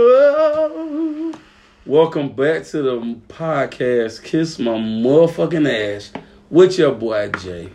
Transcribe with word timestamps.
Yeah. 0.00 1.32
Welcome 1.84 2.28
back 2.34 2.64
to 2.66 2.82
the 2.82 3.18
podcast, 3.28 4.22
Kiss 4.22 4.58
My 4.58 4.72
Motherfucking 4.72 5.68
Ass, 5.96 6.12
with 6.48 6.78
your 6.78 6.92
boy 6.92 7.30
Jay. 7.40 7.70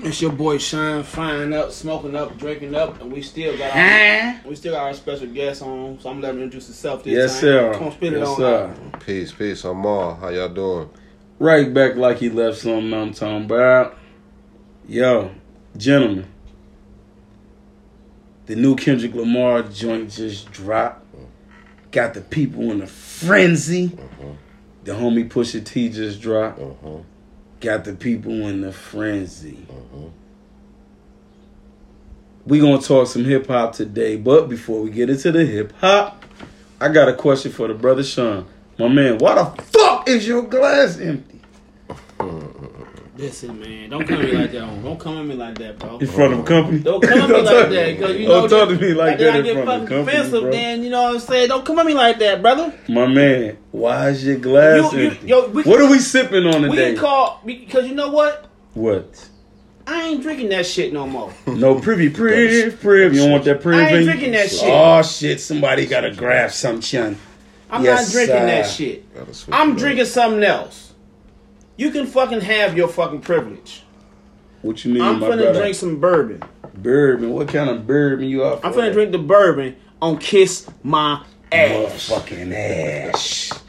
It's 0.00 0.20
your 0.20 0.32
boy 0.32 0.58
Shine, 0.58 1.02
frying 1.02 1.54
up, 1.54 1.70
smoking 1.72 2.14
up, 2.16 2.36
drinking 2.36 2.74
up, 2.74 3.00
and 3.00 3.10
we 3.12 3.22
still 3.22 3.56
got 3.56 3.74
our, 3.74 4.40
we 4.46 4.54
still 4.56 4.74
got 4.74 4.82
our 4.84 4.94
special 4.94 5.28
guest 5.28 5.62
on. 5.62 5.98
So 6.00 6.10
I'm 6.10 6.20
gonna 6.20 6.34
him 6.34 6.42
introduce 6.42 6.66
himself 6.66 7.04
this 7.04 7.14
Yes, 7.14 7.32
time. 7.34 7.40
sir. 7.40 7.72
Come 7.74 7.84
on, 7.84 7.92
spit 7.92 8.12
it 8.12 8.22
on 8.22 8.36
sir. 8.36 8.66
out. 8.92 9.00
Peace, 9.06 9.32
peace. 9.32 9.64
I'm 9.64 9.78
Maal. 9.78 10.16
How 10.16 10.28
y'all 10.28 10.48
doing? 10.48 10.90
Right 11.38 11.72
back 11.72 11.96
like 11.96 12.18
he 12.18 12.28
left 12.28 12.58
something 12.58 12.92
I'm 12.92 13.14
talking 13.14 13.44
about. 13.44 13.96
Yo, 14.88 15.30
gentlemen, 15.76 16.26
the 18.46 18.56
new 18.56 18.76
Kendrick 18.76 19.14
Lamar 19.14 19.62
joint 19.62 20.10
just 20.10 20.50
dropped. 20.50 21.06
Got 21.90 22.14
the 22.14 22.22
people 22.22 22.70
in 22.70 22.80
a 22.80 22.86
frenzy. 22.86 23.88
Mm-hmm. 23.88 24.32
The 24.84 24.92
homie 24.92 25.28
Pusha 25.28 25.64
T 25.64 25.90
just 25.90 26.20
dropped. 26.20 26.58
Uh-huh. 26.58 26.98
Got 27.60 27.84
the 27.84 27.92
people 27.92 28.32
in 28.48 28.64
a 28.64 28.72
frenzy. 28.72 29.66
Mm-hmm. 29.70 30.08
We 32.46 32.58
gonna 32.58 32.80
talk 32.80 33.06
some 33.06 33.24
hip 33.24 33.46
hop 33.46 33.74
today, 33.74 34.16
but 34.16 34.48
before 34.48 34.80
we 34.80 34.90
get 34.90 35.10
into 35.10 35.30
the 35.30 35.44
hip 35.44 35.72
hop, 35.78 36.24
I 36.80 36.88
got 36.88 37.08
a 37.08 37.14
question 37.14 37.52
for 37.52 37.68
the 37.68 37.74
brother 37.74 38.02
Sean. 38.02 38.46
My 38.78 38.88
man, 38.88 39.18
why 39.18 39.34
the 39.36 39.62
fuck 39.62 40.08
is 40.08 40.26
your 40.26 40.42
glass 40.42 40.98
empty? 40.98 41.40
Listen, 43.14 43.60
man, 43.60 43.90
don't 43.90 44.06
come 44.08 44.20
at 44.22 44.24
me 44.24 44.32
like 44.32 44.52
that. 44.52 44.82
Don't 44.82 44.98
come 44.98 45.18
at 45.18 45.26
me 45.26 45.34
like 45.34 45.58
that, 45.58 45.78
bro. 45.78 45.98
In 45.98 46.06
front 46.06 46.32
of 46.32 46.38
a 46.38 46.42
company? 46.44 46.78
Don't 46.78 47.02
come 47.02 47.18
at 47.20 47.28
me 47.28 47.34
Don't 47.34 47.44
like 47.44 47.54
talk- 47.54 47.68
that, 47.70 47.86
because 47.98 48.16
you 48.18 48.26
know. 48.28 48.48
Don't 48.48 48.48
talk 48.48 48.68
to 48.70 48.82
me 48.82 48.94
like 48.94 49.18
then 49.18 49.26
that 49.26 49.34
I 49.34 49.38
in 49.40 49.44
get 49.44 49.54
front 49.54 49.68
of 49.68 49.74
fucking 49.74 49.86
company, 49.98 50.16
offensive. 50.18 50.40
bro. 50.42 50.50
Then 50.50 50.82
you 50.82 50.90
know 50.90 51.02
what 51.02 51.14
I'm 51.14 51.20
saying. 51.20 51.48
Don't 51.48 51.64
come 51.66 51.78
at 51.78 51.84
me 51.86 51.92
like 51.94 52.18
that, 52.20 52.40
brother. 52.40 52.74
My 52.88 53.06
man, 53.06 53.58
why 53.70 54.08
is 54.08 54.24
your 54.24 54.36
glass 54.38 54.92
You- 54.94 54.98
you- 54.98 55.10
empty? 55.10 55.26
yo, 55.26 55.46
we- 55.48 55.62
what 55.62 55.80
are 55.82 55.90
we 55.90 55.98
sipping 55.98 56.46
on 56.46 56.52
today? 56.62 56.68
We 56.68 56.76
today? 56.76 56.92
can 56.94 57.00
call 57.00 57.40
because 57.44 57.86
you 57.86 57.94
know 57.94 58.08
what? 58.10 58.46
what? 58.72 59.28
I 59.86 60.04
ain't 60.04 60.22
drinking 60.22 60.48
that 60.50 60.64
shit 60.64 60.92
no 60.94 61.06
more. 61.06 61.34
No 61.46 61.78
privy 61.78 62.08
priv 62.08 62.80
priv. 62.80 63.12
You 63.12 63.20
don't 63.20 63.32
want 63.32 63.44
that 63.44 63.60
priv? 63.60 63.78
I 63.78 63.88
ain't 63.90 64.04
drinking 64.06 64.32
that 64.32 64.48
shit. 64.50 64.62
Oh 64.72 65.02
shit! 65.02 65.38
Somebody 65.38 65.84
gotta 65.84 66.12
grab 66.12 66.50
some 66.50 66.80
chun. 66.80 67.18
I'm 67.70 67.84
Yes, 67.84 68.06
not 68.06 68.12
drinking 68.12 68.36
sir. 68.36 68.46
that 68.46 68.66
shit. 68.70 69.04
I'm 69.52 69.70
it 69.70 69.72
up. 69.72 69.78
drinking 69.78 70.04
something 70.06 70.42
else. 70.44 70.91
You 71.82 71.90
can 71.90 72.06
fucking 72.06 72.42
have 72.42 72.76
your 72.76 72.86
fucking 72.86 73.22
privilege. 73.22 73.82
What 74.60 74.84
you 74.84 74.94
mean, 74.94 75.02
I'm 75.02 75.16
finna 75.18 75.38
brother? 75.38 75.52
drink 75.52 75.74
some 75.74 75.98
bourbon. 75.98 76.40
bourbon. 76.74 77.30
What 77.32 77.48
kind 77.48 77.68
of 77.68 77.88
bourbon 77.88 78.28
you 78.28 78.44
up? 78.44 78.64
I'm 78.64 78.72
finna 78.72 78.92
drink 78.92 79.10
the 79.10 79.18
bourbon 79.18 79.74
on 80.00 80.18
Kiss 80.18 80.70
My 80.84 81.24
Ass. 81.50 82.08
Motherfucking 82.08 82.54
ass. 82.54 83.60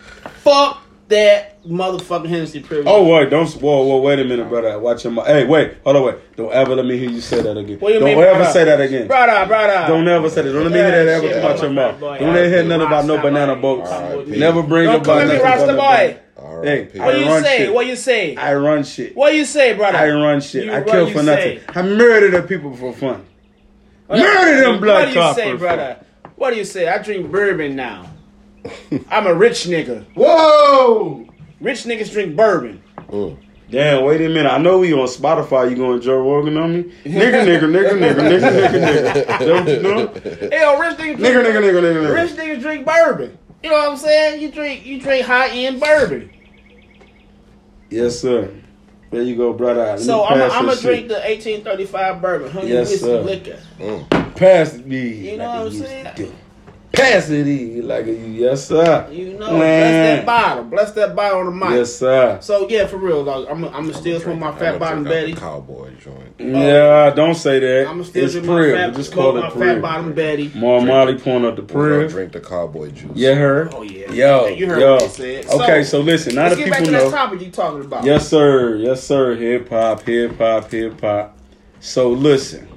Fuck 0.43 0.83
that 1.07 1.63
motherfucking 1.63 2.27
Hennessy 2.27 2.59
privilege. 2.59 2.87
Oh 2.87 3.03
wait, 3.11 3.31
don't 3.31 3.51
whoa 3.53 3.81
whoa 3.81 4.01
wait 4.01 4.19
a 4.19 4.25
minute, 4.25 4.47
brother. 4.47 4.77
Watch 4.77 5.05
your 5.05 5.13
mouth. 5.13 5.25
Hey, 5.25 5.47
wait, 5.47 5.77
hold 5.83 5.95
on, 5.95 6.03
wait. 6.05 6.35
Don't 6.35 6.53
ever 6.53 6.75
let 6.75 6.85
me 6.85 6.95
hear 6.99 7.09
you 7.09 7.19
say 7.19 7.41
that 7.41 7.57
again. 7.57 7.79
What 7.79 7.87
do 7.89 7.93
you 7.95 7.99
don't 7.99 8.09
mean, 8.09 8.19
ever 8.19 8.37
brother? 8.37 8.53
say 8.53 8.63
that 8.65 8.79
again. 8.79 9.07
brother, 9.07 9.47
brother. 9.47 9.87
Don't 9.87 10.07
ever 10.07 10.29
say 10.29 10.43
that. 10.43 10.51
Don't 10.53 10.65
let 10.65 10.71
me 10.71 10.77
hear 10.77 10.91
that 10.91 11.07
ever 11.07 11.33
come 11.41 11.51
out 11.51 11.61
your 11.63 11.71
mouth. 11.71 11.99
boy. 11.99 12.19
Don't 12.19 12.31
let 12.35 12.43
me 12.43 12.49
hear 12.49 12.63
nothing 12.63 12.85
about 12.85 13.05
no 13.05 13.19
banana 13.19 13.55
boats. 13.55 13.89
Never 14.29 14.61
bring 14.61 14.85
Don't 14.85 14.97
up 14.97 15.01
about 15.01 15.21
at 15.21 15.27
me, 15.29 15.33
nothing 15.33 15.45
Rasta 15.45 15.73
about 15.73 15.99
no 15.99 16.13
boy. 16.13 16.19
Banana- 16.63 16.89
Hey, 16.91 16.99
right. 16.99 17.05
What 17.05 17.15
I 17.15 17.17
you 17.17 17.25
run 17.27 17.43
say? 17.43 17.57
shit. 17.57 17.73
What 17.73 17.85
you 17.87 17.95
say? 17.95 18.35
I 18.35 18.53
run 18.55 18.83
shit. 18.83 19.15
What 19.15 19.33
you 19.35 19.45
say, 19.45 19.73
brother? 19.73 19.97
I 19.97 20.09
run 20.11 20.41
shit. 20.41 20.65
You- 20.65 20.71
I 20.73 20.79
what 20.79 20.87
kill 20.91 21.07
for 21.09 21.23
nothing. 21.23 21.59
say? 21.59 21.61
I 21.69 21.81
murder 21.81 22.31
the 22.31 22.41
people 22.47 22.75
for 22.75 22.93
fun. 22.93 23.25
What- 24.07 24.19
Murder 24.19 24.61
them 24.61 24.79
blood 24.79 25.05
What 25.07 25.13
do 25.13 25.19
you 25.19 25.33
say, 25.33 25.51
for 25.51 25.57
brother? 25.57 25.97
What 26.35 26.49
do 26.51 26.57
you 26.57 26.65
say? 26.65 26.87
I 26.87 26.97
drink 26.97 27.31
bourbon 27.31 27.75
now. 27.75 28.05
I'm 29.09 29.27
a 29.27 29.33
rich 29.33 29.65
nigga. 29.65 30.05
Whoa! 30.15 31.25
Rich 31.61 31.83
niggas 31.83 32.11
drink 32.11 32.35
bourbon. 32.35 32.81
Mm. 33.09 33.37
Damn, 33.69 34.03
wait 34.03 34.21
a 34.21 34.29
minute. 34.29 34.51
I 34.51 34.57
know 34.59 34.79
we 34.79 34.93
on 34.93 35.07
Spotify. 35.07 35.69
You 35.69 35.75
going 35.75 35.99
Joe 36.01 36.17
Rogan 36.19 36.57
on 36.57 36.73
me? 36.73 36.83
Nigga, 37.05 37.43
nigga, 37.43 37.61
nigga, 37.61 37.91
nigga, 37.91 38.19
nigga, 38.19 38.49
nigga, 38.51 38.69
nigga. 38.69 39.13
That 39.39 39.49
what 39.49 39.67
you 39.67 39.81
doing? 39.81 40.51
Hell, 40.51 40.79
rich 40.79 40.97
niggas 40.97 40.97
drink 40.97 41.19
Nigga, 41.19 41.43
nigga, 41.43 41.61
nigga, 41.61 41.81
nigga, 41.81 42.03
nigga. 42.03 42.13
Rich 42.13 42.31
niggas 42.33 42.61
drink 42.61 42.85
bourbon. 42.85 43.37
You 43.63 43.69
know 43.69 43.77
what 43.77 43.89
I'm 43.91 43.97
saying? 43.97 44.41
You 44.41 44.51
drink 44.51 44.85
you 44.85 44.99
drink 45.01 45.25
high 45.25 45.49
end 45.49 45.79
bourbon. 45.79 46.29
Yes, 47.93 48.19
sir. 48.19 48.49
There 49.11 49.21
you 49.21 49.35
go, 49.35 49.53
brother. 49.53 49.81
Let 49.81 49.99
me 49.99 50.05
So 50.05 50.23
I'm 50.25 50.39
gonna 50.65 50.75
drink 50.81 51.07
the 51.07 51.13
1835 51.15 52.21
bourbon, 52.21 52.49
honey 52.51 52.69
Yes, 52.69 52.89
whiskey 52.89 53.05
sir. 53.05 53.21
liquor. 53.21 53.59
Mm. 53.79 54.35
Pass 54.35 54.73
it 54.73 54.87
me. 54.87 55.31
You 55.31 55.37
know 55.37 55.45
like 55.45 55.53
what 55.53 55.61
I'm 55.61 55.67
it 55.67 55.73
used 55.73 55.85
saying? 55.85 56.33
To. 56.93 57.01
Pass 57.01 57.29
it 57.29 57.47
in 57.47 57.87
like 57.87 58.05
you. 58.05 58.13
Yes, 58.13 58.67
sir. 58.67 59.07
You 59.11 59.33
know, 59.37 59.57
Man. 59.57 59.59
bless 59.59 60.19
that 60.19 60.25
bottle, 60.25 60.63
bless 60.65 60.91
that 60.91 61.15
bottle 61.15 61.39
on 61.39 61.45
the 61.45 61.51
mic. 61.51 61.69
Yes, 61.71 61.95
sir. 61.95 62.39
So 62.41 62.67
yeah, 62.69 62.87
for 62.87 62.97
real, 62.97 63.23
dog. 63.25 63.47
I'm 63.49 63.63
I'm 63.65 63.71
gonna 63.71 63.93
still 63.93 64.19
smoke 64.19 64.39
my 64.39 64.57
fat 64.57 64.79
bottom 64.79 64.99
out 64.99 65.09
Betty. 65.09 65.33
Cowboy 65.33 65.93
joint. 65.95 66.35
Uh, 66.39 66.43
yeah, 66.43 67.09
don't 67.11 67.35
say 67.35 67.59
that. 67.59 67.87
I'm 67.87 67.97
gonna 67.97 68.05
still 68.05 68.23
it's 68.25 68.33
drink 68.33 68.47
my 68.47 68.71
fat, 68.71 68.95
Just 68.95 69.11
smoke 69.13 69.33
call 69.33 69.41
my 69.41 69.47
it 69.47 69.53
fat 69.53 69.81
bottom 69.81 70.13
Betty. 70.13 70.51
More 70.55 70.81
Molly 70.81 71.17
pouring 71.17 71.45
up 71.45 71.55
the 71.55 71.61
We're 71.61 71.89
gonna 71.89 72.01
priv. 72.01 72.11
drink 72.11 72.33
the 72.33 72.41
Cowboy 72.41 72.91
juice. 72.91 73.11
Yeah, 73.15 73.35
her. 73.35 73.69
Oh 73.73 73.81
yeah. 73.81 74.11
Yo, 74.11 74.47
you 74.47 74.67
heard 74.67 74.81
yo. 74.81 74.95
what 74.95 75.13
they 75.15 75.43
said. 75.43 75.61
Okay, 75.61 75.83
so 75.83 75.99
listen. 75.99 76.35
Now 76.35 76.43
let's 76.43 76.55
the 76.55 76.63
get 76.63 76.71
back 76.71 76.79
people 76.79 76.99
to 76.99 77.05
that 77.05 77.11
topic 77.11 77.41
you 77.41 77.51
talking 77.51 77.81
about. 77.81 78.03
Yes, 78.03 78.27
sir. 78.27 78.75
Yes, 78.77 79.03
sir. 79.03 79.35
Hip 79.35 79.69
hop, 79.69 80.01
hip 80.03 80.37
hop, 80.37 80.71
hip 80.71 80.99
hop. 81.01 81.37
So 81.79 82.09
listen. 82.09 82.72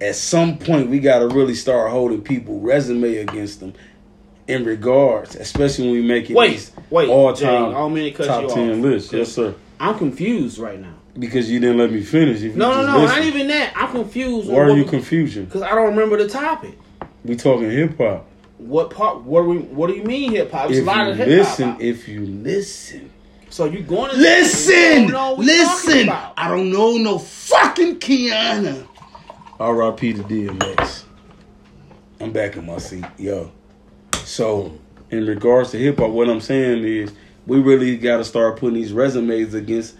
At 0.00 0.14
some 0.16 0.58
point, 0.58 0.90
we 0.90 0.98
got 1.00 1.20
to 1.20 1.28
really 1.28 1.54
start 1.54 1.90
holding 1.90 2.20
people 2.22 2.60
resume 2.60 3.16
against 3.18 3.60
them 3.60 3.72
in 4.46 4.64
regards, 4.64 5.34
especially 5.36 5.86
when 5.86 5.92
we 5.94 6.02
making 6.02 6.36
Wait, 6.36 6.50
these 6.50 6.72
wait, 6.90 7.08
all 7.08 7.32
time 7.32 7.70
I 7.70 7.72
don't 7.72 7.94
mean 7.94 8.12
to 8.12 8.16
cut 8.16 8.26
top 8.26 8.52
ten 8.54 8.72
off. 8.72 8.76
lists. 8.84 9.12
Yes, 9.12 9.32
sir. 9.32 9.54
I'm 9.80 9.96
confused 9.98 10.58
right 10.58 10.78
now. 10.78 10.94
Because 11.18 11.50
you 11.50 11.58
didn't 11.60 11.78
let 11.78 11.90
me 11.90 12.02
finish. 12.02 12.42
No, 12.54 12.70
no, 12.82 12.86
no, 12.86 13.00
listen. 13.00 13.16
not 13.16 13.24
even 13.24 13.48
that. 13.48 13.72
I'm 13.74 13.90
confused. 13.90 14.48
Why 14.50 14.58
are 14.60 14.76
you 14.76 14.84
confusion? 14.84 15.46
Because 15.46 15.62
I 15.62 15.70
don't 15.74 15.88
remember 15.88 16.18
the 16.18 16.28
topic. 16.28 16.78
We 17.24 17.36
talking 17.36 17.70
hip 17.70 17.96
hop. 17.96 18.26
What 18.58 18.90
part? 18.90 19.22
What 19.22 19.42
do 19.42 19.48
we? 19.48 19.58
What 19.58 19.86
do 19.88 19.94
you 19.94 20.04
mean 20.04 20.32
hip 20.32 20.52
hop? 20.52 20.68
It's 20.68 20.78
If 20.78 20.84
a 20.84 20.86
lot 20.86 21.08
of 21.08 21.16
hip 21.16 21.26
listen, 21.26 21.70
hop. 21.70 21.80
if 21.80 22.06
you 22.06 22.26
listen, 22.26 23.10
So 23.48 23.64
you 23.64 23.80
going 23.82 24.10
to 24.10 24.16
listen, 24.18 24.74
You 24.74 25.10
don't 25.10 25.10
know 25.12 25.30
what 25.30 25.38
we 25.38 25.46
talking 25.46 25.90
listen. 26.06 26.08
I 26.10 26.48
don't 26.48 26.70
know 26.70 26.98
no 26.98 27.18
fucking 27.18 27.98
Kiana. 27.98 28.86
R.I.P. 29.58 30.12
to 30.14 30.22
DMX. 30.22 31.04
I'm 32.20 32.32
back 32.32 32.56
in 32.56 32.66
my 32.66 32.78
seat, 32.78 33.04
yo. 33.18 33.50
So, 34.24 34.78
in 35.10 35.26
regards 35.26 35.70
to 35.70 35.78
hip 35.78 35.98
hop, 35.98 36.10
what 36.10 36.28
I'm 36.28 36.40
saying 36.40 36.84
is 36.84 37.12
we 37.46 37.60
really 37.60 37.96
got 37.96 38.18
to 38.18 38.24
start 38.24 38.58
putting 38.58 38.74
these 38.74 38.92
resumes 38.92 39.54
against 39.54 39.96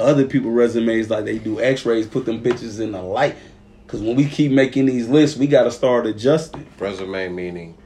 other 0.00 0.26
people's 0.26 0.54
resumes, 0.54 1.10
like 1.10 1.24
they 1.24 1.38
do 1.38 1.60
X-rays, 1.60 2.06
put 2.06 2.24
them 2.26 2.42
bitches 2.42 2.80
in 2.80 2.92
the 2.92 3.02
light. 3.02 3.36
Because 3.86 4.00
when 4.00 4.16
we 4.16 4.26
keep 4.26 4.52
making 4.52 4.86
these 4.86 5.08
lists, 5.08 5.36
we 5.36 5.46
got 5.46 5.64
to 5.64 5.70
start 5.70 6.06
adjusting. 6.06 6.66
Resume 6.78 7.28
meaning 7.28 7.76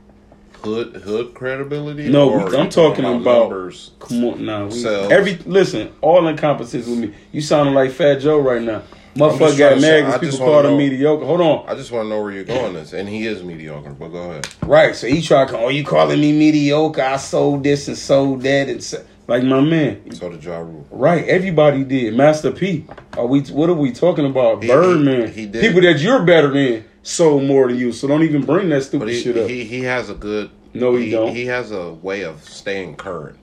hood 0.63 0.97
hood 0.97 1.35
credibility. 1.35 2.09
No, 2.09 2.29
we- 2.29 2.57
I'm 2.57 2.69
talking 2.69 3.05
about- 3.05 3.51
numbers. 3.51 3.93
Come 4.01 4.25
on. 4.25 4.67
We, 4.67 4.73
Sales. 4.73 5.13
every 5.13 5.37
listen, 5.47 5.91
all 6.01 6.27
encompasses 6.27 6.89
with 6.89 6.99
me. 6.99 7.15
You 7.33 7.41
sounding 7.41 7.75
like 7.75 7.91
Fat 7.93 8.17
Joe 8.17 8.39
right 8.41 8.63
now. 8.63 8.83
Motherfucker 9.19 9.39
just 9.39 9.59
got 9.59 9.69
trying 9.69 9.75
to 9.77 9.81
say- 9.83 10.03
mad 10.03 10.11
I 10.15 10.19
because 10.19 10.35
people 10.35 10.47
wanna 10.47 10.53
called 10.63 10.65
him 10.67 10.71
know- 10.73 10.79
mediocre. 10.79 11.25
Hold 11.27 11.41
on. 11.41 11.65
I 11.69 11.75
just 11.75 11.93
want 11.93 12.05
to 12.07 12.09
know 12.09 12.23
where 12.23 12.33
you're 12.33 12.45
going. 12.45 12.75
This 12.75 12.93
and 12.93 13.09
he 13.09 13.27
is 13.27 13.43
mediocre, 13.43 13.91
but 13.91 14.09
go 14.09 14.19
ahead. 14.31 14.49
Right. 14.67 14.95
So 14.97 15.07
he 15.07 15.21
tried 15.23 15.47
to 15.49 15.53
come, 15.55 15.61
oh, 15.65 15.69
you 15.69 15.85
calling 15.85 16.21
me 16.21 16.33
mediocre. 16.33 17.03
I 17.03 17.17
sold 17.17 17.65
this 17.65 17.89
and 17.89 17.97
sold 17.97 18.43
that. 18.43 18.69
And 18.69 18.83
so, 18.83 19.03
like 19.27 19.43
my 19.43 19.61
man. 19.61 20.11
So 20.13 20.31
did 20.31 20.43
Ja 20.45 20.59
Rule. 20.59 20.87
Right. 20.91 21.25
Everybody 21.27 21.85
did. 21.85 22.15
Master 22.15 22.51
P. 22.51 22.85
Are 23.17 23.27
we, 23.27 23.41
what 23.43 23.69
are 23.69 23.75
we 23.75 23.93
talking 23.93 24.25
about? 24.27 24.63
He- 24.63 24.69
Birdman. 24.69 25.29
he- 25.33 25.41
he 25.43 25.47
did. 25.47 25.61
People 25.63 25.81
that 25.83 25.99
you're 26.01 26.23
better 26.23 26.49
than 26.51 26.85
sold 27.03 27.45
more 27.45 27.69
than 27.69 27.77
you. 27.79 27.93
So 27.93 28.07
don't 28.09 28.23
even 28.23 28.43
bring 28.45 28.69
that 28.71 28.83
stupid 28.85 29.07
But 29.07 29.15
he, 29.15 29.21
shit 29.21 29.37
up. 29.37 29.49
he 29.49 29.65
he 29.65 29.81
has 29.83 30.11
a 30.11 30.15
good. 30.15 30.51
No, 30.75 30.95
he 30.97 31.11
don't. 31.11 31.35
He 31.35 31.47
has 31.47 31.73
a 31.73 31.93
way 31.95 32.23
of 32.25 32.45
staying 32.45 32.97
current, 32.97 33.37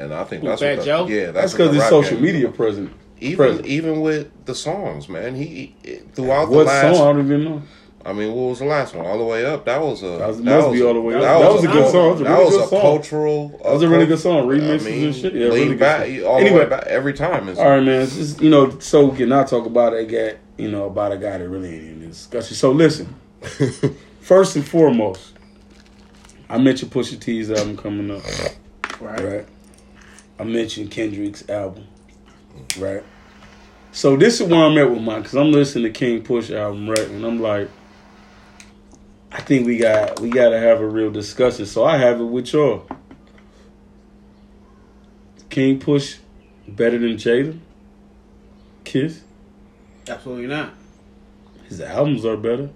and 0.00 0.12
I 0.12 0.24
think 0.24 0.42
Who, 0.42 0.48
that's 0.48 0.60
Fat 0.60 0.78
what 0.78 0.78
the, 0.80 0.84
Joe? 0.84 1.06
Yeah, 1.06 1.30
That's 1.30 1.52
because 1.52 1.70
the 1.70 1.78
it's 1.78 1.88
social 1.88 2.16
game 2.16 2.24
media 2.24 2.46
about. 2.46 2.56
present. 2.56 2.90
Even 3.22 3.36
present. 3.46 3.66
even 3.66 4.00
with 4.00 4.30
the 4.46 4.54
songs, 4.54 5.08
man. 5.08 5.34
He, 5.34 5.74
throughout 6.14 6.46
the 6.50 6.56
What 6.56 6.66
last. 6.66 6.96
song? 6.96 7.08
I 7.08 7.12
don't 7.12 7.24
even 7.26 7.44
know. 7.44 7.62
I 8.04 8.12
mean, 8.12 8.32
what 8.34 8.48
was 8.50 8.58
the 8.58 8.64
last 8.64 8.96
one? 8.96 9.06
All 9.06 9.16
the 9.16 9.24
way 9.24 9.44
up. 9.46 9.64
That 9.66 9.80
was 9.80 10.02
a. 10.02 10.06
That 10.18 10.26
was- 10.28 10.40
must 10.40 10.72
be 10.72 10.80
a- 10.80 10.86
All 10.88 10.94
the 10.94 11.00
Way 11.00 11.14
Up. 11.14 11.20
That, 11.20 11.38
That 11.38 11.52
was, 11.52 11.62
was 11.62 11.64
a 11.64 11.68
good 11.68 11.90
song. 11.92 12.10
Was 12.10 12.20
a 12.20 12.24
That 12.24 12.30
really 12.30 12.44
was 12.46 12.54
a 12.56 12.66
song. 12.68 12.80
cultural. 12.80 13.48
That 13.62 13.72
was 13.74 13.82
a 13.82 13.88
really 13.88 14.06
good 14.06 14.18
song. 14.18 14.48
Remixes 14.48 14.80
I 14.80 14.84
mean, 14.90 15.04
and 15.06 15.14
shit. 15.14 15.34
Yeah, 15.34 15.44
really 15.46 15.68
good 15.68 15.78
back 15.78 16.00
song. 16.06 16.14
the 16.16 16.26
Anyway. 16.28 16.58
way 16.58 16.66
back 16.66 16.86
every 16.88 17.12
time. 17.12 17.48
All 17.48 17.54
right, 17.70 17.80
man. 17.80 18.02
It's 18.02 18.16
just, 18.16 18.40
you 18.40 18.50
know, 18.50 18.76
so 18.80 19.06
we 19.06 19.16
can 19.18 19.28
not 19.28 19.46
talk 19.46 19.66
about 19.66 19.94
a 19.94 20.04
guy, 20.04 20.34
you 20.56 20.68
know, 20.68 20.86
about 20.86 21.12
a 21.12 21.16
guy 21.16 21.38
that 21.38 21.48
really 21.48 21.74
ain't 21.74 21.84
in 21.84 22.00
this 22.00 22.16
discussion. 22.26 22.56
So 22.56 22.72
listen, 22.72 23.14
first 24.20 24.56
and 24.56 24.66
foremost, 24.66 25.34
I 26.48 26.58
mentioned 26.58 26.90
Pusha 26.90 27.20
T's 27.20 27.52
album 27.52 27.76
coming 27.76 28.10
up, 28.10 28.22
right. 29.00 29.20
right? 29.22 29.46
I 30.40 30.44
mentioned 30.44 30.90
Kendrick's 30.90 31.48
album, 31.48 31.86
right? 32.78 33.02
So 33.92 34.16
this 34.16 34.40
is 34.40 34.48
where 34.48 34.64
I'm 34.64 34.76
at 34.78 34.90
with 34.90 35.02
mine, 35.02 35.20
because 35.22 35.34
I'm 35.36 35.52
listening 35.52 35.84
to 35.92 35.98
King 35.98 36.22
Push 36.22 36.50
album, 36.50 36.88
right? 36.88 36.98
And 37.08 37.24
I'm 37.24 37.40
like, 37.40 37.68
I 39.30 39.40
think 39.40 39.66
we 39.66 39.78
got 39.78 40.20
we 40.20 40.30
got 40.30 40.50
to 40.50 40.58
have 40.58 40.80
a 40.80 40.86
real 40.86 41.10
discussion. 41.10 41.66
So 41.66 41.84
I 41.84 41.96
have 41.98 42.20
it 42.20 42.24
with 42.24 42.52
y'all. 42.52 42.86
King 45.50 45.78
Push 45.78 46.16
better 46.66 46.98
than 46.98 47.16
Jada? 47.16 47.58
Kiss? 48.84 49.22
Absolutely 50.08 50.46
not. 50.46 50.72
His 51.68 51.80
albums 51.80 52.24
are 52.24 52.36
better. 52.36 52.70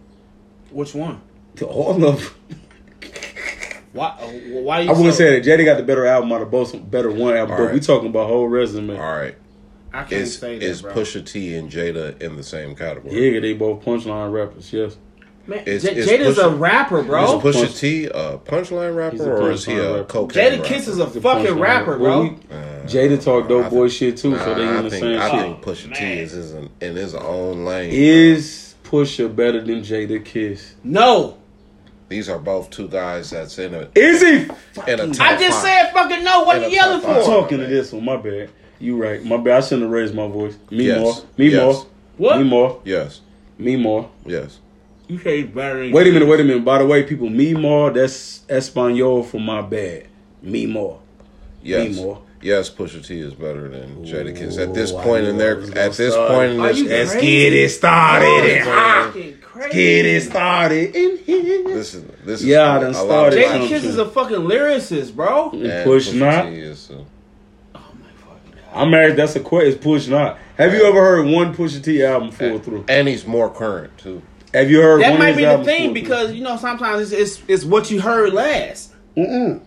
Which 0.70 0.94
one? 0.94 1.20
To 1.56 1.66
all 1.66 2.04
of 2.04 2.20
them. 2.20 2.60
Why? 3.92 4.08
uh, 4.08 4.26
Why 4.60 4.80
you? 4.80 4.90
I 4.90 4.92
wouldn't 4.92 5.14
so- 5.14 5.18
say 5.18 5.40
that 5.40 5.44
Jada 5.48 5.64
got 5.64 5.78
the 5.78 5.82
better 5.82 6.04
album 6.06 6.30
out 6.32 6.42
of 6.42 6.50
both, 6.50 6.74
better 6.90 7.10
one 7.10 7.34
album, 7.34 7.52
All 7.52 7.58
but 7.58 7.64
right. 7.64 7.74
we 7.74 7.80
talking 7.80 8.08
about 8.10 8.26
whole 8.28 8.46
resume. 8.48 8.94
All 8.98 9.02
right. 9.16 9.34
I 9.96 10.00
can't 10.00 10.12
Is 10.12 10.38
say 10.38 10.58
that, 10.58 10.64
is 10.64 10.82
bro. 10.82 10.92
Pusha 10.92 11.24
T 11.24 11.54
and 11.56 11.70
Jada 11.70 12.20
in 12.22 12.36
the 12.36 12.42
same 12.42 12.74
category? 12.74 13.34
Yeah, 13.34 13.40
they 13.40 13.54
both 13.54 13.84
punchline 13.84 14.32
rappers. 14.32 14.72
Yes, 14.72 14.96
Man, 15.48 15.62
Is- 15.64 15.84
J- 15.84 15.94
is 15.94 16.08
Jada's 16.08 16.38
a 16.38 16.50
rapper, 16.50 17.02
bro. 17.04 17.38
Is 17.38 17.42
Pusha 17.42 17.62
Punch- 17.66 17.76
T 17.78 18.04
a 18.06 18.38
punchline 18.38 18.96
rapper 18.96 19.12
He's 19.16 19.20
a 19.24 19.30
or 19.30 19.50
is 19.52 19.64
he 19.64 19.74
a 19.74 19.92
rapper. 19.92 20.04
cocaine 20.04 20.44
Jada 20.44 20.52
rapper? 20.58 20.64
Kiss 20.64 20.88
is 20.88 20.98
a 20.98 21.06
He's 21.06 21.22
fucking 21.22 21.58
rapper, 21.60 21.92
rapper. 21.92 21.98
bro. 21.98 22.20
Well, 22.22 22.36
Uh, 22.50 22.86
Jada 22.86 23.22
talk 23.22 23.48
dope 23.48 23.66
I 23.66 23.68
boy 23.68 23.88
shit 23.88 24.16
too, 24.16 24.36
so 24.36 24.54
they 24.54 24.64
Nah, 24.64 24.70
in 24.72 24.76
I 24.78 24.82
the 24.82 24.90
think, 24.90 25.02
same 25.02 25.20
I 25.20 25.30
shit. 25.30 25.40
think 25.40 25.62
Pusha 25.62 25.94
T 25.94 26.04
man. 26.04 26.18
is, 26.18 26.34
is 26.34 26.52
in, 26.54 26.70
in 26.80 26.96
his 26.96 27.14
own 27.14 27.64
lane. 27.64 27.90
Is 27.92 28.74
Pusha 28.84 29.34
better 29.34 29.60
than 29.62 29.82
Jada 29.82 30.24
Kiss? 30.24 30.74
no, 30.82 31.36
These 32.08 32.28
are 32.28 32.38
both 32.40 32.70
two 32.70 32.86
guys 32.88 33.30
that's 33.30 33.56
in 33.58 33.72
a 33.74 33.88
Is 33.94 34.20
he? 34.22 34.34
in 34.92 35.00
a 35.00 35.12
top 35.12 35.20
I 35.26 35.36
just 35.36 35.60
five. 35.62 35.68
said 35.68 35.92
fucking 35.92 36.22
no. 36.24 36.42
What 36.44 36.58
are 36.58 36.68
you 36.68 36.74
yelling 36.74 37.00
top 37.00 37.10
I'm 37.10 37.22
for? 37.22 37.26
talking 37.26 37.58
to 37.58 37.66
this 37.66 37.92
one. 37.92 38.04
My 38.04 38.16
bad. 38.16 38.50
You 38.78 38.96
right. 39.02 39.24
My 39.24 39.36
bad. 39.38 39.56
I 39.56 39.60
shouldn't 39.60 39.82
have 39.82 39.90
raised 39.90 40.14
my 40.14 40.26
voice. 40.28 40.56
Me 40.70 40.84
Yes. 40.86 41.00
more. 41.00 41.14
Me 41.36 41.48
Yes. 41.48 41.62
more. 41.62 41.86
What? 42.18 42.38
Me 42.38 42.44
more. 42.44 42.80
Yes, 42.84 43.20
Me 43.58 43.76
more. 43.76 44.08
yes. 44.26 44.58
You 45.08 45.18
say 45.18 45.42
he's 45.42 45.50
better. 45.50 45.88
Wait 45.92 46.06
a 46.08 46.12
minute. 46.12 46.26
Wait 46.28 46.40
a 46.40 46.44
minute. 46.44 46.64
By 46.64 46.78
the 46.78 46.86
way, 46.86 47.02
people, 47.04 47.28
me 47.30 47.54
more. 47.54 47.90
That's 47.90 48.40
Espanol 48.48 49.22
for 49.22 49.38
my 49.40 49.62
bad. 49.62 50.04
Me 50.42 50.66
more. 50.66 50.98
Yes. 51.62 51.96
Me 51.96 52.02
more. 52.02 52.22
Yes, 52.42 52.68
Pusha 52.70 53.04
T 53.06 53.18
is 53.20 53.32
better 53.34 53.68
than 53.68 54.04
Jada 54.04 54.36
Kiss. 54.36 54.58
At 54.58 54.74
this 54.74 54.92
point 54.92 55.26
in 55.26 55.36
I 55.36 55.38
their 55.38 55.60
at 55.78 55.92
this 55.94 56.12
start. 56.12 56.30
point 56.30 56.52
in 56.52 56.60
Are 56.60 56.72
this 56.72 56.82
Let's 56.88 57.14
get 57.14 57.52
it 57.52 57.70
started. 57.70 58.56
You're 58.56 59.32
crazy. 59.40 59.72
Get 59.72 60.06
it 60.06 60.22
started 60.24 60.94
in 60.94 61.16
here. 61.24 61.64
this 61.74 61.94
is 61.94 62.04
this 62.24 62.40
is 62.42 62.46
Yeah, 62.46 62.74
I 62.74 62.76
a 62.76 62.80
done 62.80 62.92
lot 62.92 63.00
of 63.02 63.06
started 63.08 63.38
Jada 63.38 63.48
something. 63.48 63.68
Kiss 63.68 63.84
is 63.84 63.98
a 63.98 64.04
fucking 64.08 64.36
lyricist, 64.36 65.14
bro. 65.16 65.50
And 65.50 65.66
and 65.66 65.84
push 65.84 66.08
Pusha 66.10 66.18
not. 66.18 66.44
T 66.46 66.54
is, 66.56 66.90
uh, 66.90 66.98
I'm 68.76 68.90
married. 68.90 69.16
That's 69.16 69.34
a 69.36 69.40
question. 69.40 69.72
It's 69.72 69.82
push 69.82 70.06
not. 70.08 70.38
Have 70.58 70.72
you 70.74 70.84
ever 70.84 71.00
heard 71.00 71.26
one 71.26 71.54
Pusha 71.54 71.82
T 71.82 72.02
album 72.04 72.30
full 72.30 72.58
through? 72.58 72.84
and 72.88 73.08
he's 73.08 73.26
more 73.26 73.50
current 73.50 73.96
too. 73.98 74.22
Have 74.54 74.70
you 74.70 74.80
heard 74.80 75.02
That 75.02 75.10
one 75.10 75.18
might 75.18 75.28
of 75.30 75.36
be 75.36 75.44
the 75.44 75.64
thing 75.64 75.84
full 75.88 75.94
because 75.94 76.32
you 76.32 76.42
know 76.42 76.56
sometimes 76.56 77.12
it's, 77.12 77.38
it's 77.38 77.48
it's 77.48 77.64
what 77.64 77.90
you 77.90 78.00
heard 78.00 78.32
last. 78.32 78.92
Mm-mm. 79.16 79.60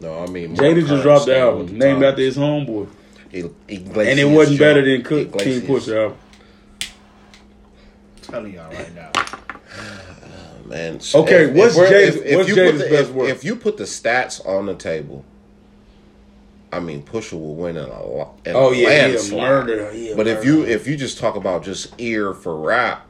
No, 0.00 0.18
I 0.22 0.26
mean 0.26 0.50
more 0.50 0.56
Jada 0.58 0.86
just 0.86 1.02
dropped 1.02 1.26
the 1.26 1.38
album 1.38 1.60
with 1.60 1.70
named 1.72 2.02
times. 2.02 2.04
after 2.04 2.22
his 2.22 2.36
homeboy, 2.36 2.88
I- 3.32 3.50
Ignatius 3.68 4.08
and 4.08 4.18
it 4.20 4.24
wasn't 4.34 4.58
better 4.58 4.82
than 4.84 5.02
Cook, 5.02 5.32
King 5.38 5.58
Ignatius. 5.58 5.66
Push 5.66 5.88
album. 5.88 6.18
telling 8.22 8.54
y'all 8.54 8.70
right 8.72 8.94
now. 8.94 9.10
Man, 10.66 10.98
so 11.00 11.22
Okay, 11.22 11.52
what's 11.52 11.76
we're- 11.76 11.90
Jada's- 11.90 12.34
what's 12.36 12.48
you 12.48 12.54
Jada's 12.56 12.78
the, 12.80 12.88
best 12.90 13.08
if, 13.10 13.14
work? 13.14 13.28
if 13.28 13.44
you 13.44 13.54
put 13.56 13.76
the 13.76 13.84
stats 13.84 14.44
on 14.46 14.66
the 14.66 14.74
table, 14.74 15.24
I 16.74 16.80
mean, 16.80 17.02
Pusha 17.02 17.34
will 17.34 17.54
win 17.54 17.76
in 17.76 17.84
a 17.84 18.02
lot. 18.02 18.38
Oh 18.48 18.72
yeah, 18.72 18.88
yeah, 18.88 19.06
landslide. 19.14 19.40
murder. 19.40 19.92
Yeah, 19.94 20.14
But 20.16 20.26
if 20.26 20.44
you 20.44 20.64
if 20.64 20.86
you 20.88 20.96
just 20.96 21.18
talk 21.18 21.36
about 21.36 21.62
just 21.62 21.94
ear 21.98 22.34
for 22.34 22.56
rap, 22.56 23.06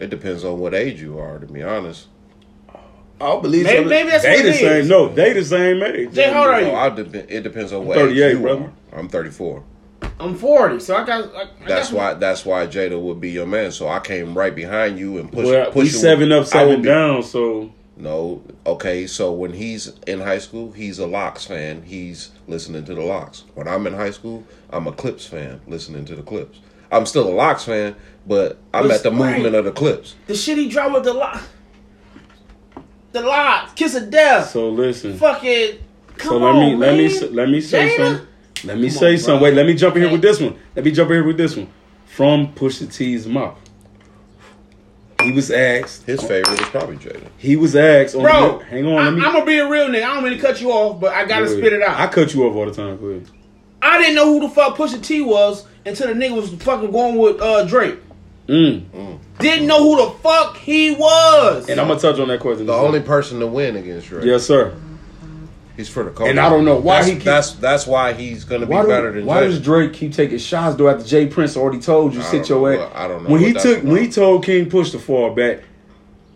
it 0.00 0.10
depends 0.10 0.44
on 0.44 0.58
what 0.58 0.74
age 0.74 1.00
you 1.00 1.18
are. 1.18 1.38
To 1.38 1.46
be 1.46 1.62
honest, 1.62 2.08
I 3.20 3.38
believe 3.40 3.64
Maybe- 3.64 3.84
so. 3.84 3.88
maybe 3.88 4.10
that's 4.10 4.24
they 4.24 4.34
what 4.36 4.42
the 4.42 4.48
it 4.50 4.54
same. 4.56 4.72
is. 4.82 4.88
No, 4.88 5.08
they 5.08 5.32
the 5.32 5.44
same 5.44 5.82
age. 5.82 6.12
Jay, 6.12 6.32
how 6.32 6.40
old 6.40 6.48
are 6.54 6.60
you? 6.60 6.66
no, 6.66 6.74
I 6.74 6.88
dep- 6.90 7.30
it 7.30 7.42
depends 7.42 7.72
on 7.72 7.86
what 7.86 7.96
38, 7.98 8.24
age 8.26 8.32
you 8.34 8.40
brother. 8.40 8.72
are. 8.92 8.98
I'm 8.98 9.08
34. 9.08 9.62
I'm 10.18 10.34
40, 10.36 10.80
so 10.80 10.96
I 10.96 11.04
got. 11.04 11.34
I, 11.34 11.42
I 11.42 11.48
That's 11.68 11.90
got 11.90 11.96
why. 11.96 12.14
That's 12.14 12.44
why 12.44 12.66
Jada 12.66 13.00
would 13.00 13.20
be 13.20 13.30
your 13.30 13.46
man. 13.46 13.70
So 13.70 13.88
I 13.88 14.00
came 14.00 14.36
right 14.36 14.54
behind 14.54 14.98
you 14.98 15.18
and 15.18 15.30
pushed. 15.30 15.48
Well, 15.48 15.66
we 15.66 15.72
pushed 15.82 16.00
seven 16.00 16.32
up, 16.32 16.36
I 16.36 16.40
would 16.40 16.48
seven 16.48 16.82
be- 16.82 16.88
down. 16.88 17.22
So 17.22 17.72
No, 17.96 18.42
okay. 18.66 19.06
So 19.06 19.32
when 19.32 19.52
he's 19.52 19.92
in 20.06 20.20
high 20.20 20.38
school, 20.38 20.72
he's 20.72 20.98
a 20.98 21.06
LOX 21.06 21.44
fan. 21.46 21.82
He's 21.82 22.30
listening 22.48 22.84
to 22.86 22.94
the 22.94 23.02
LOX. 23.02 23.44
When 23.54 23.68
I'm 23.68 23.86
in 23.86 23.92
high 23.94 24.10
school, 24.10 24.44
I'm 24.70 24.86
a 24.86 24.92
Clipse 24.92 25.26
fan, 25.26 25.60
listening 25.66 26.04
to 26.06 26.16
the 26.16 26.22
Clipse. 26.22 26.58
I'm 26.90 27.06
still 27.06 27.28
a 27.28 27.34
LOX 27.34 27.64
fan, 27.64 27.94
but 28.26 28.58
I'm 28.74 28.88
But 28.88 28.96
at 28.96 29.02
the 29.02 29.10
right. 29.10 29.34
movement 29.34 29.54
of 29.54 29.64
the 29.66 29.72
Clipse. 29.72 30.14
the 30.26 30.32
shitty 30.34 30.70
drama, 30.70 31.00
the 31.00 31.12
lot. 31.12 31.40
The 33.12 33.20
lot, 33.20 33.76
kiss 33.76 33.94
of 33.94 34.10
death. 34.10 34.48
so 34.50 34.70
listen. 34.70 35.18
Fucking. 35.18 35.78
Come 36.16 36.28
So 36.30 36.38
let 36.38 36.54
on, 36.54 36.60
me 36.60 36.76
let 36.76 36.96
me 36.96 37.20
let 37.28 37.48
me 37.50 37.60
say 37.60 37.90
Jada? 37.90 37.96
something. 37.96 38.26
Let 38.64 38.78
me 38.78 38.88
Come 38.88 38.98
say 38.98 39.12
on, 39.12 39.18
something. 39.18 39.38
bro. 39.40 39.48
Wait, 39.50 39.54
let 39.54 39.66
me 39.66 39.74
jump 39.74 39.96
in 39.96 40.02
here 40.02 40.10
with 40.12 40.22
this 40.22 40.40
one. 40.40 40.58
Let 40.74 40.84
me 40.84 40.90
jump 40.92 41.10
in 41.10 41.16
here 41.16 41.24
with 41.26 41.36
this 41.36 41.56
one. 41.56 41.68
From 42.06 42.54
Pusha 42.54 42.90
T's 42.92 43.26
mouth. 43.26 43.58
He 45.24 45.32
was 45.32 45.50
asked. 45.50 46.04
His 46.04 46.20
favorite 46.22 46.60
is 46.60 46.68
probably 46.68 46.96
Jada. 46.96 47.28
He 47.38 47.56
was 47.56 47.76
asked. 47.76 48.14
On 48.14 48.22
Bro, 48.22 48.58
the, 48.58 48.64
hang 48.66 48.86
on. 48.86 48.98
I, 48.98 49.04
let 49.04 49.14
me. 49.14 49.24
am 49.24 49.32
gonna 49.32 49.44
be 49.44 49.58
a 49.58 49.68
real 49.68 49.88
nigga. 49.88 50.04
I 50.04 50.14
don't 50.14 50.24
mean 50.24 50.34
to 50.34 50.38
cut 50.38 50.60
you 50.60 50.70
off, 50.70 51.00
but 51.00 51.12
I 51.14 51.24
gotta 51.24 51.46
Go 51.46 51.58
spit 51.58 51.72
it 51.72 51.82
out. 51.82 52.00
I 52.00 52.06
cut 52.06 52.34
you 52.34 52.44
off 52.46 52.56
all 52.56 52.66
the 52.66 52.72
time. 52.72 52.98
Go 52.98 53.06
ahead. 53.06 53.28
I 53.80 53.98
didn't 53.98 54.14
know 54.14 54.26
who 54.26 54.48
the 54.48 54.54
fuck 54.54 54.76
Pusha 54.76 55.02
T 55.02 55.22
was 55.22 55.66
until 55.84 56.08
the 56.08 56.14
nigga 56.14 56.36
was 56.36 56.50
fucking 56.62 56.92
going 56.92 57.18
with 57.18 57.40
uh, 57.40 57.64
Drake. 57.64 57.98
Mm. 58.46 59.18
Didn't 59.38 59.66
know 59.66 59.82
who 59.82 60.04
the 60.04 60.10
fuck 60.18 60.56
he 60.56 60.92
was. 60.92 61.68
And 61.68 61.80
I'm 61.80 61.88
gonna 61.88 61.98
touch 61.98 62.18
on 62.18 62.28
that 62.28 62.40
question. 62.40 62.66
The 62.66 62.72
only 62.72 63.00
person 63.00 63.40
to 63.40 63.46
win 63.46 63.76
against 63.76 64.08
Drake. 64.08 64.24
Yes, 64.24 64.44
sir. 64.44 64.76
He's 65.76 65.88
for 65.88 66.02
the 66.04 66.10
culture. 66.10 66.30
And 66.30 66.38
I 66.38 66.48
don't 66.50 66.64
know 66.66 66.76
why 66.76 66.96
that's, 66.96 67.06
he 67.08 67.14
keep- 67.14 67.24
that's 67.24 67.52
that's 67.52 67.86
why 67.86 68.12
he's 68.12 68.44
gonna 68.44 68.66
be 68.66 68.74
do- 68.74 68.86
better 68.86 69.10
than 69.12 69.24
why 69.24 69.38
Jada. 69.42 69.46
does 69.46 69.60
Drake 69.60 69.92
keep 69.94 70.12
taking 70.12 70.38
shots 70.38 70.76
though 70.76 70.88
after 70.88 71.04
J. 71.04 71.26
Prince 71.26 71.56
already 71.56 71.80
told 71.80 72.12
you 72.14 72.20
I 72.20 72.24
sit 72.24 72.48
your 72.48 72.72
ass? 72.72 72.92
I 72.94 73.08
don't 73.08 73.24
know 73.24 73.30
When 73.30 73.40
he 73.40 73.52
took 73.54 73.82
when 73.82 73.96
he 74.02 74.08
told 74.10 74.44
King 74.44 74.68
Push 74.68 74.90
to 74.90 74.98
fall 74.98 75.34
back, 75.34 75.60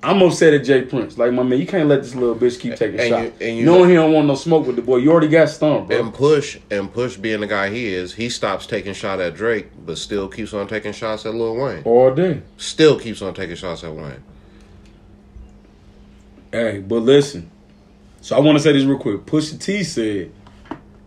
I'm 0.03 0.23
upset 0.23 0.55
at 0.55 0.65
J. 0.65 0.83
Prince. 0.83 1.19
Like 1.19 1.33
my 1.33 1.43
man, 1.43 1.59
you 1.59 1.67
can't 1.67 1.89
let 1.89 2.03
this 2.03 2.15
little 2.15 2.35
bitch 2.37 2.59
keep 2.61 2.77
taking 2.77 2.99
And 3.01 3.09
shots. 3.09 3.23
you- 3.41 3.47
and 3.47 3.59
you 3.59 3.65
Knowing 3.67 3.83
know- 3.83 3.89
he 3.89 3.95
don't 3.95 4.13
want 4.13 4.27
no 4.27 4.35
smoke 4.37 4.67
with 4.67 4.77
the 4.77 4.83
boy, 4.83 4.97
you 4.99 5.11
already 5.11 5.29
got 5.29 5.49
stumped, 5.51 5.89
bro. 5.89 5.99
and 5.99 6.15
push 6.15 6.59
and 6.71 6.91
push 6.93 7.17
being 7.17 7.41
the 7.41 7.47
guy 7.47 7.69
he 7.71 7.89
is, 7.93 8.15
he 8.15 8.29
stops 8.31 8.67
taking 8.67 8.95
shot 8.95 9.21
at 9.21 9.35
Drake, 9.35 9.67
but 9.85 9.99
still 9.99 10.29
keeps 10.29 10.55
on 10.55 10.67
taking 10.67 10.93
shots 10.93 11.27
at 11.27 11.35
Lil 11.35 11.57
Wayne. 11.57 11.83
all 11.85 12.11
day. 12.15 12.41
Still 12.57 12.99
keeps 12.99 13.21
on 13.21 13.35
taking 13.35 13.57
shots 13.57 13.85
at 13.85 13.93
Wayne. 13.93 14.23
Hey, 16.53 16.79
but 16.79 17.03
listen. 17.03 17.51
So 18.27 18.35
I 18.37 18.41
want 18.41 18.59
to 18.59 18.65
say 18.65 18.73
this 18.73 18.83
real 18.83 18.99
quick. 18.99 19.25
Pusha 19.25 19.57
T 19.61 19.85
said 19.85 20.33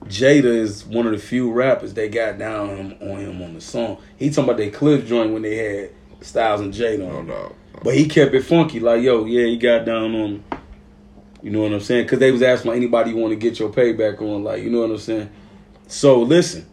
Jada 0.06 0.46
is 0.46 0.86
one 0.86 1.06
of 1.06 1.12
the 1.12 1.18
few 1.18 1.52
rappers 1.52 1.94
they 1.94 2.08
got 2.08 2.38
down 2.38 2.70
on 2.70 2.78
him 2.78 2.98
on, 3.02 3.20
him 3.20 3.42
on 3.42 3.54
the 3.56 3.60
song. 3.60 3.98
He 4.16 4.30
talking 4.30 4.46
about 4.46 4.56
that 4.56 4.74
Cliff 4.74 5.06
joint 5.06 5.34
when 5.34 5.42
they 5.42 5.58
had 5.58 5.90
Styles 6.22 6.62
and 6.62 6.74
Jada 6.74 7.00
No 7.00 7.18
on. 7.18 7.26
it. 7.26 7.28
dog. 7.28 7.56
But 7.84 7.96
he 7.96 8.08
kept 8.08 8.34
it 8.34 8.44
funky, 8.46 8.80
like 8.80 9.04
yo, 9.04 9.26
yeah, 9.26 9.48
he 9.48 9.58
got 9.58 9.84
down 9.84 10.16
on. 10.16 10.32
me. 10.36 10.44
You 11.44 11.50
know 11.50 11.60
what 11.64 11.74
I'm 11.74 11.82
saying? 11.82 12.06
Because 12.06 12.20
they 12.20 12.32
was 12.32 12.42
asking 12.42 12.70
like, 12.72 12.78
anybody 12.78 13.10
you 13.12 13.18
want 13.18 13.32
to 13.34 13.36
get 13.36 13.60
your 13.60 13.70
payback 13.70 14.22
on, 14.22 14.46
like 14.46 14.64
you 14.64 14.70
know 14.70 14.80
what 14.80 14.92
I'm 14.92 14.98
saying. 14.98 15.30
So 15.90 16.22
listen, 16.22 16.66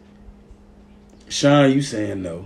Sean, 1.27 1.73
you 1.73 1.81
saying 1.81 2.21
no? 2.21 2.45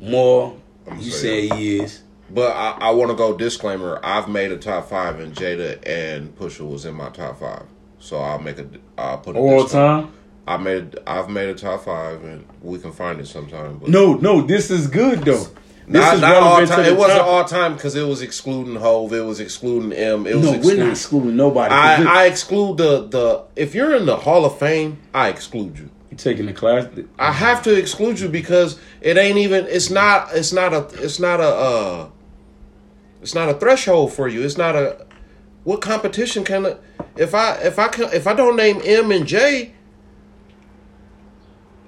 More, 0.00 0.56
I'm 0.90 0.96
you 0.96 1.10
saying- 1.10 1.50
saying 1.50 1.60
he 1.60 1.78
is? 1.80 2.02
But 2.28 2.56
I, 2.56 2.88
I 2.88 2.90
want 2.90 3.10
to 3.10 3.16
go 3.16 3.36
disclaimer. 3.36 4.00
I've 4.02 4.28
made 4.28 4.50
a 4.52 4.56
top 4.58 4.88
five, 4.88 5.20
and 5.20 5.34
Jada 5.34 5.78
and 5.86 6.36
Pusha 6.36 6.68
was 6.68 6.84
in 6.84 6.94
my 6.94 7.08
top 7.10 7.38
five. 7.40 7.64
So 7.98 8.18
I'll 8.18 8.38
make 8.40 8.58
a. 8.58 8.66
I'll 8.98 9.18
put 9.18 9.36
a 9.36 9.38
All 9.38 9.62
disclaimer. 9.62 10.02
time? 10.02 10.12
I 10.48 10.56
made. 10.56 10.96
I've 11.06 11.28
made 11.28 11.48
a 11.48 11.54
top 11.54 11.84
five, 11.84 12.24
and 12.24 12.44
we 12.62 12.78
can 12.78 12.92
find 12.92 13.20
it 13.20 13.26
sometime. 13.28 13.78
But 13.78 13.88
No, 13.90 14.14
no, 14.14 14.42
this 14.42 14.70
is 14.70 14.86
good 14.88 15.20
though. 15.20 15.46
This 15.88 16.02
not, 16.02 16.14
is 16.16 16.20
not 16.20 16.34
all 16.42 16.66
time. 16.66 16.84
It 16.84 16.96
wasn't 16.96 17.18
topic. 17.20 17.32
all 17.32 17.44
time 17.44 17.74
because 17.74 17.94
it 17.94 18.02
was 18.06 18.20
excluding 18.20 18.74
Hove. 18.74 19.12
It 19.12 19.20
was 19.24 19.38
excluding 19.38 19.92
M. 19.92 20.26
It 20.26 20.34
was 20.34 20.44
No, 20.44 20.50
we're 20.50 20.56
excluding, 20.56 20.80
not 20.84 20.90
excluding 20.90 21.36
nobody. 21.36 21.72
I, 21.74 22.22
I 22.22 22.26
exclude 22.26 22.78
the 22.78 23.06
the. 23.06 23.44
If 23.54 23.72
you're 23.76 23.94
in 23.94 24.04
the 24.06 24.16
Hall 24.16 24.44
of 24.44 24.58
Fame, 24.58 24.98
I 25.14 25.28
exclude 25.28 25.78
you. 25.78 25.90
you 26.10 26.16
taking 26.16 26.46
the 26.46 26.52
class? 26.52 26.88
I 27.20 27.30
have 27.30 27.62
to 27.62 27.72
exclude 27.78 28.18
you 28.18 28.28
because 28.28 28.80
it 29.00 29.16
ain't 29.16 29.38
even. 29.38 29.66
It's 29.68 29.88
not. 29.90 30.30
It's 30.34 30.52
not 30.52 30.74
a. 30.74 30.88
It's 31.02 31.20
not 31.20 31.38
a. 31.40 31.44
Uh, 31.48 32.08
it's 33.22 33.34
not 33.34 33.48
a 33.48 33.54
threshold 33.54 34.12
for 34.12 34.28
you. 34.28 34.42
It's 34.42 34.56
not 34.56 34.76
a. 34.76 35.06
What 35.64 35.80
competition 35.80 36.44
can? 36.44 36.76
If 37.16 37.34
I 37.34 37.54
if 37.56 37.78
I 37.78 37.88
can, 37.88 38.12
if 38.12 38.26
I 38.26 38.34
don't 38.34 38.56
name 38.56 38.80
M 38.84 39.10
and 39.10 39.26
J 39.26 39.72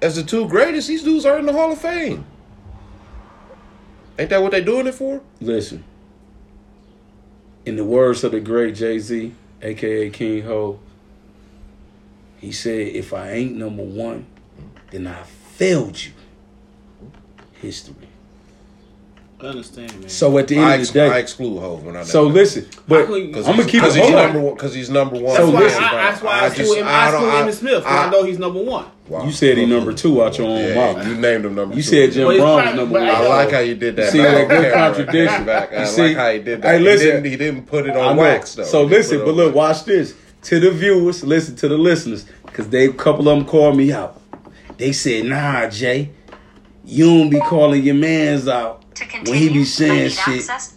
as 0.01 0.15
the 0.15 0.23
two 0.23 0.47
greatest, 0.47 0.87
these 0.87 1.03
dudes 1.03 1.25
are 1.25 1.37
in 1.37 1.45
the 1.45 1.53
Hall 1.53 1.71
of 1.71 1.79
Fame. 1.79 2.25
Ain't 4.17 4.29
that 4.29 4.41
what 4.41 4.51
they 4.51 4.61
doing 4.61 4.87
it 4.87 4.95
for? 4.95 5.21
Listen. 5.39 5.83
In 7.65 7.75
the 7.75 7.85
words 7.85 8.23
of 8.23 8.31
the 8.31 8.39
great 8.39 8.75
Jay 8.75 8.99
Z, 8.99 9.33
aka 9.61 10.09
King 10.09 10.43
Ho, 10.43 10.79
he 12.39 12.51
said, 12.51 12.87
"If 12.87 13.13
I 13.13 13.31
ain't 13.31 13.55
number 13.55 13.83
one, 13.83 14.25
then 14.91 15.07
I 15.07 15.23
failed 15.23 16.03
you." 16.03 16.11
History. 17.53 18.08
I 19.41 19.45
understand, 19.45 19.97
man. 20.01 20.09
So 20.09 20.37
at 20.37 20.49
the 20.49 20.57
end 20.57 20.65
I, 20.65 20.73
of 20.75 20.79
ex- 20.81 20.89
the 20.91 20.93
day, 20.99 21.07
I 21.09 21.17
exclude 21.19 21.59
Hove 21.59 21.85
when 21.85 21.95
I. 21.95 22.03
so 22.03 22.23
listen, 22.23 22.67
but 22.89 23.07
How 23.07 23.15
I'm 23.15 23.31
can 23.31 23.41
gonna 23.43 23.63
keep 23.63 23.71
because 23.71 23.95
it 23.95 24.03
he's 24.03 24.11
number 24.11 24.39
one. 24.41 24.53
Because 24.55 24.73
he's 24.73 24.89
number 24.89 25.17
one. 25.17 25.35
So 25.37 25.51
that's 25.51 25.53
why, 25.53 25.59
listen, 25.61 25.83
I, 25.83 25.95
that's 25.95 26.21
why 26.21 26.31
I, 26.31 26.43
I 26.45 26.49
school 26.49 26.65
just- 26.65 26.77
him. 26.77 26.87
I 26.87 26.91
I 27.07 27.11
don't- 27.11 27.23
I- 27.29 27.33
Emmitt 27.43 27.53
Smith 27.53 27.77
because 27.83 27.85
I, 27.85 28.07
I- 28.07 28.09
know 28.11 28.23
he's 28.25 28.37
number 28.39 28.61
one. 28.61 28.85
Wow. 29.07 29.25
You 29.25 29.31
said 29.31 29.57
he 29.57 29.65
number 29.65 29.93
two 29.93 30.21
out 30.23 30.37
your 30.37 30.47
own 30.47 30.59
Yeah, 30.63 30.93
mouth. 30.93 31.07
you 31.07 31.15
named 31.15 31.45
him 31.45 31.55
number 31.55 31.65
one. 31.67 31.77
You 31.77 31.83
two. 31.83 31.89
said 31.89 32.11
Jim 32.11 32.25
But 32.27 32.35
it's 32.35 32.41
Brown's 32.43 32.75
number 32.75 32.99
one. 32.99 33.07
I 33.07 33.11
I 33.13 33.27
like 33.27 33.51
how 33.51 33.59
you 33.59 33.75
did 33.75 33.95
that. 33.95 34.11
See 34.11 34.17
back 34.21 34.47
that 34.49 34.61
good 34.61 34.73
contradiction? 34.73 35.45
Back. 35.45 35.73
I 35.73 35.85
see- 35.85 36.01
like 36.01 36.17
how 36.17 36.31
he 36.31 36.39
did 36.39 36.61
that. 36.61 36.67
Hey, 36.73 36.79
listen. 36.79 37.05
he, 37.07 37.11
didn't, 37.13 37.25
he 37.31 37.35
didn't 37.37 37.65
put 37.65 37.85
it 37.87 37.95
on 37.95 38.17
wax 38.17 38.55
though. 38.55 38.63
So 38.65 38.83
listen, 38.83 39.19
but 39.19 39.33
look, 39.35 39.55
watch 39.55 39.85
this. 39.85 40.15
To 40.43 40.59
the 40.59 40.71
viewers, 40.71 41.23
listen 41.23 41.55
to 41.57 41.67
the 41.69 41.77
listeners, 41.77 42.25
because 42.45 42.69
they 42.69 42.85
a 42.85 42.93
couple 42.93 43.27
of 43.29 43.37
them 43.37 43.45
called 43.47 43.75
me 43.77 43.91
out. 43.93 44.21
They 44.77 44.91
said, 44.93 45.25
"Nah, 45.25 45.69
Jay, 45.69 46.11
you 46.85 47.05
don't 47.05 47.29
be 47.29 47.39
calling 47.41 47.83
your 47.83 47.95
man's 47.95 48.47
out 48.47 48.78
To 48.99 49.31
when 49.31 49.39
he 49.39 49.49
be 49.49 49.65
saying 49.65 50.03
need 50.03 50.11
shit." 50.11 50.39
access. 50.49 50.73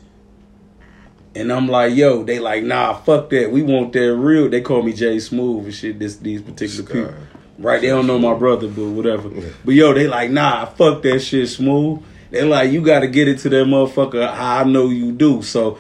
And 1.35 1.51
I'm 1.51 1.67
like, 1.69 1.95
"Yo," 1.95 2.25
they 2.25 2.39
like, 2.39 2.63
"Nah, 2.63 2.95
fuck 2.95 3.31
that. 3.31 3.51
We 3.51 3.63
want 3.63 3.93
that 3.95 4.15
real." 4.15 4.49
They 4.51 4.61
call 4.61 4.83
me 4.83 4.93
Jay 4.93 5.19
Smooth 5.19 5.65
and 5.65 5.75
shit. 5.75 5.99
This 5.99 6.17
these 6.17 6.43
particular 6.43 6.85
Sky. 6.85 6.93
people, 6.93 7.15
right? 7.59 7.81
They 7.81 7.89
don't 7.89 8.07
know 8.07 8.19
my 8.19 8.35
brother, 8.35 8.69
but 8.69 8.85
whatever. 8.85 9.31
But 9.65 9.75
yo, 9.75 9.95
they 9.95 10.07
like, 10.07 10.31
"Nah, 10.31 10.67
fuck 10.67 11.03
that 11.03 11.21
shit, 11.21 11.49
Smooth." 11.49 12.03
They 12.31 12.45
like, 12.45 12.71
"You 12.71 12.83
got 12.83 13.01
to 13.01 13.07
get 13.07 13.29
it 13.29 13.39
to 13.41 13.49
that 13.49 13.67
motherfucker 13.67 14.29
I 14.31 14.65
know 14.65 14.89
you 14.89 15.13
do." 15.13 15.43
So 15.43 15.79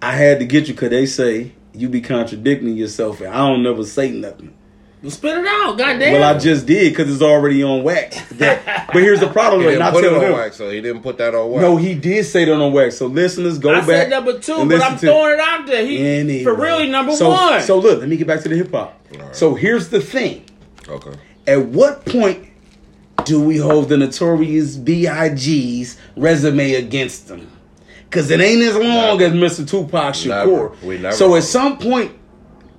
I 0.00 0.12
had 0.12 0.38
to 0.40 0.46
get 0.46 0.68
you 0.68 0.74
because 0.74 0.90
they 0.90 1.06
say 1.06 1.52
you 1.74 1.88
be 1.88 2.00
contradicting 2.00 2.76
yourself, 2.76 3.20
and 3.20 3.28
I 3.32 3.46
don't 3.48 3.62
never 3.62 3.84
say 3.84 4.10
nothing. 4.10 4.54
Well, 5.02 5.10
spit 5.10 5.36
it 5.38 5.46
out, 5.46 5.76
goddamn. 5.76 6.14
Well, 6.14 6.22
I 6.24 6.38
just 6.38 6.66
did 6.66 6.90
because 6.92 7.12
it's 7.12 7.22
already 7.22 7.62
on 7.62 7.82
wax. 7.82 8.18
That, 8.36 8.86
but 8.92 9.02
here's 9.02 9.20
the 9.20 9.28
problem, 9.28 9.60
He 9.62 9.66
though, 9.66 9.70
didn't 9.72 9.82
and 9.86 9.88
I 9.88 9.92
put 9.92 10.04
it 10.04 10.12
on 10.12 10.20
them. 10.20 10.32
wax, 10.32 10.56
so 10.56 10.70
he 10.70 10.80
didn't 10.80 11.02
put 11.02 11.18
that 11.18 11.34
on 11.34 11.50
wax. 11.50 11.62
No, 11.62 11.76
he 11.76 11.94
did 11.94 12.24
say 12.24 12.44
that 12.46 12.54
on 12.54 12.72
wax. 12.72 12.96
So 12.96 13.06
listeners, 13.06 13.58
go 13.58 13.70
I 13.74 13.80
back. 13.80 13.86
said 13.86 14.10
number 14.10 14.38
two, 14.38 14.56
but 14.56 14.66
listen 14.68 14.82
I'm 14.92 14.98
to- 14.98 15.06
throwing 15.06 15.34
it 15.34 15.40
out 15.40 15.66
there. 15.66 15.86
He 15.86 15.98
Anyway. 16.06 16.42
for 16.44 16.54
real, 16.54 16.78
he 16.80 16.88
number 16.88 17.12
so, 17.14 17.28
one. 17.28 17.60
So 17.62 17.78
look, 17.78 18.00
let 18.00 18.08
me 18.08 18.16
get 18.16 18.26
back 18.26 18.40
to 18.42 18.48
the 18.48 18.56
hip 18.56 18.70
hop. 18.72 18.98
Alright. 19.14 19.36
So 19.36 19.54
here's 19.54 19.88
the 19.90 20.00
thing: 20.00 20.44
Okay. 20.88 21.12
at 21.46 21.66
what 21.66 22.04
point 22.06 22.48
do 23.24 23.40
we 23.42 23.58
hold 23.58 23.88
the 23.90 23.96
notorious 23.98 24.76
B.I.G.'s 24.76 25.98
resume 26.16 26.74
against 26.74 27.28
them? 27.28 27.50
Because 28.08 28.30
it 28.30 28.40
ain't 28.40 28.62
as 28.62 28.74
long 28.76 29.18
Never. 29.18 29.24
as 29.46 29.58
Mr. 29.60 29.68
Tupac 29.68 30.14
Shakur. 30.14 30.28
Never. 30.46 30.68
We 30.86 30.98
never 30.98 31.14
so 31.14 31.34
at 31.36 31.42
some 31.42 31.76
point, 31.78 32.12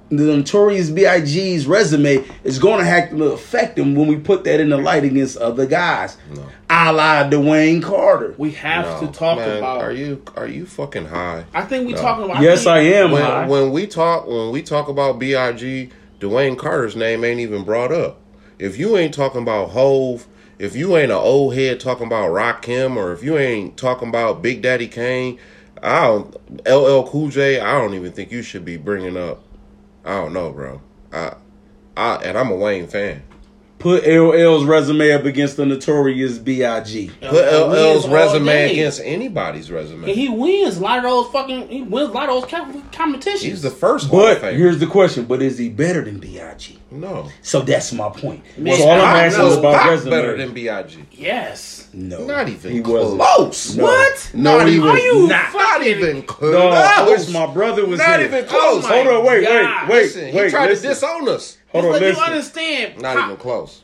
the 0.09 0.23
notorious 0.37 0.89
B.I.G.'s 0.89 1.67
resume 1.67 2.23
is 2.43 2.59
going 2.59 2.79
to 2.79 2.85
have 2.85 3.09
to 3.09 3.23
affect 3.25 3.77
him 3.77 3.95
when 3.95 4.07
we 4.07 4.15
put 4.17 4.43
that 4.45 4.59
in 4.59 4.69
the 4.69 4.77
light 4.77 5.03
against 5.03 5.37
other 5.37 5.65
guys, 5.65 6.17
No. 6.33 6.43
a 6.69 6.93
la 6.93 7.29
Dwayne 7.29 7.81
Carter. 7.83 8.33
we 8.37 8.51
have 8.51 9.01
No, 9.01 9.07
to 9.07 9.13
talk 9.13 9.37
man, 9.37 9.57
about. 9.57 9.81
Are 9.81 9.91
you 9.91 10.21
are 10.35 10.47
you 10.47 10.65
fucking 10.65 11.05
high? 11.05 11.45
I 11.53 11.63
think 11.63 11.87
we 11.87 11.93
No. 11.93 12.01
talking 12.01 12.25
about. 12.25 12.41
yes, 12.41 12.65
I 12.65 12.79
am. 12.79 13.11
when, 13.11 13.21
high. 13.21 13.47
when 13.47 13.71
we 13.71 13.85
talk 13.87 14.27
when 14.27 14.51
we 14.51 14.61
talk 14.61 14.87
about 14.87 15.19
Big, 15.19 15.91
Dwayne 16.19 16.57
Carter's 16.57 16.95
name 16.95 17.23
ain't 17.23 17.39
even 17.39 17.63
brought 17.63 17.91
up. 17.91 18.19
If 18.59 18.77
you 18.77 18.97
ain't 18.97 19.13
talking 19.13 19.41
about 19.41 19.69
Hove, 19.69 20.25
if 20.57 20.75
you 20.75 20.97
ain't 20.97 21.11
an 21.11 21.17
old 21.17 21.53
head 21.53 21.79
talking 21.79 22.07
about 22.07 22.29
Rock 22.29 22.65
Rakim, 22.65 22.95
or 22.95 23.13
if 23.13 23.23
you 23.23 23.37
ain't 23.37 23.77
talking 23.77 24.09
about 24.09 24.41
Big 24.41 24.61
Daddy 24.63 24.87
Kane, 24.87 25.37
I 25.83 26.05
don't 26.05 26.35
LL 26.67 27.03
Cool 27.07 27.29
J. 27.29 27.59
I 27.59 27.73
don't 27.79 27.93
even 27.93 28.11
think 28.11 28.31
you 28.31 28.41
should 28.41 28.65
be 28.65 28.77
bringing 28.77 29.15
up. 29.15 29.43
I 30.07 30.21
don't 30.21 30.31
know, 30.31 30.53
bro. 30.53 30.81
I, 31.11 31.35
I 31.97 32.15
and 32.23 32.37
I'm 32.37 32.49
a 32.49 32.55
Wayne 32.55 32.87
fan. 32.87 33.23
Put 33.79 34.05
LL's 34.07 34.65
resume 34.65 35.11
up 35.11 35.25
against 35.25 35.55
the 35.55 35.65
notorious 35.65 36.39
B.I.G. 36.39 37.11
Put 37.21 37.29
He 37.29 37.35
wins 37.35 37.45
LL's 37.45 38.07
resume 38.09 38.45
day. 38.45 38.71
against 38.71 39.01
anybody's 39.03 39.69
resume. 39.69 40.05
And 40.09 40.17
he 40.17 40.29
wins 40.29 40.77
a 40.77 40.81
lot 40.81 40.97
of 40.97 41.03
those 41.03 41.27
fucking. 41.31 41.69
He 41.69 41.83
wins 41.83 42.09
a 42.09 42.11
lot 42.11 42.27
of 42.27 42.41
those 42.49 42.81
competitions. 42.91 43.41
He's 43.43 43.61
the 43.61 43.69
first 43.69 44.07
Hall 44.07 44.25
of 44.25 44.41
But 44.41 44.47
Famer. 44.53 44.57
here's 44.57 44.79
the 44.79 44.87
question: 44.87 45.25
But 45.25 45.43
is 45.43 45.59
he 45.59 45.69
better 45.69 46.03
than 46.03 46.17
B.I.G.? 46.17 46.79
no. 46.89 47.29
So 47.43 47.61
that's 47.61 47.93
my 47.93 48.09
point. 48.09 48.43
Man, 48.57 48.75
so 48.77 48.83
all 48.85 48.91
I'm 48.93 48.99
Pac 49.01 49.25
asking 49.27 49.41
knows 49.43 49.51
is 49.53 49.57
about 49.59 49.75
Pac 49.81 49.89
resume. 49.91 50.09
better 50.09 50.37
than 50.37 50.53
Big. 50.53 51.05
yes. 51.11 51.87
no, 51.93 52.25
Not 52.25 52.49
even 52.49 52.71
he 52.71 52.81
close. 52.81 53.13
wasn't. 53.15 53.77
No. 53.77 53.83
What? 53.83 54.31
No, 54.33 54.57
Not 54.57 54.67
he 54.69 54.75
even- 54.75 54.85
was 54.87 54.99
Are 54.99 55.03
you 55.03 55.27
not. 55.27 55.53
Not 55.53 55.83
even 55.85 56.21
close. 56.23 56.51
No, 56.53 56.67
I 56.69 57.07
wish 57.07 57.29
my 57.29 57.45
brother 57.53 57.85
was 57.85 57.99
Not 57.99 58.19
here. 58.19 58.27
even 58.29 58.45
oh 58.45 58.47
close. 58.47 58.85
Oh 58.85 58.87
Hold 58.87 59.07
on, 59.07 59.25
wait, 59.25 59.43
God. 59.45 59.89
wait, 59.89 59.93
wait, 59.95 60.01
Listen, 60.03 60.33
wait. 60.33 60.43
he 60.45 60.49
tried 60.49 60.69
listen. 60.69 60.83
to 60.83 60.89
disown 60.95 61.29
us. 61.29 61.56
Hold 61.71 61.85
on, 61.85 61.91
but 61.91 62.01
you 62.01 62.21
understand? 62.21 63.01
Not 63.01 63.15
Pop- 63.17 63.25
even 63.25 63.37
close. 63.37 63.83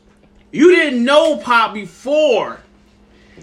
You 0.52 0.74
didn't 0.74 1.04
know 1.04 1.36
Pac 1.38 1.74
before. 1.74 2.60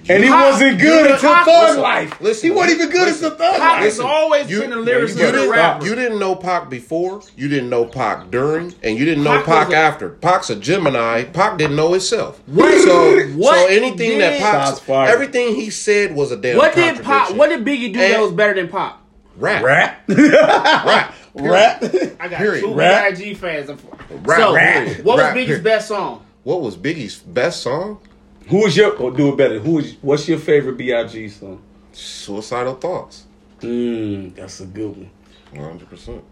And 0.10 0.24
he 0.24 0.30
wasn't 0.32 0.80
good 0.80 1.06
you- 1.08 1.14
until 1.14 1.34
Pac- 1.34 1.46
Thug 1.46 1.64
listen, 1.68 1.82
Life. 1.82 2.22
listen, 2.22 2.50
he 2.50 2.56
wasn't 2.56 2.76
even 2.80 2.90
good 2.90 3.08
listen. 3.08 3.26
until 3.26 3.38
Thug 3.38 3.56
Pac 3.60 3.72
Life. 3.76 3.84
has 3.84 4.00
always 4.00 4.50
you- 4.50 4.62
been 4.62 4.72
a 4.74 4.78
you 4.78 4.82
lyricist 4.86 5.18
You 5.20 5.26
and 5.28 5.36
a 5.36 5.40
didn't, 5.42 5.50
rapper. 5.52 5.86
you 5.86 5.96
didn't 5.96 6.20
know 6.20 6.36
Pac 6.36 6.70
before. 6.70 7.22
You 7.36 7.48
didn't 7.50 7.70
know 7.70 7.86
Pac 7.86 8.32
during, 8.32 8.74
and 8.84 8.98
you 8.98 9.04
didn't 9.06 9.24
know 9.26 9.38
Pac 9.38 9.46
Pac, 9.46 9.68
was 9.68 9.74
a- 9.76 9.78
after. 9.78 10.10
Pac's 10.10 10.50
a 10.50 10.56
Gemini. 10.56 11.26
Pac 11.26 11.58
didn't 11.58 11.76
know 11.76 11.92
himself. 11.92 12.40
What- 12.48 12.72
So, 12.82 13.20
what 13.36 13.56
so 13.60 13.66
anything 13.68 14.18
that 14.20 14.32
did- 14.32 14.42
Pac, 14.88 15.10
everything 15.10 15.56
he 15.56 15.70
said 15.70 16.16
was 16.16 16.32
a 16.32 16.38
damn. 16.38 16.58
what 16.58 16.74
did 16.74 17.04
Pop? 17.04 17.32
What 17.36 17.50
did 17.50 17.64
Biggie 17.66 17.94
do 17.94 18.00
that 18.00 18.22
was 18.22 18.32
better 18.32 18.54
than 18.56 18.70
Pop? 18.70 19.02
rap? 19.38 19.62
Rap, 19.64 20.02
Rap. 20.08 21.14
rap. 21.36 21.84
I 22.20 22.28
got 22.30 22.38
Period. 22.40 22.62
two 22.64 22.74
Rap. 22.74 23.12
IG 23.20 23.36
fans. 23.38 23.70
Rap, 24.18 24.40
so, 24.40 24.56
period. 24.56 25.06
what 25.06 25.18
was 25.18 25.24
Rap, 25.26 25.36
Biggie's 25.36 25.60
best 25.60 25.88
song? 25.88 26.26
What 26.44 26.62
was 26.62 26.78
Biggie's 26.78 27.20
best 27.20 27.62
song? 27.62 28.00
Who 28.48 28.66
is 28.66 28.76
your? 28.76 28.96
Oh, 29.02 29.12
do 29.12 29.30
it 29.30 29.38
better. 29.38 29.60
Who 29.60 29.80
is? 29.80 29.96
What's 30.02 30.28
your 30.28 30.40
favorite 30.40 30.78
B.I.G. 30.78 31.30
song? 31.30 31.62
Suicidal 31.94 32.76
Thoughts. 32.76 33.26
Mm, 33.60 34.36
that's 34.36 34.60
a 34.60 34.66
good 34.66 34.98
one. 34.98 35.10
One 35.52 35.70
hundred 35.70 35.90
percent. 35.90 36.24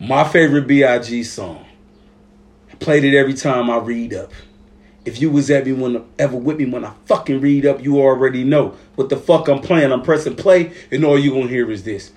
My 0.00 0.24
favorite 0.24 0.66
B.I.G. 0.66 1.24
song. 1.24 1.64
I 2.70 2.74
played 2.76 3.04
it 3.04 3.16
every 3.16 3.34
time 3.34 3.70
I 3.70 3.78
read 3.78 4.14
up. 4.14 4.32
If 5.04 5.20
you 5.20 5.30
was 5.30 5.50
ever, 5.50 5.74
when, 5.74 6.04
ever 6.18 6.36
with 6.36 6.58
me 6.58 6.66
when 6.66 6.84
I 6.84 6.92
fucking 7.06 7.40
read 7.40 7.64
up, 7.64 7.82
you 7.82 7.98
already 7.98 8.44
know 8.44 8.76
what 8.94 9.08
the 9.08 9.16
fuck 9.16 9.48
I'm 9.48 9.60
playing. 9.60 9.90
I'm 9.90 10.02
pressing 10.02 10.36
play, 10.36 10.72
and 10.90 11.04
all 11.04 11.18
you 11.18 11.30
gonna 11.30 11.48
hear 11.48 11.70
is 11.70 11.84
this. 11.84 12.12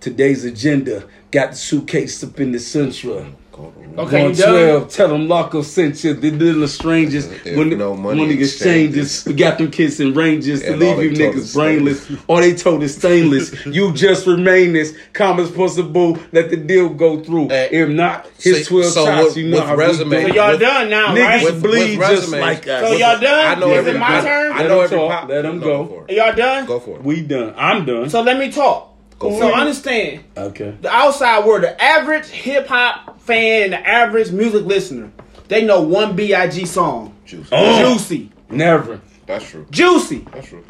Today's 0.00 0.44
agenda 0.44 1.08
got 1.30 1.50
the 1.50 1.56
suitcase 1.56 2.22
up 2.22 2.38
in 2.38 2.52
the 2.52 2.58
central. 2.58 3.26
Okay, 3.58 4.28
you 4.28 4.34
done? 4.34 4.52
112, 4.52 4.90
tell 4.92 5.08
them 5.08 5.26
Loco 5.28 5.62
sent 5.62 6.04
you. 6.04 6.12
The 6.12 6.30
little 6.30 6.68
strangers. 6.68 7.26
If 7.26 7.56
when 7.56 7.70
no 7.78 7.96
money 7.96 8.20
money 8.26 8.34
exchanges, 8.42 9.24
we 9.24 9.32
got 9.32 9.56
them 9.56 9.70
kids 9.70 9.98
and 10.00 10.14
ranges 10.14 10.60
to 10.62 10.76
leave 10.76 11.02
you 11.02 11.10
niggas 11.12 11.54
brainless. 11.54 12.10
All 12.26 12.36
they 12.36 12.54
told 12.54 12.82
is 12.82 12.94
stainless. 12.96 13.64
you 13.66 13.94
just 13.94 14.26
remain 14.26 14.74
this. 14.74 14.94
Common 15.14 15.50
possible. 15.52 16.18
Let 16.32 16.50
the 16.50 16.58
deal 16.58 16.90
go 16.90 17.22
through. 17.24 17.48
If 17.50 17.88
not, 17.88 18.26
his 18.38 18.58
see, 18.58 18.64
12 18.64 18.84
so 18.92 19.04
shots, 19.06 19.24
with- 19.28 19.36
you 19.38 19.48
know 19.48 19.56
with 19.60 19.66
how 19.66 19.76
resume- 19.76 20.24
we 20.24 20.30
So 20.30 20.34
y'all 20.36 20.50
With- 20.52 20.60
done 20.60 20.90
now, 20.90 21.14
Niggas 21.14 21.18
right? 21.24 21.44
With- 21.44 21.62
bleed 21.62 21.98
with 21.98 22.08
just 22.10 22.32
like 22.32 22.66
us. 22.68 22.86
So 22.88 22.92
y'all 22.96 23.18
done? 23.20 23.56
I 23.56 23.58
know 23.58 23.70
Is 23.72 23.78
every. 23.78 23.92
it 23.92 23.98
my 23.98 24.18
I, 24.18 24.20
turn? 24.22 24.52
I 24.52 24.58
Let 24.58 24.68
know 24.68 24.78
him 24.78 24.84
every. 24.84 24.96
talk. 24.98 25.10
pop- 25.20 25.28
Let 25.30 25.42
them 25.42 25.60
go. 25.60 25.86
for 25.86 26.04
it. 26.08 26.14
Y'all 26.16 26.34
done? 26.34 26.66
Go 26.66 26.80
for 26.80 26.96
it. 26.96 27.02
we 27.04 27.22
done. 27.22 27.54
I'm 27.56 27.86
done. 27.86 28.10
So 28.10 28.20
let 28.20 28.38
me 28.38 28.50
talk. 28.52 28.92
Go 29.18 29.38
so 29.38 29.48
it. 29.48 29.54
understand 29.54 30.24
okay. 30.36 30.74
the 30.82 30.90
outside 30.90 31.44
world, 31.46 31.62
the 31.62 31.82
average 31.82 32.26
hip 32.26 32.66
hop 32.66 33.18
fan, 33.20 33.70
the 33.70 33.88
average 33.88 34.30
music 34.30 34.64
listener, 34.66 35.10
they 35.48 35.64
know 35.64 35.80
one 35.80 36.14
Big 36.14 36.66
song. 36.66 37.14
Juice. 37.24 37.48
Oh. 37.50 37.92
Juicy, 37.94 38.30
Never. 38.50 39.00
That's 39.26 39.48
true. 39.48 39.66
juicy. 39.70 40.18
That's 40.32 40.48
true. 40.48 40.64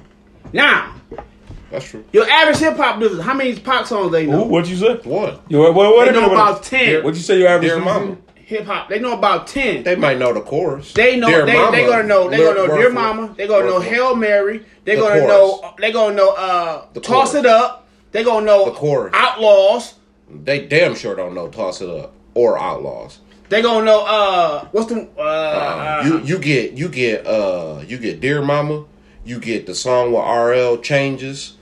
Now, 0.53 0.95
That's 1.71 1.85
true. 1.91 2.05
your 2.13 2.29
average 2.31 2.59
hip 2.59 2.77
hop 2.77 3.01
listener, 3.01 3.23
how 3.23 3.35
many 3.35 3.59
Pac 3.59 3.87
songs 3.87 4.13
they 4.13 4.27
Ooh, 4.27 4.31
know? 4.31 4.43
what 4.45 4.67
you 4.69 4.77
say? 4.77 4.95
One. 4.99 5.39
Yo, 5.49 5.63
wait, 5.63 5.75
wait, 5.75 5.99
wait 5.99 6.05
They 6.07 6.13
know 6.13 6.21
minute. 6.23 6.33
about 6.35 6.63
10. 6.63 7.03
What 7.05 7.15
you 7.15 7.21
say 7.21 7.39
your 7.39 7.49
average 7.49 7.83
Mama. 7.83 8.17
Hip 8.37 8.65
hop, 8.65 8.89
they 8.89 9.01
know 9.01 9.13
about 9.19 9.49
ten. 9.49 9.83
They 9.83 9.97
might 9.97 10.21
know 10.21 10.33
the 10.33 10.41
chorus. 10.41 10.93
They 10.93 11.17
know 11.17 11.27
Dear 11.27 11.47
they 11.47 11.53
Mama, 11.55 11.77
they 11.77 11.85
gonna 11.85 12.03
know 12.05 12.31
they 12.31 12.39
word- 12.39 12.55
gonna 12.55 12.69
know 12.69 12.77
Dear 12.77 12.91
Mama. 12.91 13.35
They 13.37 13.49
gonna 13.49 13.67
know 13.67 13.81
Hail 13.81 14.15
Mary. 14.15 14.65
They 14.85 14.95
The 14.95 15.01
gonna 15.01 15.15
chorus. 15.21 15.29
know 15.29 15.75
they 15.81 15.91
gonna 15.91 16.15
know 16.15 16.31
uh 16.31 16.83
The 16.93 17.01
Toss 17.01 17.33
chorus. 17.33 17.45
It 17.45 17.47
Up. 17.47 17.86
They 18.17 18.25
gonna 18.25 18.47
know 18.47 18.65
The 18.65 18.71
chorus. 18.71 19.13
Outlaws. 19.15 19.93
They 20.43 20.67
damn 20.67 20.95
sure 20.95 21.15
don't 21.15 21.35
know 21.35 21.49
Toss 21.49 21.83
It 21.83 21.91
Up 21.91 22.15
or 22.33 22.59
Outlaws. 22.59 23.19
They 23.51 23.61
gonna 23.61 23.85
know 23.85 24.07
uh 24.07 24.65
what's 24.73 24.87
the 24.91 25.07
uh, 25.19 25.21
uh 25.21 26.03
you 26.07 26.21
you 26.21 26.39
get 26.39 26.73
you 26.73 26.89
get 26.89 27.27
uh 27.27 27.83
you 27.87 27.99
get 27.99 28.21
Dear 28.23 28.41
Mama. 28.41 28.87
You 29.27 29.39
get 29.39 29.67
the 29.67 29.75
song 29.75 30.13
with 30.13 30.23
RL 30.25 30.79
changes. 30.79 31.59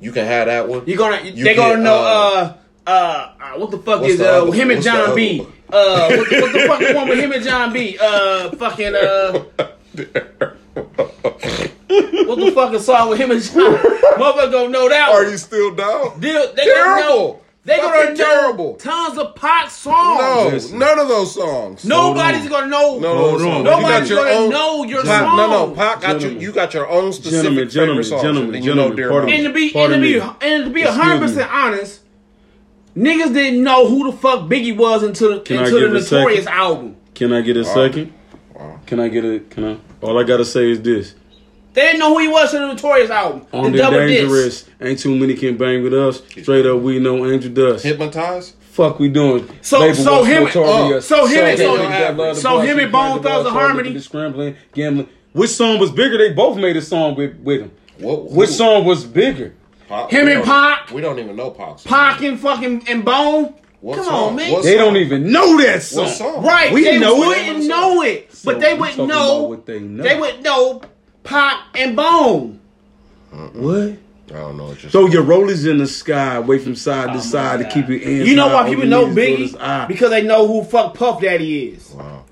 You 0.00 0.10
can 0.12 0.24
have 0.24 0.46
that 0.46 0.66
one. 0.66 0.86
you 0.86 0.96
gonna 0.96 1.20
You 1.22 1.44
they 1.44 1.54
get, 1.54 1.56
gonna 1.56 1.82
know 1.82 1.98
uh 1.98 2.54
uh, 2.86 3.32
uh 3.38 3.58
what 3.58 3.70
the 3.70 3.76
fuck 3.78 4.02
is 4.04 4.16
the 4.16 4.44
uh 4.44 4.50
him 4.50 4.70
and 4.70 4.82
Jon 4.82 5.14
B. 5.14 5.46
Uh 5.70 6.08
what, 6.16 6.30
the- 6.30 6.40
what 6.40 6.52
the 6.54 6.58
fuck 6.66 6.78
the 6.80 6.94
one 6.94 7.08
with 7.10 7.18
him 7.18 7.32
and 7.32 7.44
Jon 7.44 7.70
B. 7.74 7.98
Uh 8.00 8.48
fucking 8.56 8.94
uh 8.94 9.44
what 12.26 12.38
the 12.38 12.52
fucking 12.54 12.80
song 12.80 13.10
with 13.10 13.18
him 13.18 13.30
and 13.30 13.42
Jon? 13.42 13.74
Motherfucker 13.74 14.52
gonna 14.52 14.68
know 14.70 14.88
that 14.88 15.10
Are 15.10 15.22
one. 15.22 15.32
you 15.32 15.38
still 15.38 15.74
down? 15.74 16.18
Deal, 16.20 16.52
they 16.54 16.64
gonna 16.66 16.74
Terrible. 16.74 17.04
know 17.08 17.40
They 17.64 17.76
gonna 17.76 17.96
Fucking 17.98 18.14
know 18.16 18.24
terrible. 18.24 18.74
tons 18.76 19.18
of 19.18 19.34
Pac 19.34 19.70
songs. 19.70 20.20
No, 20.20 20.48
Listen. 20.52 20.78
none 20.78 20.98
of 20.98 21.08
those 21.08 21.34
songs. 21.34 21.84
Nobody's 21.84 22.48
gonna 22.48 22.66
know. 22.68 22.98
No, 22.98 23.16
Hold 23.16 23.40
no, 23.42 23.48
on. 23.50 23.64
no. 23.64 23.80
Nobody's 23.80 24.08
gonna 24.10 24.48
know 24.48 24.84
your 24.84 25.02
Pac, 25.02 25.22
No, 25.22 25.36
no, 25.36 25.50
songs. 25.66 25.76
Pac 25.76 26.00
got 26.00 26.08
your, 26.12 26.18
Gentlemen. 26.20 26.40
you 26.42 26.52
got 26.52 26.74
your 26.74 26.88
own 26.88 27.12
specific 27.12 27.42
Gentlemen, 27.42 27.68
gentlemen, 27.68 28.04
favorite 28.04 28.08
songs. 28.08 28.22
gentlemen, 28.22 28.54
and 28.54 28.64
you 28.64 28.74
know 28.74 28.90
gentlemen, 28.90 28.96
Dear 28.96 29.10
pardon 29.10 29.30
And 29.34 29.44
to 29.44 29.52
be 29.52 29.74
and 29.74 29.92
to 29.94 30.00
be 30.00 30.20
and 30.46 30.64
to 30.64 30.70
be 30.70 30.80
Excuse 30.82 30.96
hundred 31.02 31.20
percent 31.20 31.50
honest, 31.52 32.00
niggas 32.96 33.34
didn't 33.34 33.62
know 33.62 33.86
who 33.86 34.10
the 34.10 34.16
fuck 34.16 34.40
Biggie 34.48 34.76
was 34.76 35.02
until 35.02 35.40
Can 35.40 35.58
I 35.58 35.64
until 35.64 35.80
the 35.80 35.86
give 36.00 36.12
a? 36.12 36.14
Notorious 36.14 36.46
album. 36.46 36.96
Can 37.14 37.32
I 37.32 37.40
get 37.42 37.56
a 37.56 37.64
second? 37.64 38.12
Can 38.86 38.98
I 39.00 39.08
get 39.08 39.24
a? 39.24 39.40
Can 39.40 39.64
I? 39.64 39.76
All 40.00 40.18
I 40.18 40.22
gotta 40.24 40.44
say 40.44 40.70
is 40.70 40.80
this: 40.80 41.14
They 41.74 41.82
didn't 41.82 42.00
know 42.00 42.14
who 42.14 42.18
he 42.20 42.28
was 42.28 42.52
until 42.54 42.68
the 42.68 42.74
Notorious 42.74 43.10
album. 43.10 43.46
on 43.52 43.64
the 43.64 43.70
the 43.72 43.78
double 43.78 43.98
disc. 44.06 44.20
dangerous, 44.20 44.64
ain't 44.80 44.98
too 44.98 45.14
many 45.16 45.34
can 45.34 45.56
bang 45.56 45.82
with 45.82 45.94
us. 45.94 46.22
Straight 46.42 46.66
up, 46.66 46.80
we 46.80 46.98
know 46.98 47.24
Angel 47.30 47.50
Dust. 47.52 47.84
Hypnotized? 47.84 48.54
Fuck, 48.72 48.98
we 48.98 49.08
doing? 49.08 49.48
So- 49.60 49.80
Label 49.80 49.94
so 49.94 50.24
him- 50.24 50.44
notorious. 50.44 51.10
uh, 51.10 51.16
so 51.16 51.26
him 51.26 51.44
and- 51.44 51.58
they 51.58 51.64
so- 51.64 51.76
don't 51.76 51.90
have 51.90 52.16
love 52.16 52.36
to 52.36 52.40
so 52.40 52.58
him 52.60 52.78
and 52.78 52.90
Bone 52.92 53.22
Thugs 53.22 53.24
ball, 53.24 53.46
and 53.46 53.56
Harmony? 53.56 53.92
the 53.92 54.00
Scrambling, 54.00 54.56
gambling. 54.74 55.08
Which 55.32 55.50
song 55.50 55.78
was 55.78 55.90
bigger? 55.90 56.16
They 56.18 56.32
both 56.32 56.56
made 56.56 56.76
a 56.76 56.82
song 56.82 57.14
with 57.16 57.36
with 57.42 57.60
him. 57.62 57.70
What, 57.98 58.30
Which 58.30 58.50
song 58.50 58.84
was 58.84 59.04
bigger? 59.04 59.54
Pac? 59.88 60.10
Him 60.10 60.28
and 60.28 60.36
don't- 60.38 60.46
Pac? 60.46 60.90
We 60.92 61.00
don't 61.00 61.18
even 61.18 61.34
know 61.36 61.50
Pac. 61.50 61.82
Pac 61.84 62.22
and 62.22 62.38
fucking 62.38 62.84
and 62.88 63.04
Bone. 63.04 63.54
What 63.80 63.96
Come 63.96 64.04
song? 64.06 64.28
on, 64.30 64.36
man. 64.36 64.52
What 64.52 64.62
They 64.64 64.76
song? 64.76 64.84
don't 64.86 64.96
even 64.96 65.30
know 65.30 65.60
that 65.62 65.82
song. 65.82 66.04
What 66.04 66.14
song? 66.16 66.44
Right, 66.44 66.72
We 66.72 66.82
they 66.84 66.98
know 66.98 67.16
wouldn't 67.16 67.66
know 67.66 68.02
it, 68.02 68.32
So 68.34 68.50
but 68.52 68.60
they 68.60 68.74
would 68.74 68.90
talking 68.90 69.06
know. 69.08 69.42
what 69.44 69.66
they 69.66 69.78
know. 69.80 70.02
They 70.02 70.18
would 70.18 70.42
know 70.42 70.82
Pac 71.28 71.60
and 71.74 71.94
Bone. 71.94 72.58
Uh-uh. 73.30 73.48
What? 73.48 73.98
I 74.30 74.40
don't 74.40 74.56
know. 74.56 74.70
It's 74.70 74.80
just 74.80 74.92
Throw 74.92 75.06
your 75.08 75.22
rollers 75.22 75.66
in 75.66 75.76
the 75.76 75.86
sky, 75.86 76.36
away 76.36 76.58
from 76.58 76.74
side 76.74 77.08
to 77.08 77.18
oh, 77.18 77.20
side 77.20 77.58
to 77.60 77.68
keep 77.68 77.86
your 77.86 77.98
hands. 77.98 78.26
You 78.26 78.34
know 78.34 78.48
why 78.48 78.66
people 78.66 78.86
know 78.86 79.06
knees, 79.06 79.52
Biggie? 79.52 79.88
Because 79.88 80.08
they 80.08 80.22
know 80.22 80.46
who 80.46 80.64
fuck 80.64 80.94
Puff 80.94 81.20
Daddy 81.20 81.66
is. 81.68 81.90
wow. 81.90 82.24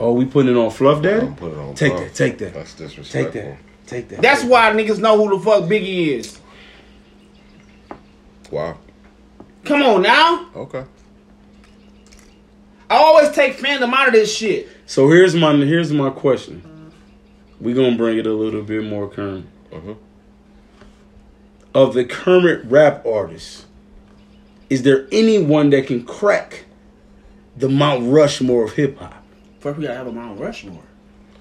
Oh, 0.00 0.14
we 0.14 0.24
putting 0.24 0.56
it 0.56 0.58
on 0.58 0.70
Fluff 0.70 1.00
Daddy? 1.00 1.20
Don't 1.20 1.36
put 1.36 1.52
it 1.52 1.58
on 1.58 1.74
Take 1.76 1.92
Puff. 1.92 2.00
that, 2.00 2.14
take 2.14 2.38
that. 2.38 2.54
That's 2.54 2.74
disrespectful. 2.74 3.32
Take 3.32 3.44
that. 3.44 3.58
Take 3.86 4.08
that. 4.08 4.22
That's 4.22 4.42
why 4.42 4.72
niggas 4.72 4.98
know 4.98 5.16
who 5.16 5.38
the 5.38 5.44
fuck 5.44 5.64
Biggie 5.64 6.08
is. 6.08 6.40
Wow. 8.50 8.78
Come 9.64 9.82
on 9.82 10.02
now. 10.02 10.50
Okay. 10.56 10.84
I 12.88 12.96
always 12.96 13.30
take 13.30 13.58
fandom 13.58 13.92
out 13.92 14.08
of 14.08 14.14
this 14.14 14.34
shit. 14.34 14.68
So 14.86 15.08
here's 15.08 15.36
my 15.36 15.54
here's 15.54 15.92
my 15.92 16.10
question. 16.10 16.62
We 17.60 17.72
gonna 17.74 17.96
bring 17.96 18.18
it 18.18 18.26
a 18.26 18.32
little 18.32 18.62
bit 18.62 18.82
more 18.84 19.08
current. 19.08 19.46
Mhm. 19.72 19.96
Of 21.74 21.94
the 21.94 22.04
current 22.04 22.64
rap 22.70 23.06
artists, 23.06 23.66
is 24.68 24.82
there 24.82 25.06
anyone 25.12 25.70
that 25.70 25.86
can 25.86 26.02
crack 26.04 26.64
the 27.56 27.68
Mount 27.68 28.12
Rushmore 28.12 28.64
of 28.64 28.72
hip 28.72 28.98
hop? 28.98 29.24
First, 29.60 29.78
we 29.78 29.84
gotta 29.84 29.96
have 29.98 30.06
a 30.08 30.12
Mount 30.12 30.40
Rushmore. 30.40 30.82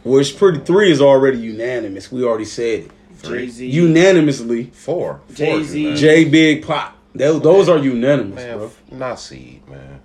Well, 0.04 0.20
it's 0.20 0.32
pretty. 0.32 0.60
Three 0.60 0.92
is 0.92 1.02
already 1.02 1.40
unanimous. 1.40 2.12
We 2.12 2.24
already 2.24 2.46
said 2.46 2.82
it 2.86 2.92
Jay 3.24 3.48
Z, 3.48 3.66
unanimously. 3.68 4.70
Four. 4.74 5.22
Four, 5.28 5.36
Jay-Z. 5.36 5.84
man. 5.86 5.96
J 5.98 6.26
Big 6.26 6.66
Pac. 6.66 6.96
Those, 7.16 7.42
those 7.42 7.70
are 7.70 7.78
unanimous, 7.80 8.36
Man, 8.36 8.58
bro. 8.58 8.66
f- 8.68 8.82
not 8.92 9.20
seed, 9.20 9.62
man. 9.70 10.00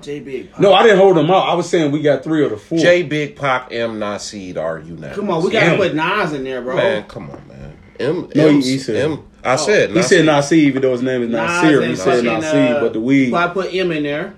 J 0.00 0.20
Big. 0.20 0.58
No, 0.60 0.72
I 0.72 0.82
didn't 0.82 0.98
hold 0.98 1.16
them 1.16 1.30
out. 1.30 1.48
I 1.48 1.54
was 1.54 1.68
saying 1.68 1.90
we 1.92 2.00
got 2.00 2.22
three 2.24 2.44
of 2.44 2.50
the 2.50 2.56
four. 2.56 2.78
J 2.78 3.02
Big 3.02 3.36
Pac 3.36 3.72
M 3.72 3.98
Nasir 3.98 4.58
are 4.60 4.78
unanimous. 4.78 5.16
Come 5.16 5.30
on, 5.30 5.42
we 5.44 5.50
gotta 5.50 5.66
Damn. 5.70 5.76
put 5.78 5.94
Nas 5.94 6.32
in 6.32 6.44
there, 6.44 6.62
bro. 6.62 6.76
Man, 6.76 7.04
come 7.04 7.30
on, 7.30 7.42
man. 7.48 7.76
M, 8.00 8.28
No, 8.34 8.48
he- 8.48 8.54
M's- 8.56 8.66
he 8.66 8.78
said- 8.78 8.96
M. 8.96 9.24
I 9.44 9.56
said. 9.56 9.90
he 9.90 10.02
said 10.02 10.24
Nasir, 10.26 10.54
even 10.56 10.82
though 10.82 10.92
his 10.92 11.02
name 11.02 11.22
is 11.22 11.30
Nas 11.30 11.62
Nasir. 11.62 11.82
He 11.82 11.96
said 11.96 12.24
fucking, 12.24 12.24
Nasir, 12.40 12.76
uh, 12.76 12.80
but 12.80 12.92
the 12.92 13.00
weed. 13.00 13.30
But 13.30 13.50
I 13.50 13.52
put 13.52 13.74
M 13.74 13.90
in 13.92 14.02
there. 14.02 14.34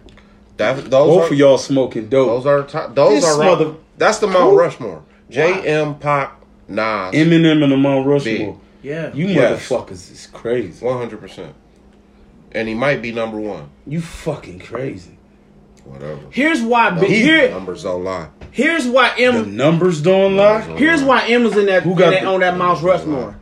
That, 0.57 0.77
those 0.77 0.91
Both 0.91 1.31
are, 1.31 1.33
of 1.33 1.39
y'all 1.39 1.59
smoking 1.59 2.09
dope. 2.09 2.29
Those 2.29 2.47
are 2.47 2.63
top, 2.65 2.95
those 2.95 3.21
This 3.23 3.25
are 3.25 3.39
rock- 3.41 3.59
mother- 3.59 3.75
That's 3.99 4.19
the 4.19 4.27
Mount 4.27 4.51
Who? 4.53 4.59
Rushmore. 4.59 5.03
J 5.31 5.53
M 5.67 5.95
Pac 5.97 6.39
Nas. 6.69 7.15
Eminem 7.15 7.63
and 7.63 7.73
the 7.73 7.77
Mount 7.77 8.07
Rushmore. 8.07 8.35
Big. 8.35 8.55
Yeah. 8.83 9.11
You 9.15 9.27
Yes. 9.27 9.69
motherfuckers 9.69 10.11
is 10.13 10.29
crazy. 10.33 10.85
One 10.85 10.97
hundred 10.99 11.21
percent. 11.21 11.55
And 12.53 12.67
he 12.69 12.75
might 12.75 13.01
be 13.03 13.13
number 13.13 13.39
one. 13.39 13.69
You 13.87 14.01
fucking 14.01 14.59
crazy. 14.61 15.19
Whatever. 15.85 16.21
Here's 16.31 16.61
why. 16.63 16.91
Big, 16.91 17.09
These 17.09 17.25
here, 17.25 17.51
numbers 17.51 17.83
don't 17.83 18.05
lie. 18.05 18.29
here's 18.51 18.87
why 18.87 19.15
The 19.17 19.25
M. 19.25 19.57
numbers 19.57 20.01
don't 20.03 20.37
lie. 20.37 20.61
Here's 20.63 21.03
why 21.03 21.27
M 21.27 21.45
was 21.45 21.57
in 21.57 21.67
that, 21.67 21.83
Who 21.83 21.93
in 21.93 21.97
got 21.97 22.11
that 22.11 22.23
the- 22.23 22.29
on 22.29 22.41
that 22.41 22.57
Mount 22.57 22.83
Rushmore. 22.83 23.37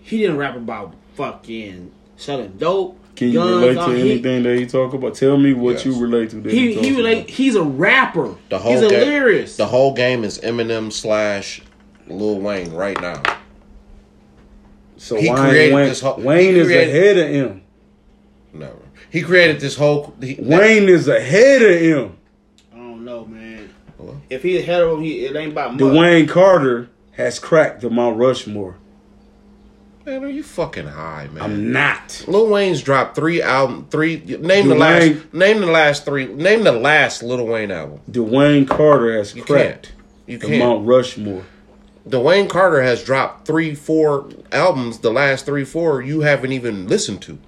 He 0.00 0.18
didn't 0.18 0.36
rap 0.36 0.56
about 0.56 0.94
fucking 1.14 1.90
selling 2.16 2.52
dope. 2.58 2.98
Can 3.16 3.28
you 3.28 3.34
guns, 3.38 3.50
relate 3.62 3.76
all- 3.78 3.88
to 3.88 3.94
he- 3.94 4.10
anything 4.12 4.42
that 4.42 4.58
he 4.58 4.66
talk 4.66 4.92
about? 4.92 5.14
Tell 5.14 5.38
me 5.38 5.54
what 5.54 5.76
Yes. 5.76 5.86
you 5.86 5.98
relate 5.98 6.30
to. 6.30 6.36
That 6.36 6.52
He 6.52 6.74
talks 6.74 6.86
he 6.86 6.96
relate. 6.96 7.18
about. 7.20 7.30
He's 7.30 7.54
a 7.56 7.62
rapper. 7.62 8.34
The 8.50 8.58
whole 8.58 8.72
he's 8.72 8.82
a 8.82 8.88
game, 8.90 9.08
lyricist. 9.08 9.56
The 9.56 9.66
whole 9.66 9.94
game 9.94 10.22
is 10.22 10.38
Eminem 10.40 10.92
slash 10.92 11.62
Lil 12.08 12.38
Wayne 12.40 12.72
right 12.72 13.00
now. 13.00 13.22
So 14.98 15.16
he 15.16 15.28
Wayne, 15.30 15.38
created 15.38 15.74
Wayne, 15.74 15.88
this 15.88 16.00
whole- 16.00 16.16
Wayne 16.18 16.54
he 16.54 16.60
is 16.60 16.66
created- 16.66 16.94
ahead 16.94 17.16
of 17.18 17.28
him. 17.28 17.62
Never. 18.52 18.72
He 19.16 19.22
created 19.22 19.60
this 19.60 19.76
whole. 19.76 20.14
He, 20.20 20.36
Wayne 20.38 20.90
is 20.90 21.08
ahead 21.08 21.62
of 21.62 21.80
him. 21.80 22.18
I 22.70 22.76
don't 22.76 23.02
know, 23.02 23.24
man. 23.24 23.70
What? 23.96 24.16
If 24.28 24.42
he's 24.42 24.60
ahead 24.60 24.82
of 24.82 24.98
him, 24.98 25.04
he, 25.04 25.24
it 25.24 25.34
ain't 25.34 25.52
about 25.52 25.72
much. 25.72 25.80
Dwayne 25.80 26.28
Carter 26.28 26.90
has 27.12 27.38
cracked 27.38 27.80
the 27.80 27.88
Mount 27.88 28.18
Rushmore. 28.18 28.76
Man, 30.04 30.22
are 30.22 30.28
you 30.28 30.42
fucking 30.42 30.88
high, 30.88 31.28
man? 31.32 31.42
I'm 31.42 31.72
not. 31.72 32.26
Lil 32.28 32.48
Wayne's 32.48 32.82
dropped 32.82 33.16
three 33.16 33.40
album, 33.40 33.86
three. 33.90 34.18
Name 34.18 34.68
the 34.68 34.74
Dwayne- 34.74 34.78
last. 34.78 35.32
Name 35.32 35.60
the 35.62 35.66
last 35.66 36.04
three. 36.04 36.26
Name 36.26 36.64
the 36.64 36.72
last 36.72 37.22
Lil 37.22 37.46
Wayne 37.46 37.70
album. 37.70 38.00
Dwayne 38.10 38.68
Carter 38.68 39.16
has 39.16 39.34
You 39.34 39.44
cracked 39.44 39.86
can't. 39.86 39.92
You 40.26 40.36
the 40.36 40.46
can't. 40.46 40.58
Mount 40.58 40.86
Rushmore. 40.86 41.46
Dwayne 42.06 42.50
Carter 42.50 42.82
has 42.82 43.02
dropped 43.02 43.46
three, 43.46 43.74
four 43.74 44.28
albums. 44.52 44.98
The 44.98 45.10
last 45.10 45.46
three, 45.46 45.64
four 45.64 46.02
you 46.02 46.20
haven't 46.20 46.52
even 46.52 46.86
listened 46.86 47.22
to. 47.22 47.38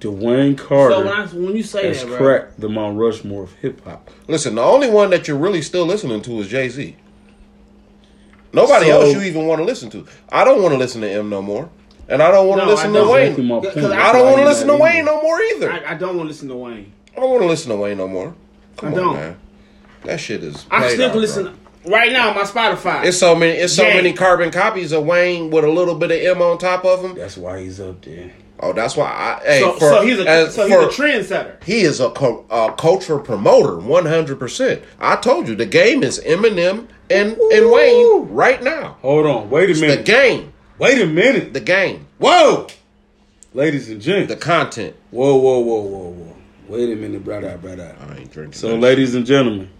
Dwayne 0.00 0.58
So 0.58 0.66
Carter 0.66 0.96
when, 0.98 1.08
I, 1.08 1.26
when 1.26 1.56
you 1.56 1.62
say 1.62 1.88
has 1.88 2.00
that, 2.00 2.06
bro, 2.08 2.16
cracked 2.18 2.60
the 2.60 2.68
Mount 2.68 2.98
Rushmore 2.98 3.42
of 3.44 3.52
hip 3.54 3.82
hop. 3.84 4.10
Listen, 4.28 4.54
the 4.54 4.62
only 4.62 4.88
one 4.90 5.10
that 5.10 5.26
you're 5.28 5.36
really 5.36 5.62
still 5.62 5.86
listening 5.86 6.22
to 6.22 6.40
is 6.40 6.48
Jay 6.48 6.68
Z. 6.68 6.96
Nobody 8.52 8.86
So- 8.86 9.00
else 9.02 9.12
you 9.14 9.22
even 9.22 9.46
want 9.46 9.58
to 9.60 9.64
listen 9.64 9.90
to. 9.90 10.06
I 10.30 10.44
don't 10.44 10.62
want 10.62 10.72
to 10.72 10.78
listen 10.78 11.00
to 11.02 11.08
him 11.08 11.28
no 11.28 11.42
more, 11.42 11.68
and 12.08 12.22
I 12.22 12.30
don't 12.30 12.48
want 12.48 12.60
to 12.60 12.66
No, 12.66 12.72
listen 12.72 12.92
to. 12.92 13.04
Wayne. 13.10 13.22
Exactly 13.32 13.44
my 13.44 13.60
Because. 13.60 13.84
I 13.92 14.08
I 14.08 14.12
don't 14.12 14.24
want 14.26 14.38
to 14.38 14.44
listen 14.44 14.66
to 14.68 14.72
not 14.74 14.82
Wayne 14.82 15.04
no 15.04 15.20
more 15.22 15.40
either. 15.40 15.72
I, 15.72 15.90
I 15.90 15.94
don't 15.94 16.16
want 16.16 16.26
to 16.26 16.28
listen 16.28 16.48
to 16.48 16.56
Wayne. 16.56 16.92
I 17.16 17.20
don't 17.20 17.30
want 17.30 17.42
to 17.42 17.48
listen 17.48 17.70
to 17.70 17.76
Wayne 17.76 17.98
no 17.98 18.08
more. 18.08 18.34
Come 18.76 18.88
I 18.90 18.92
on, 18.92 19.04
don't. 19.04 19.14
man. 19.16 19.36
That 20.04 20.20
shit 20.20 20.42
is. 20.44 20.64
I 20.70 20.78
played 20.80 20.92
still 20.92 21.06
out, 21.06 21.12
can 21.12 21.20
listen 21.20 21.44
bro. 21.44 21.52
Right 21.88 22.12
now 22.12 22.30
on 22.30 22.34
my 22.36 22.42
Spotify. 22.42 23.04
It's 23.04 23.18
so 23.18 23.34
many. 23.34 23.52
It's 23.58 23.74
so 23.74 23.84
Jay. 23.84 23.94
many 23.94 24.12
carbon 24.12 24.50
copies 24.50 24.92
of 24.92 25.04
Wayne 25.04 25.50
with 25.50 25.64
a 25.64 25.70
little 25.70 25.94
bit 25.94 26.10
of 26.10 26.36
M 26.36 26.42
on 26.42 26.58
top 26.58 26.84
of 26.84 27.04
him. 27.04 27.14
That's 27.16 27.36
why 27.36 27.60
he's 27.60 27.80
up 27.80 28.02
there. 28.02 28.30
Oh, 28.60 28.72
that's 28.72 28.96
why. 28.96 29.06
I, 29.06 29.44
hey, 29.46 29.60
so, 29.60 29.72
for, 29.74 29.78
so 29.80 30.02
he's 30.02 30.18
a 30.18 30.28
as 30.28 30.54
so 30.54 30.68
for- 30.68 30.88
he's 30.88 30.98
a 30.98 31.02
trendsetter. 31.02 31.62
He 31.64 31.80
is 31.82 32.00
a, 32.00 32.10
co- 32.10 32.44
a 32.50 32.72
culture 32.76 33.18
promoter, 33.18 33.76
one 33.78 34.04
hundred 34.06 34.38
percent. 34.40 34.82
I 34.98 35.16
told 35.16 35.46
you 35.48 35.54
the 35.54 35.64
game 35.66 36.02
is 36.02 36.18
Eminem 36.20 36.88
and 37.08 37.36
and 37.36 37.70
Wayne 37.70 38.28
right 38.34 38.60
now. 38.62 38.96
Hold 39.02 39.26
on. 39.26 39.48
Wait 39.50 39.70
a 39.70 39.74
The 39.74 39.80
minute. 39.80 39.96
The 39.98 40.02
game, 40.02 40.52
Wait 40.78 41.00
a 41.00 41.06
minute. 41.06 41.52
the 41.54 41.60
game, 41.60 42.06
Whoa. 42.18 42.66
Ladies 43.54 43.88
and 43.90 44.00
gents. 44.00 44.28
the 44.32 44.36
content. 44.38 44.94
Whoa, 45.10 45.36
whoa, 45.36 45.60
whoa, 45.60 45.80
whoa, 45.80 46.08
whoa. 46.10 46.36
Wait 46.68 46.92
a 46.92 46.96
minute, 46.96 47.24
brother, 47.24 47.56
brother. 47.58 47.96
I 48.00 48.16
ain't 48.18 48.30
drinking. 48.32 48.52
So, 48.52 48.68
that 48.68 48.76
ladies 48.78 49.14
and 49.14 49.24
gentlemen, 49.24 49.70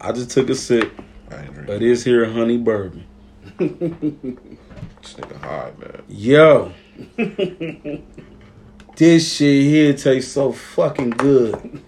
I 0.00 0.12
just 0.12 0.30
took 0.30 0.50
a 0.50 0.54
sip 0.54 0.90
shit. 0.92 1.09
I 1.30 1.36
ain't 1.42 1.54
drinking. 1.54 1.74
of 1.74 1.80
this 1.80 2.04
here 2.04 2.24
honey 2.30 2.58
bourbon. 2.58 3.06
This 3.58 5.14
nigga 5.14 5.36
high, 5.40 5.72
man. 5.78 6.02
Yo. 6.08 6.72
this 8.96 9.34
shit 9.36 9.62
here 9.64 9.92
tastes 9.94 10.32
so 10.32 10.52
fucking 10.52 11.10
good. 11.10 11.80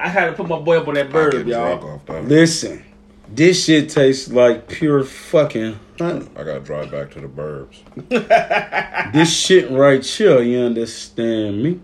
I 0.00 0.08
had 0.08 0.26
to 0.26 0.32
put 0.32 0.48
my 0.48 0.58
boy 0.58 0.78
up 0.78 0.88
on 0.88 0.94
that 0.94 1.06
I 1.06 1.10
bird, 1.10 1.32
get 1.32 1.46
drunk 1.46 1.82
y'all. 1.82 1.90
off 1.94 2.06
that. 2.06 2.24
Listen, 2.24 2.84
this 3.28 3.64
shit 3.64 3.90
tastes 3.90 4.28
like 4.30 4.68
pure 4.68 5.04
fucking 5.04 5.78
honey. 5.98 6.28
I 6.36 6.44
gotta 6.44 6.60
drive 6.60 6.90
back 6.90 7.10
to 7.12 7.20
the 7.20 7.28
burbs. 7.28 7.78
This 9.12 9.34
shit 9.34 9.70
right 9.70 10.04
here, 10.04 10.42
you 10.42 10.58
understand 10.60 11.62
me? 11.62 11.80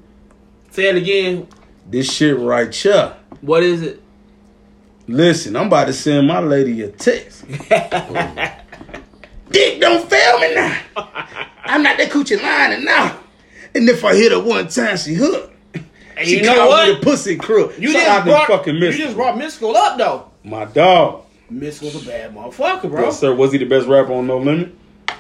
Say 0.71 0.88
it 0.90 0.97
again. 0.97 1.49
This 1.88 2.12
shit 2.12 2.38
right 2.38 2.73
here. 2.75 3.17
What 3.40 3.62
is 3.62 3.81
it? 3.83 4.03
Listen, 5.07 5.57
I'm 5.57 5.67
about 5.67 5.87
to 5.87 5.93
send 5.93 6.27
my 6.27 6.40
lady 6.40 6.81
a 6.83 6.88
text. 6.88 7.45
Dick 9.51 9.81
don't 9.81 10.09
fail 10.09 10.38
me 10.40 10.55
now. 10.55 10.79
I'm 11.64 11.83
not 11.83 11.99
that 11.99 12.11
coochie 12.11 12.40
lining 12.43 12.85
now. 12.85 13.19
And 13.75 13.88
if 13.88 14.05
I 14.05 14.14
hit 14.14 14.33
her 14.33 14.40
one 14.43 14.69
time, 14.69 14.97
she 14.97 15.14
hooked. 15.14 15.53
And 16.17 16.27
She 16.29 16.37
you 16.38 16.43
know 16.43 16.69
what? 16.69 16.88
me 16.88 16.95
the 16.95 17.01
pussy 17.01 17.37
crook. 17.37 17.75
You 17.79 17.90
Shout 17.93 18.03
just 18.03 18.25
brought 18.27 18.47
fucking 18.47 18.77
you 18.77 18.93
just 18.93 19.17
brought 19.17 19.37
Mystikal 19.37 19.75
up 19.75 19.99
though. 19.99 20.31
my 20.45 20.64
dog. 20.67 21.25
Miss 21.51 21.83
was 21.83 22.03
a 22.03 22.07
bad 22.07 22.35
motherfucker, 22.35 22.88
bro. 22.88 23.03
Yes, 23.05 23.19
sir. 23.21 23.35
Was 23.35 23.53
he 23.53 23.59
the 23.59 23.64
best 23.67 23.87
rapper 23.87 24.12
on 24.14 24.27
No 24.27 24.38
Limit? 24.38 24.75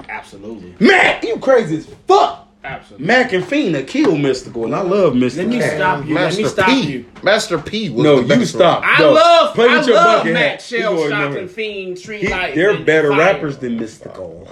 Absolutely. 0.08 0.74
Man, 0.80 1.20
you 1.22 1.36
crazy 1.38 1.78
as 1.78 1.86
fuck. 2.06 2.43
Absolutely. 2.64 3.06
Mac 3.06 3.32
and 3.34 3.44
Fiend 3.44 3.74
that 3.74 3.86
killed 3.86 4.18
Mystikal, 4.18 4.64
and 4.64 4.74
I 4.74 4.80
love 4.80 5.12
Mystikal. 5.12 5.36
Let 5.36 5.48
me 5.48 5.60
stop 5.60 6.06
you. 6.06 6.14
Let 6.14 6.36
me 6.36 6.44
stop 6.44 6.66
P. 6.66 6.80
you. 6.90 7.04
Master 7.22 7.58
P 7.58 7.90
was 7.90 8.02
No, 8.02 8.22
the 8.22 8.28
best 8.28 8.40
you 8.40 8.46
stop. 8.46 8.80
one. 8.80 8.90
I 8.90 8.98
No, 9.00 9.12
love, 9.12 9.54
play 9.54 9.68
I 9.68 9.78
with 9.78 9.86
your 9.86 9.96
love 9.96 10.26
Mac. 10.26 10.60
Shell 10.60 10.92
We 10.92 10.96
going 10.98 11.10
Shock 11.10 11.20
nowhere. 11.20 11.38
and 11.40 11.50
Fiend, 11.50 11.98
Street 11.98 12.22
He- 12.22 12.28
Lights. 12.28 12.54
they're 12.54 12.78
better 12.78 13.10
Fire. 13.10 13.18
rappers 13.18 13.58
than 13.58 13.78
Mystikal, 13.78 14.48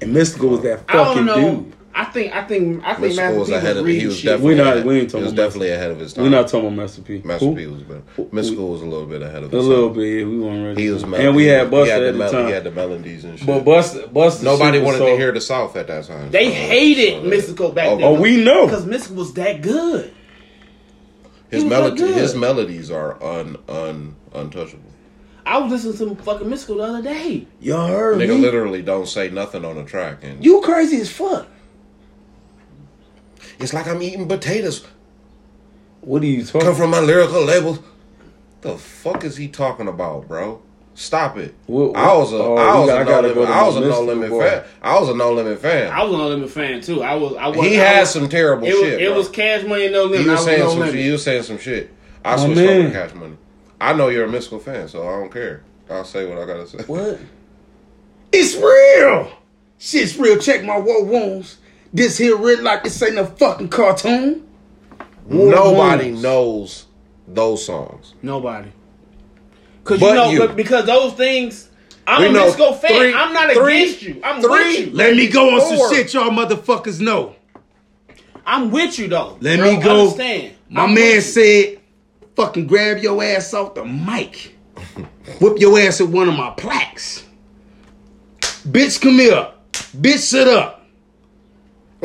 and 0.00 0.14
Mystikal 0.16 0.48
was 0.50 0.60
that 0.62 0.84
I 0.88 0.92
don't 0.94 1.06
fucking 1.08 1.24
know. 1.26 1.34
dude. 1.56 1.72
I 1.98 2.04
think 2.04 2.34
I 2.34 2.44
think 2.44 2.84
I 2.84 2.94
think 2.94 3.14
Mystikal 3.14 3.16
Master 3.16 3.38
was 3.38 3.48
P 3.48 3.54
ahead 3.54 3.76
was 3.76 3.80
of 3.80 3.86
he 3.86 4.06
was 4.06 4.16
shit. 4.16 4.24
definitely 4.26 4.54
We 4.54 4.60
not- 4.60 4.72
ahead, 4.74 4.86
we 4.86 5.00
ain't 5.00 5.12
he 5.12 5.18
was 5.22 5.32
definitely 5.32 5.70
ahead 5.70 5.90
of 5.92 5.98
his 5.98 6.12
time. 6.12 6.24
We're 6.24 6.30
not 6.30 6.46
talking 6.48 6.66
about 6.68 6.76
Master 6.76 7.00
P. 7.00 7.22
Master 7.24 7.46
Who? 7.46 7.56
P 7.56 7.66
was 7.68 7.82
better. 7.84 8.02
Who- 8.16 8.24
Mystikal 8.26 8.70
was 8.70 8.82
a 8.82 8.84
little 8.84 9.06
bit 9.06 9.22
ahead 9.22 9.42
of 9.44 9.50
the 9.50 9.56
time. 9.56 9.58
A 9.58 9.62
his 9.62 9.66
little 9.66 9.88
time. 9.88 9.96
bit. 9.98 10.18
Yeah, 10.18 10.24
we 10.26 10.38
weren't 10.38 10.66
ready. 10.66 10.82
He 10.82 10.90
was 10.90 11.02
and 11.04 11.34
we 11.34 11.44
had 11.46 11.70
Busta 11.70 11.88
at 11.88 11.98
the, 12.00 12.12
the 12.12 12.18
mel- 12.18 12.30
time. 12.30 12.46
He 12.48 12.52
had 12.52 12.64
the 12.64 12.70
melodies 12.70 13.24
and 13.24 13.38
shit. 13.38 13.46
but 13.46 13.64
Busta, 13.64 14.08
Busta, 14.12 14.42
Nobody 14.42 14.76
shit 14.76 14.82
was 14.82 14.86
wanted 14.86 14.98
so- 14.98 15.06
to 15.06 15.16
hear 15.16 15.32
the 15.32 15.40
South 15.40 15.74
at 15.76 15.86
that 15.86 16.04
time. 16.04 16.30
They 16.30 16.44
so- 16.48 16.52
hated 16.52 17.22
so- 17.22 17.30
Mystikal 17.54 17.74
back 17.74 17.88
Oh, 17.88 17.96
then. 17.96 18.04
Oh, 18.04 18.20
we 18.20 18.44
know. 18.44 18.66
because 18.66 18.84
Mystikal 18.84 19.14
was 19.16 19.32
that 19.32 19.62
good. 19.62 20.12
His 21.50 21.64
melody, 21.64 21.96
good. 21.96 22.14
his 22.14 22.34
melodies 22.34 22.90
are 22.90 23.22
un 23.22 23.56
un 23.68 24.16
untouchable. 24.34 24.82
I 25.46 25.58
was 25.58 25.70
listening 25.70 25.92
to 25.92 25.98
some 25.98 26.16
fucking 26.16 26.48
Mystikal 26.48 26.76
the 26.76 26.82
other 26.82 27.02
day. 27.02 27.46
Y'all 27.60 27.86
heard 27.86 28.18
Nigga 28.18 28.30
me? 28.30 28.38
literally 28.38 28.82
don't 28.82 29.06
say 29.08 29.30
nothing 29.30 29.64
on 29.64 29.76
the 29.76 29.84
track, 29.84 30.18
and 30.22 30.44
You 30.44 30.60
crazy 30.60 31.00
as 31.00 31.08
fuck. 31.10 31.46
It's 33.58 33.72
like 33.72 33.86
I'm 33.86 34.02
eating 34.02 34.28
potatoes. 34.28 34.86
What 36.02 36.22
are 36.22 36.26
you 36.26 36.44
talking? 36.44 36.60
Come 36.62 36.74
from 36.74 36.90
my 36.90 37.00
lyrical 37.00 37.42
label. 37.44 37.78
The 38.60 38.76
fuck 38.76 39.24
is 39.24 39.36
he 39.36 39.48
talking 39.48 39.88
about, 39.88 40.28
bro? 40.28 40.62
Stop 40.94 41.36
it. 41.36 41.54
What- 41.66 41.90
what- 41.92 41.96
I 41.98 42.16
was 42.16 42.32
a, 42.32 42.36
oh, 42.36 42.54
I 42.56 42.78
was 42.80 42.88
got- 42.88 42.98
I 42.98 43.00
a 43.00 43.04
no 43.04 43.20
limit. 43.20 43.34
go 43.34 43.44
I 43.44 43.62
was 43.66 43.76
a 43.76 43.80
no 43.80 44.00
limit 44.02 44.30
boy. 44.30 44.40
fan. 44.48 44.64
I 44.82 44.98
was 44.98 45.08
a 45.10 45.14
no 45.14 45.32
limit 45.32 45.58
fan. 45.60 45.92
I 45.92 46.02
was 46.04 46.12
a 46.14 46.16
No 46.16 46.28
Limit 46.28 46.50
fan 46.50 46.80
too. 46.80 47.02
I 47.02 47.14
was. 47.16 47.34
I 47.36 47.48
was. 47.48 47.58
he 47.66 47.78
I 47.80 47.84
had 47.84 48.00
was, 48.00 48.10
some 48.10 48.28
terrible 48.28 48.66
It 48.66 48.72
was, 48.72 48.80
shit. 48.82 49.00
it 49.02 49.08
bro. 49.08 49.16
was 49.18 49.28
Cash 49.28 49.64
Money 49.64 49.84
and 49.84 49.92
No 49.92 50.04
Limit. 50.04 50.20
You 50.24 50.30
I 50.30 50.34
was 50.34 50.38
was 50.40 50.44
saying 50.46 50.60
no 50.60 50.70
some 50.70 50.78
limit. 50.80 50.94
shit. 50.94 51.04
You 51.04 51.12
was 51.12 51.22
saying 51.22 51.42
some 51.42 51.58
shit. 51.58 51.90
I 52.24 52.36
My 52.36 52.44
switched 52.44 52.56
man. 52.60 52.68
over 52.80 52.88
to 52.88 52.92
Cash 52.94 53.14
Money. 53.14 53.36
I 53.80 53.92
know 53.92 54.08
you're 54.08 54.24
a 54.24 54.28
Mystikal 54.28 54.62
fan, 54.62 54.88
so 54.88 55.02
I 55.06 55.20
don't 55.20 55.30
care. 55.32 55.62
I'll 55.90 56.04
say 56.04 56.24
what 56.26 56.38
I 56.38 56.46
gotta 56.46 56.66
say. 56.66 56.78
What? 56.86 57.18
It's 58.32 58.54
real. 58.56 59.30
Shit's 59.78 60.18
real. 60.18 60.38
Check 60.38 60.64
my 60.64 60.78
war 60.78 61.04
wounds. 61.04 61.58
This 61.92 62.18
here 62.18 62.36
real 62.36 62.62
like 62.62 62.84
this 62.84 63.00
ain't 63.02 63.18
a 63.18 63.26
fucking 63.26 63.68
cartoon. 63.68 64.46
War 65.26 65.50
Nobody 65.50 66.06
wounds. 66.10 66.22
knows 66.22 66.86
those 67.26 67.64
songs. 67.64 68.14
Nobody. 68.22 68.70
Cause 69.84 70.00
But 70.00 70.08
you 70.08 70.14
know, 70.14 70.30
you. 70.30 70.38
but 70.40 70.56
because 70.56 70.86
those 70.86 71.12
things, 71.14 71.68
I'm 72.06 72.22
We 72.22 72.28
a 72.28 72.32
know 72.32 72.46
Mystikal 72.50 72.78
fan. 72.80 72.90
three- 72.98 73.14
I'm 73.14 73.32
not 73.32 73.52
three- 73.52 73.82
against 73.84 74.02
you. 74.02 74.20
I'm 74.22 74.40
three- 74.42 74.50
with 74.50 74.78
you. 74.88 74.90
Let 74.92 75.16
me 75.16 75.26
go 75.28 75.54
on 75.54 75.60
some 75.60 75.76
Four. 75.76 75.94
shit 75.94 76.12
y'all 76.14 76.30
motherfuckers 76.30 77.00
know. 77.00 77.34
I'm 78.44 78.70
with 78.70 78.98
you 78.98 79.08
though. 79.08 79.36
Let 79.40 79.58
bro. 79.58 79.72
me 79.76 79.82
go. 79.82 80.00
Understand? 80.02 80.52
My 80.68 80.84
I'm 80.84 80.94
man 80.94 81.14
you. 81.16 81.20
said, 81.20 81.78
fucking 82.36 82.66
grab 82.66 82.98
your 82.98 83.22
ass 83.22 83.52
off 83.54 83.74
the 83.74 83.84
mic. 83.84 84.54
Whip 85.40 85.58
your 85.58 85.78
ass 85.80 86.00
at 86.00 86.08
one 86.08 86.28
of 86.28 86.36
my 86.36 86.50
plaques. 86.50 87.24
Bitch, 88.68 89.00
come 89.00 89.14
here. 89.18 89.48
Bitch, 89.72 90.18
sit 90.18 90.46
up. 90.48 90.75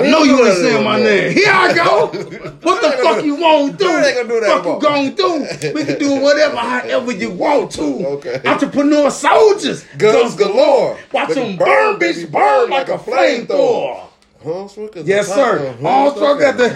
I 0.05 0.09
know 0.11 0.23
you 0.23 0.45
ain't 0.45 0.57
saying 0.57 0.83
my 0.83 0.99
name. 0.99 1.31
Here 1.37 1.45
I 1.51 1.73
go. 1.73 2.07
What 2.07 2.81
the 2.81 2.91
fuck 3.03 3.23
you 3.25 3.35
want 3.35 3.71
to 3.73 3.77
do? 3.77 4.01
They 4.01 4.13
gonna 4.15 4.27
do 4.27 4.39
that 4.41 4.47
Fuck 4.49 4.65
you 4.65 4.71
more. 4.71 4.79
gon' 4.81 5.15
do? 5.15 5.73
We 5.73 5.83
can 5.85 5.99
do 5.99 6.19
whatever, 6.21 6.57
however 6.57 7.11
you 7.11 7.31
want 7.31 7.71
to. 7.73 8.07
Okay. 8.07 8.41
Entrepreneur 8.45 9.09
soldiers. 9.11 9.83
Guns 9.97 10.35
galore. 10.35 10.97
Watch 11.11 11.33
them 11.35 11.57
burn, 11.57 11.99
bitch, 11.99 12.29
burn 12.31 12.69
like 12.69 12.89
a 12.89 12.97
flamethrower. 12.97 14.07
Yes, 15.05 15.27
sir. 15.27 15.75
Armstrong 15.85 16.39
got 16.39 16.57
the 16.57 16.69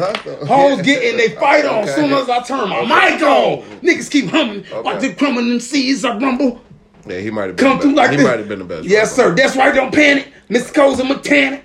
hoes 0.45 0.81
getting 0.83 1.17
they 1.17 1.29
fight 1.29 1.65
on 1.65 1.83
Okay. 1.83 1.95
soon 1.95 2.13
as 2.13 2.29
I 2.29 2.41
turn 2.43 2.69
my 2.69 2.81
mic 2.81 3.21
on. 3.23 3.63
Niggas 3.81 4.09
keep 4.11 4.27
humming. 4.29 4.63
Watch 4.83 5.01
the 5.01 5.13
crumbling 5.15 5.59
seas 5.59 6.05
I 6.05 6.15
rumble. 6.17 6.61
Yeah, 7.07 7.19
he 7.19 7.31
might 7.31 7.47
have 7.47 7.55
been. 7.55 7.65
Come 7.67 7.79
through 7.79 7.95
like 7.95 8.11
he 8.11 8.17
this. 8.17 8.25
might 8.25 8.39
have 8.39 8.47
been 8.47 8.59
the 8.59 8.65
best. 8.65 8.85
Yes, 8.85 9.15
sir. 9.15 9.33
That's 9.33 9.55
right. 9.55 9.73
Don't 9.73 9.93
panic. 9.93 10.27
Mr. 10.49 10.73
Cole's 10.75 10.99
a 10.99 11.03
mechanic. 11.05 11.63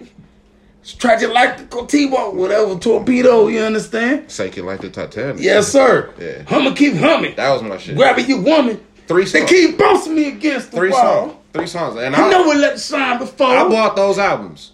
It's 0.82 0.94
tragic 0.94 1.30
like 1.30 1.58
the 1.58 1.64
Cotibo, 1.64 2.34
whatever 2.34 2.78
torpedo. 2.78 3.48
You 3.48 3.60
understand? 3.60 4.30
Shake 4.30 4.56
it 4.56 4.64
like 4.64 4.80
the 4.80 4.88
Titanic. 4.90 5.42
Yes, 5.42 5.68
sir. 5.68 6.12
Yeah. 6.18 6.42
Hummer 6.44 6.74
keep 6.74 6.94
humming. 6.94 7.34
That 7.36 7.50
was 7.52 7.62
my 7.62 7.76
shit. 7.76 7.96
Grabbing 7.96 8.28
your 8.28 8.40
woman. 8.40 8.80
Three 9.06 9.24
They 9.24 9.40
songs. 9.40 9.50
keep 9.50 9.78
bouncing 9.78 10.14
me 10.14 10.28
against 10.28 10.70
the 10.70 10.76
Three 10.78 10.90
wall. 10.90 11.00
songs. 11.28 11.34
Three 11.52 11.66
songs. 11.66 11.96
And 12.00 12.14
I 12.16 12.26
I, 12.26 12.30
know 12.30 12.48
we 12.48 12.54
let 12.56 12.74
the 12.74 12.80
shine 12.80 13.18
before. 13.18 13.48
I 13.48 13.68
bought 13.68 13.96
those 13.96 14.18
albums. 14.18 14.72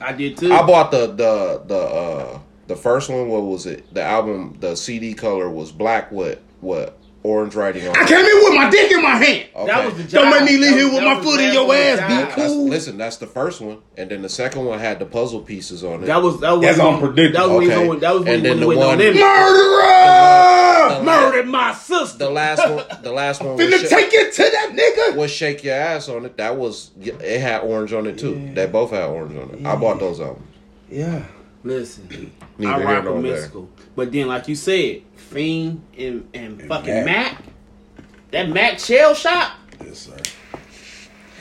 I 0.00 0.12
did 0.12 0.36
too. 0.36 0.52
I 0.52 0.64
bought 0.64 0.90
the 0.92 1.06
the 1.08 1.62
the 1.66 1.78
uh 1.78 2.38
the 2.68 2.76
first 2.76 3.08
one. 3.08 3.28
What 3.28 3.42
was 3.42 3.66
it? 3.66 3.92
The 3.92 4.02
album. 4.02 4.56
The 4.60 4.76
CD 4.76 5.14
color 5.14 5.48
was 5.50 5.72
black 5.72 6.12
with 6.12 6.38
what 6.60 6.97
orange 7.22 7.54
writing 7.54 7.86
on. 7.88 7.96
I 7.96 8.04
came 8.06 8.18
in 8.24 8.24
with 8.44 8.54
my 8.54 8.70
dick 8.70 8.90
in 8.92 9.02
my 9.02 9.16
hand. 9.16 9.48
Okay. 9.54 9.66
That 9.66 9.84
was 9.84 9.94
the 9.96 10.04
job. 10.04 10.22
Don't 10.22 10.30
make 10.30 10.44
me 10.52 10.56
leave 10.58 10.74
here 10.76 10.92
with 10.92 11.02
my 11.02 11.20
foot 11.22 11.40
in 11.40 11.52
your 11.52 11.74
ass, 11.74 11.98
job. 11.98 12.08
be 12.08 12.14
That's, 12.14 12.34
cool. 12.52 12.68
listen, 12.68 12.96
that's 12.98 13.16
the 13.16 13.26
first 13.26 13.60
one, 13.60 13.78
and 13.96 14.10
then 14.10 14.22
the 14.22 14.28
second 14.28 14.64
one 14.64 14.78
had 14.78 14.98
the 14.98 15.06
puzzle 15.06 15.40
pieces 15.40 15.82
on 15.84 16.02
it. 16.02 16.06
That 16.06 16.22
was 16.22 16.40
that 16.40 16.52
was 16.52 16.60
That's 16.62 16.78
when- 16.78 16.94
unpredictable. 16.94 17.38
That 17.48 17.48
was 17.54 17.58
when 17.58 17.62
he 17.62 17.68
was 17.68 17.76
Okay. 17.78 17.88
on. 17.90 18.00
That 18.00 18.12
was 18.14 18.22
when 18.24 18.34
And 18.34 18.42
he 18.42 18.48
then 18.48 18.66
was 18.66 18.78
the 18.78 18.86
one- 18.86 18.98
Murderer! 18.98 20.94
The- 20.98 21.02
Murdered 21.04 21.46
my 21.48 21.74
sister. 21.74 22.18
the 22.18 22.30
last 22.30 22.68
one. 22.68 22.84
The 23.02 23.12
last 23.12 23.42
one 23.42 23.56
Finna 23.58 23.80
Sha- 23.80 23.88
take 23.96 24.12
it 24.12 24.32
to 24.34 24.42
that 24.42 24.70
nigga. 24.74 25.16
was 25.16 25.30
shake 25.30 25.64
your 25.64 25.74
ass 25.74 26.08
on 26.08 26.24
it. 26.24 26.36
That 26.36 26.56
was 26.56 26.90
it 27.00 27.40
had 27.40 27.60
orange 27.62 27.92
on 27.92 28.06
it 28.06 28.18
too. 28.18 28.50
They 28.54 28.66
both 28.66 28.90
had 28.90 29.04
orange 29.04 29.36
on 29.36 29.50
it. 29.58 29.66
I 29.66 29.76
bought 29.76 30.00
those 30.00 30.20
albums. 30.20 30.46
Yeah. 30.90 31.22
Listen, 31.64 32.30
Neither 32.56 32.86
I 32.88 32.94
rock 32.94 33.04
nor 33.04 33.14
with 33.14 33.24
Mystikal, 33.52 33.66
but 33.96 34.12
then 34.12 34.28
like 34.28 34.46
you 34.48 34.54
said, 34.54 35.02
Fiend 35.30 35.82
and 35.98 36.28
and 36.34 36.62
fucking 36.62 37.04
Mac. 37.04 37.04
Mac. 37.04 37.42
That 38.30 38.48
Mac 38.48 38.78
shell 38.78 39.14
shot. 39.14 39.52
Yes, 39.84 39.98
sir. 39.98 40.16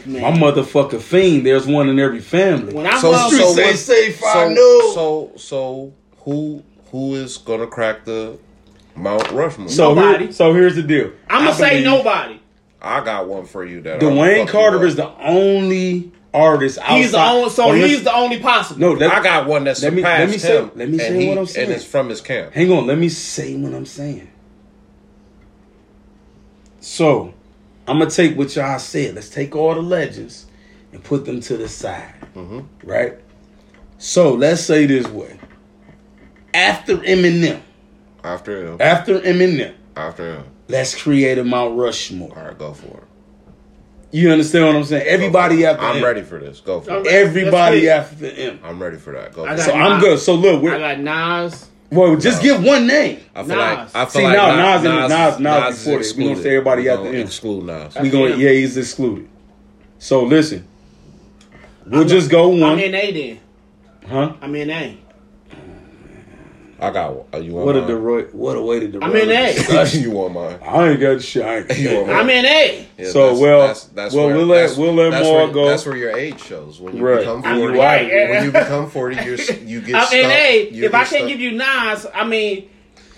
Man, 0.05 0.21
My 0.21 0.31
motherfucker 0.31 1.01
fiend. 1.01 1.45
There's 1.45 1.67
one 1.67 1.89
in 1.89 1.99
every 1.99 2.21
family. 2.21 2.73
when 2.73 2.85
I 2.87 2.99
So, 2.99 3.11
love 3.11 3.27
Street 3.31 3.41
so, 3.43 3.53
say 3.53 3.65
what- 3.71 3.75
safe, 3.77 4.23
I 4.23 4.33
so, 4.33 4.49
know. 4.49 4.91
so, 4.93 5.31
so, 5.37 5.93
who, 6.19 6.63
who 6.91 7.15
is 7.15 7.37
gonna 7.37 7.67
crack 7.67 8.05
the 8.05 8.37
Mount 8.95 9.29
Rushmore? 9.31 9.67
so, 9.69 9.93
Nobody. 9.93 10.25
here, 10.25 10.33
so 10.33 10.53
here's 10.53 10.75
the 10.75 10.83
deal. 10.83 11.11
I'm 11.29 11.43
gonna 11.45 11.55
say 11.55 11.81
believe 11.81 11.85
nobody. 11.85 12.39
I 12.81 13.03
got 13.03 13.27
one 13.27 13.45
for 13.45 13.65
you. 13.65 13.81
That 13.81 13.99
Dwayne 13.99 14.47
Carter 14.47 14.85
is 14.85 14.95
the 14.95 15.09
only 15.19 16.11
artist 16.37 16.77
outside. 16.79 16.97
He's 16.97 17.11
the 17.11 17.19
only. 17.21 17.49
So 17.49 17.71
he's 17.73 18.03
the 18.03 18.13
only 18.15 18.39
possible. 18.39 18.79
No, 18.81 18.95
that, 18.97 19.11
I 19.13 19.23
got 19.23 19.47
one 19.47 19.63
that 19.65 19.81
Let 19.81 19.93
me- 19.93 20.01
let 20.03 20.29
me 20.29 20.37
say- 20.37 20.57
him. 20.57 20.71
let 20.75 20.87
me 20.89 20.93
and 20.93 21.01
say 21.01 21.19
he- 21.21 21.27
what 21.29 21.37
I'm 21.37 21.45
saying. 21.45 21.67
And 21.67 21.75
it's 21.75 21.85
from 21.85 22.09
his 22.09 22.21
camp. 22.21 22.53
Hang 22.53 22.71
on, 22.71 22.87
let 22.87 22.97
me 22.97 23.09
say 23.09 23.55
what 23.55 23.73
I'm 23.73 23.85
saying. 23.85 24.27
So, 26.79 27.33
I'm 27.87 27.99
gonna 27.99 28.09
take 28.09 28.37
what 28.37 28.55
y'all 28.55 28.79
said. 28.79 29.15
Let's 29.15 29.29
take 29.29 29.55
all 29.55 29.73
the 29.73 29.81
legends 29.81 30.45
and 30.93 31.03
put 31.03 31.25
them 31.25 31.39
to 31.41 31.57
the 31.57 31.67
side, 31.67 32.13
Mm-hmm. 32.35 32.59
right? 32.87 33.15
So 33.97 34.33
let's 34.33 34.61
say 34.61 34.85
this 34.85 35.07
way: 35.07 35.39
after 36.53 36.97
Eminem, 36.97 37.61
After 38.23 38.67
him. 38.67 38.77
after 38.79 39.19
Eminem, 39.19 39.73
After 39.95 40.35
him. 40.35 40.43
let's 40.67 41.01
create 41.01 41.37
a 41.39 41.43
Mount 41.43 41.77
Rushmore. 41.77 42.37
All 42.37 42.45
right, 42.45 42.57
go 42.57 42.73
for 42.73 42.97
it. 42.97 43.03
You 44.11 44.31
understand 44.31 44.65
what 44.67 44.75
I'm 44.77 44.83
saying? 44.85 45.05
Everybody 45.05 45.57
Go 45.57 45.61
for 45.63 45.67
it. 45.67 45.73
after 45.73 45.85
I'm 45.85 45.97
him. 45.97 46.03
ready 46.03 46.21
for 46.23 46.39
this. 46.39 46.59
Go 46.61 46.81
for 46.81 46.91
I'm 46.91 47.01
it. 47.05 47.07
Everybody 47.07 47.85
Let's 47.87 48.11
after 48.13 48.29
him. 48.29 48.59
I'm 48.63 48.81
ready 48.81 48.97
for 48.97 49.11
that. 49.13 49.33
Go 49.33 49.43
for 49.45 49.49
got 49.55 49.59
So 49.59 49.71
it. 49.71 49.75
I'm 49.75 49.99
good. 49.99 50.19
So 50.19 50.35
look, 50.35 50.59
I 50.59 50.63
we're, 50.63 50.79
got 50.79 50.99
Nas. 50.99 51.69
well, 51.91 52.15
just 52.15 52.41
give 52.41 52.63
one 52.63 52.87
name. 52.87 53.19
I 53.35 53.43
feel 53.43 53.55
Nas. 53.57 53.57
like 53.57 53.95
I 53.95 54.05
feel 54.05 54.09
See, 54.09 54.23
like 54.23 54.35
now 54.37 54.47
Na- 54.55 54.75
Nas 54.77 54.85
and- 54.85 55.09
Nas- 55.09 55.39
Nas 55.39 55.77
is 55.79 55.83
before 55.85 55.97
this. 55.99 56.15
We 56.15 56.23
gonna 56.23 56.35
say 56.41 56.49
everybody 56.51 56.81
We 56.83 56.89
at 56.89 56.95
gonna 56.97 57.09
the 57.11 57.17
end. 57.17 57.27
Exclude 57.27 57.65
Nas. 57.65 57.95
We 58.01 58.09
going, 58.09 58.33
him. 58.33 58.39
yeah, 58.39 58.49
he's 58.51 58.77
excluded. 58.77 59.27
So 59.99 60.23
listen, 60.23 60.65
we'll 61.85 62.05
just 62.05 62.29
go 62.31 62.47
one. 62.49 62.63
I'm 62.63 62.69
one, 62.71 62.79
in 62.79 62.95
A 62.95 63.11
then. 63.11 63.39
huh? 64.09 64.33
I'm 64.41 64.55
in 64.55 64.69
A. 64.69 64.97
I 66.79 66.91
got 66.91 67.15
one. 67.15 67.25
Uh, 67.33 67.37
You 67.37 67.53
want 67.53 67.65
What 67.65 67.75
a 67.77 67.81
mine? 67.81 67.89
dero- 67.89 68.33
what 68.35 68.55
a 68.55 68.61
way 68.61 68.79
to 68.79 68.87
derail 68.87 69.09
I'm 69.09 69.15
in 69.15 69.27
the 69.29 69.33
A. 69.49 69.53
discussion. 69.55 70.01
you 70.03 70.11
want 70.11 70.33
mine? 70.33 70.59
I 70.63 70.89
ain't 70.89 70.99
got 70.99 71.21
shit. 71.21 71.43
I 71.43 71.57
ain't 71.59 71.77
You 71.77 71.95
want 71.95 72.07
mine? 72.07 72.15
I'm 72.17 72.29
in 72.29 72.45
A. 72.45 72.87
Yeah, 72.99 73.09
So, 73.11 73.33
well- 73.39 73.59
well, 73.95 74.13
we'll 74.13 74.45
let- 74.45 74.55
that's- 74.57 74.77
we'll 74.77 74.93
let 74.93 75.09
that's 75.11 75.23
Maal 75.25 75.33
where, 75.33 75.47
go. 75.53 75.67
That's 75.69 75.85
where 75.87 75.97
your 75.97 76.15
age 76.15 76.39
shows. 76.43 76.79
When 76.79 76.95
you 76.95 77.03
Right. 77.03 77.19
become 77.19 77.41
I'm 77.45 77.57
forty, 77.59 77.77
right. 77.79 78.29
when 78.29 78.43
you 78.45 78.51
become 78.63 78.89
forty, 78.91 79.15
you're, 79.15 79.37
you 79.65 79.81
get 79.81 79.95
I'm 79.95 80.05
stuck. 80.05 80.13
in 80.13 80.29
A. 80.29 80.61
If 80.71 80.93
I 80.93 80.97
can't 80.99 81.07
stuck. 81.09 81.27
give 81.27 81.39
you 81.39 81.51
Nas, 81.53 82.05
I 82.13 82.23
mean, 82.25 82.69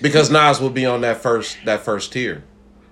because 0.02 0.30
Nas 0.32 0.62
will 0.62 0.70
be 0.70 0.86
on 0.86 1.02
that 1.02 1.22
first 1.22 1.58
that 1.66 1.82
first 1.82 2.14
tier. 2.14 2.44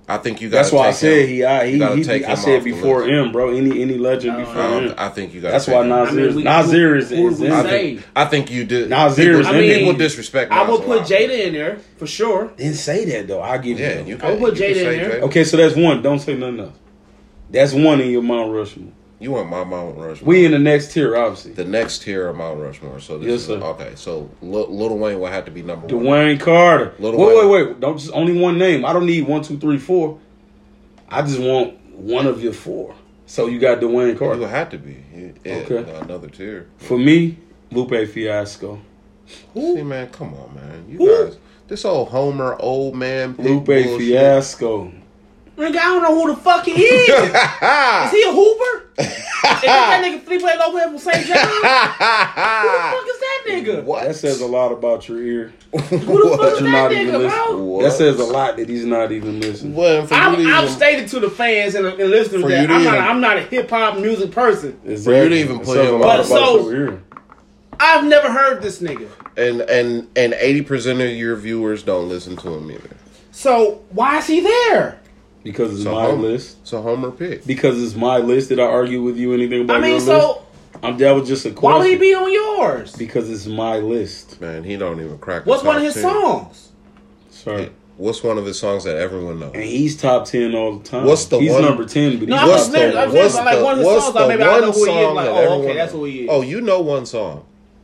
I 0.09 0.17
think 0.17 0.39
you 0.39 0.49
got. 0.49 0.57
That's 0.59 0.71
why 0.71 0.87
I 0.87 0.91
said 0.91 1.27
he. 1.27 1.43
I, 1.43 1.65
you 1.65 1.73
he, 1.73 1.79
gotta 1.79 1.95
he, 2.17 2.25
I 2.25 2.35
said 2.35 2.63
before 2.63 2.99
list. 3.01 3.09
him, 3.11 3.31
bro. 3.33 3.49
Any 3.49 3.81
any 3.81 3.97
legend 3.97 4.37
Oh, 4.37 4.39
before 4.39 4.61
I, 4.61 4.79
him. 4.79 4.93
I 4.97 5.09
think 5.09 5.33
you 5.33 5.41
got. 5.41 5.51
That's 5.51 5.67
why 5.67 5.81
I 5.81 5.87
Nasir. 5.87 6.31
mean, 6.31 6.43
Nasir 6.45 6.95
is. 6.95 7.09
who- 7.09 7.27
is 7.27 7.39
who 7.39 7.51
I 7.53 7.63
think, 7.63 8.07
I 8.15 8.25
think 8.25 8.49
you 8.49 8.63
did. 8.63 8.89
Nasir 8.89 9.41
is 9.41 9.47
people, 9.47 9.59
in 9.61 9.67
there. 9.67 9.77
people 9.79 9.93
disrespect. 9.95 10.51
I 10.53 10.59
Nas 10.63 10.69
will 10.69 10.81
a 10.81 10.85
put. 10.99 11.01
Jada 11.07 11.47
in 11.47 11.53
there 11.53 11.79
for 11.97 12.07
sure. 12.07 12.47
Didn't 12.55 12.75
say 12.75 13.03
that 13.03 13.27
though. 13.27 13.41
I'll 13.41 13.59
give 13.59 13.79
you. 13.79 13.85
Yeah, 13.85 13.95
that. 13.95 14.07
you 14.07 14.17
I 14.21 14.31
will 14.31 14.39
put 14.39 14.53
Jada 14.53 14.69
in 14.69 14.75
there. 14.75 15.09
Jada. 15.19 15.23
Okay, 15.23 15.43
so 15.43 15.57
that's 15.57 15.75
one. 15.75 16.01
Don't 16.01 16.19
say 16.19 16.35
nothing 16.37 16.61
else. 16.61 16.77
That's 17.49 17.73
one 17.73 17.99
in 17.99 18.09
your 18.09 18.21
Mount 18.23 18.53
Rushmore. 18.53 18.93
You 19.19 19.31
want 19.31 19.49
my 19.49 19.63
Mount 19.63 19.97
Rushmore? 19.97 20.27
We 20.27 20.45
in 20.45 20.51
the 20.51 20.59
next 20.59 20.91
tier, 20.91 21.17
obviously. 21.17 21.53
The 21.53 21.65
next 21.65 22.03
tier 22.03 22.27
of 22.27 22.35
Mount 22.35 22.59
Rushmore. 22.59 22.99
So 22.99 23.17
this 23.17 23.27
yes, 23.27 23.39
is, 23.41 23.47
sir. 23.47 23.55
Okay, 23.55 23.93
so 23.95 24.29
L- 24.43 24.71
Little 24.71 24.99
Wayne 24.99 25.19
will 25.19 25.27
have 25.27 25.45
to 25.45 25.51
be 25.51 25.63
number 25.63 25.87
Dwayne 25.87 26.03
one. 26.03 26.05
Dwayne 26.05 26.39
Carter. 26.39 26.93
Little 26.99 27.19
wait, 27.19 27.37
Wayne. 27.37 27.49
wait, 27.49 27.67
wait. 27.67 27.79
Don't 27.79 27.97
just 27.97 28.13
only 28.13 28.39
one 28.39 28.59
name. 28.59 28.85
I 28.85 28.93
don't 28.93 29.07
need 29.07 29.27
one, 29.27 29.41
two, 29.41 29.57
three, 29.57 29.79
four. 29.79 30.19
I 31.09 31.23
just 31.23 31.39
want 31.39 31.79
one 31.95 32.27
of 32.27 32.43
your 32.43 32.53
four. 32.53 32.95
So 33.25 33.47
you 33.47 33.59
got 33.59 33.79
Dwayne 33.79 34.17
Carter. 34.17 34.39
You 34.39 34.47
have 34.47 34.69
to 34.69 34.77
be. 34.77 35.03
Yeah, 35.43 35.55
okay. 35.55 35.99
Another 35.99 36.29
tier. 36.29 36.69
For 36.77 36.97
me, 36.97 37.37
Lupe 37.71 38.07
Fiasco. 38.07 38.79
Who? 39.53 39.75
See, 39.75 39.83
man, 39.83 40.09
come 40.09 40.33
on, 40.35 40.55
man. 40.55 40.85
You 40.87 40.97
Who? 40.99 41.25
guys, 41.25 41.37
this 41.67 41.83
old 41.85 42.09
Homer, 42.09 42.55
old 42.59 42.95
man, 42.95 43.35
Lupe 43.37 43.65
Fiasco. 43.65 44.93
Nigga, 45.57 45.69
I 45.69 45.85
don't 45.85 46.03
know 46.03 46.21
who 46.21 46.35
the 46.35 46.39
fuck 46.39 46.65
he 46.65 46.71
is. 46.73 47.09
is 47.09 48.11
he 48.11 48.23
a 48.23 48.31
hooper? 48.31 48.89
is 48.99 49.61
that 49.63 50.03
nigga 50.05 50.21
Felipe 50.21 50.59
Lopez 50.59 50.83
from 50.83 50.97
St. 50.99 51.25
John? 51.25 51.37
who 51.37 51.61
the 51.61 52.85
fuck 52.93 53.07
is 53.07 53.19
that 53.19 53.43
nigga? 53.47 53.83
What? 53.83 54.03
That 54.03 54.15
says 54.15 54.41
a 54.41 54.45
lot 54.45 54.71
about 54.71 55.09
your 55.09 55.19
ear. 55.19 55.53
who 55.71 55.79
the 55.79 56.37
fuck 56.37 56.53
is 56.53 56.59
that 56.59 56.91
nigga, 56.91 57.27
bro? 57.27 57.57
What? 57.63 57.83
That 57.83 57.93
says 57.93 58.19
a 58.19 58.23
lot 58.23 58.57
that 58.57 58.69
he's 58.69 58.85
not 58.85 59.11
even 59.11 59.39
listening. 59.39 59.73
Well, 59.73 60.07
I'm, 60.11 60.39
even, 60.39 60.53
I'm 60.53 60.67
stated 60.67 61.09
to 61.09 61.19
the 61.19 61.29
fans 61.31 61.73
and, 61.73 61.87
and 61.87 62.09
listeners 62.11 62.43
that 62.43 62.69
I'm, 62.69 62.81
even, 62.81 62.83
not, 62.83 62.97
I'm 62.99 63.19
not 63.19 63.37
a 63.37 63.41
hip 63.41 63.67
hop 63.67 63.97
music 63.97 64.31
person. 64.31 64.79
Exactly. 64.85 65.03
For 65.03 65.23
you 65.23 65.29
to 65.29 65.35
even 65.37 65.59
play 65.61 65.87
a 65.87 65.91
him, 65.91 66.01
but 66.01 66.23
so 66.23 66.99
I've 67.79 68.03
never 68.05 68.31
heard 68.31 68.61
this 68.61 68.79
nigga. 68.79 69.09
And 69.35 69.61
and 69.61 70.07
and 70.15 70.33
eighty 70.33 70.61
percent 70.61 71.01
of 71.01 71.09
your 71.09 71.35
viewers 71.35 71.81
don't 71.81 72.09
listen 72.09 72.37
to 72.37 72.53
him 72.53 72.71
either. 72.71 72.95
So 73.31 73.83
why 73.89 74.19
is 74.19 74.27
he 74.27 74.39
there? 74.39 74.99
Because 75.43 75.73
it's 75.73 75.83
so 75.83 75.93
my 75.93 76.05
Homer, 76.05 76.21
list. 76.21 76.67
So 76.67 76.81
Homer 76.81 77.11
pick. 77.11 77.45
Because 77.45 77.81
it's 77.81 77.95
my 77.95 78.17
list. 78.17 78.49
Did 78.49 78.59
I 78.59 78.63
argue 78.65 79.01
with 79.01 79.17
you 79.17 79.33
anything 79.33 79.61
about 79.61 79.77
I 79.77 79.81
mean, 79.81 79.91
your 79.91 79.99
so 80.01 80.27
list? 80.27 80.41
I'm, 80.83 80.97
that 80.97 81.11
was 81.11 81.27
just 81.27 81.45
a 81.45 81.51
question. 81.51 81.71
Why 81.71 81.77
would 81.79 81.87
he 81.87 81.97
be 81.97 82.13
on 82.13 82.31
yours? 82.31 82.95
Because 82.95 83.29
it's 83.29 83.45
my 83.45 83.77
list. 83.77 84.39
Man, 84.41 84.63
he 84.63 84.77
don't 84.77 84.99
even 84.99 85.17
crack. 85.17 85.45
What's 85.45 85.63
one 85.63 85.77
of 85.77 85.83
his 85.83 85.95
10. 85.95 86.03
songs? 86.03 86.71
Sorry. 87.29 87.71
What's 87.97 88.23
one 88.23 88.37
of 88.37 88.45
his 88.45 88.59
songs 88.59 88.83
that 88.83 88.95
everyone 88.97 89.39
knows? 89.39 89.55
And 89.55 89.63
he's 89.63 89.99
top 89.99 90.25
ten 90.25 90.53
all 90.53 90.77
the 90.77 90.87
time. 90.87 91.05
What's 91.05 91.25
the 91.25 91.39
he's 91.39 91.51
one? 91.51 91.63
number 91.63 91.83
ten? 91.83 92.19
But 92.19 92.29
no, 92.29 92.35
I'm 92.35 92.47
what's 92.47 92.67
the, 92.67 93.01
I'm 93.01 93.11
what's 93.11 93.35
the, 93.35 93.43
like 93.43 93.63
one 93.63 93.79
of 93.79 93.85
the 93.85 94.01
songs. 94.01 94.27
Maybe 94.27 94.43
I 94.43 94.59
know 94.59 94.71
who 94.71 94.85
he 94.85 94.91
is. 94.91 95.13
Like, 95.13 95.27
oh, 95.29 95.61
okay, 95.63 95.73
that's 95.73 95.91
who 95.93 96.05
he 96.05 96.21
is. 96.21 96.29
Oh, 96.29 96.41
you 96.41 96.61
know 96.61 96.81
one 96.81 97.07
song. 97.07 97.43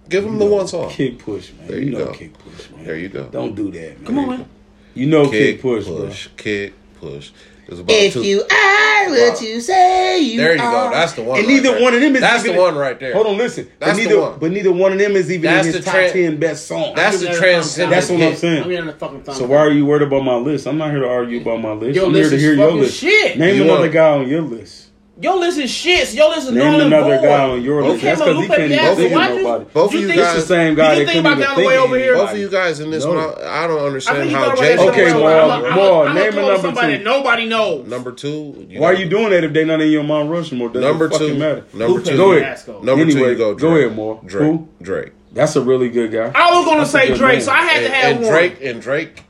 Give 0.10 0.24
him 0.24 0.34
you 0.34 0.40
know, 0.40 0.50
the 0.50 0.56
one 0.56 0.68
song. 0.68 0.90
Kick 0.92 1.18
push, 1.18 1.52
man. 1.54 1.68
There 1.68 1.80
you, 1.80 1.86
you 1.86 1.92
know 1.94 2.06
go. 2.06 2.14
Kick 2.14 2.38
push, 2.38 2.70
man. 2.70 2.84
There 2.84 2.98
you 2.98 3.10
go. 3.10 3.24
Don't 3.30 3.56
do 3.56 3.72
that, 3.72 3.98
man. 3.98 4.06
Come 4.06 4.20
on, 4.20 4.30
man. 4.30 4.50
You 4.94 5.08
know, 5.08 5.24
kick, 5.24 5.56
kick 5.56 5.62
push, 5.62 5.86
push, 5.86 6.28
bro. 6.28 6.36
kick 6.38 6.74
push. 7.04 7.32
About 7.70 7.90
if 7.90 8.14
two. 8.14 8.24
you 8.24 8.42
are 8.42 9.10
what 9.10 9.42
you 9.42 9.62
say 9.62 10.20
you 10.20 10.38
There 10.38 10.56
you 10.56 10.62
are. 10.62 10.90
go. 10.90 10.92
That's 10.92 11.14
the 11.14 11.24
one. 11.24 11.40
And 11.40 11.48
neither 11.48 11.82
one 11.82 11.94
of 11.94 12.02
them 12.02 12.16
is. 12.16 12.22
That's 12.22 12.44
even, 12.44 12.58
the 12.58 12.62
one 12.62 12.76
right 12.76 13.00
there. 13.00 13.14
Hold 13.14 13.28
on, 13.28 13.38
listen. 13.38 13.72
That's 13.80 13.98
neither, 13.98 14.16
the 14.16 14.22
one. 14.22 14.40
But 14.40 14.52
neither 14.52 14.72
one 14.74 14.92
of 14.92 15.00
them 15.00 15.14
is 15.14 15.32
even 15.32 15.44
that's 15.44 15.68
in 15.68 15.74
his 15.74 15.86
top 15.86 15.94
tra- 15.94 16.12
ten 16.12 16.38
best 16.40 16.68
song. 16.68 16.94
That's 16.94 17.22
the 17.22 17.34
transcendent. 17.34 17.92
That's 17.92 18.10
what 18.10 18.22
I'm 18.22 18.36
saying. 18.36 18.78
I'm 18.78 18.88
the 18.88 18.94
fucking. 18.94 19.24
So 19.34 19.46
why 19.46 19.58
are 19.58 19.72
you 19.72 19.86
worried 19.86 20.02
about 20.02 20.24
my 20.24 20.36
list? 20.36 20.68
I'm 20.68 20.78
not 20.78 20.92
here 20.92 21.00
to 21.00 21.08
argue 21.10 21.40
about 21.40 21.62
my 21.62 21.72
list. 21.72 21.96
Your 21.96 22.08
I'm 22.08 22.14
list 22.14 22.32
here 22.32 22.40
to 22.40 22.46
hear 22.46 22.54
your 22.56 22.72
list. 22.74 22.98
Shit. 22.98 23.40
Name 23.40 23.56
you 23.56 23.64
another 23.64 23.90
guy 23.90 24.10
on 24.10 24.28
your 24.28 24.42
list. 24.42 24.83
Yo 25.22 25.38
listen 25.38 25.68
shit. 25.68 26.08
So 26.08 26.16
yo 26.16 26.30
listen 26.30 26.56
Name 26.56 26.72
Nolan 26.72 26.88
another 26.88 27.18
Ford. 27.18 27.30
guy 27.30 27.50
on 27.50 27.62
your 27.62 27.84
list. 27.84 28.04
That's 28.04 28.20
because 28.20 28.42
he 28.42 28.48
can't 28.48 28.72
even 28.72 28.96
see 28.96 29.10
nobody. 29.10 29.66
Both 29.66 29.94
of 29.94 30.00
you, 30.00 30.08
you 30.08 30.16
guys, 30.16 30.36
the 30.36 30.42
same 30.42 30.74
guy. 30.74 30.96
that 30.96 31.02
You 31.02 31.06
think 31.06 31.20
about 31.20 31.38
Galloway 31.38 31.78
over 31.78 31.98
here? 31.98 32.16
Both 32.16 32.32
of 32.32 32.38
you 32.40 32.50
guys 32.50 32.80
in 32.80 32.90
this 32.90 33.06
no. 33.06 33.14
one, 33.14 33.20
I, 33.44 33.64
I 33.64 33.68
don't 33.68 33.86
understand 33.86 34.32
how 34.32 34.56
Jason. 34.56 34.90
Okay, 34.90 35.14
well, 35.14 35.76
more 35.76 36.14
name 36.14 36.34
a 36.34 36.42
number 36.42 36.82
two. 36.82 37.04
Nobody 37.04 37.46
knows. 37.46 37.88
Number 37.88 38.12
two. 38.12 38.54
Why 38.54 38.80
know. 38.80 38.86
are 38.86 38.94
you 38.96 39.08
doing 39.08 39.30
that 39.30 39.44
if 39.44 39.54
they 39.54 39.64
not 39.64 39.82
in 39.82 39.92
your 39.92 40.04
Mount 40.04 40.32
Rushmore? 40.32 40.70
more? 40.70 40.82
number 40.82 41.10
two. 41.10 41.38
Number 41.38 42.02
two. 42.02 42.18
Go 42.18 42.34
ahead. 42.34 42.68
Number 42.84 43.06
two. 43.06 43.20
You 43.20 43.36
go. 43.36 43.54
Go 43.54 43.76
ahead, 43.76 43.96
more. 43.96 44.20
Drake. 44.26 44.62
Drake. 44.82 45.12
That's 45.32 45.56
a 45.56 45.62
really 45.62 45.90
good 45.90 46.12
guy. 46.12 46.32
I 46.34 46.58
was 46.58 46.66
gonna 46.66 46.86
say 46.88 47.16
Drake, 47.16 47.42
so 47.42 47.52
I 47.52 47.62
had 47.62 47.82
to 47.82 47.90
have 47.90 48.18
one. 48.20 48.32
Drake 48.32 48.58
and 48.64 48.82
Drake 48.82 49.24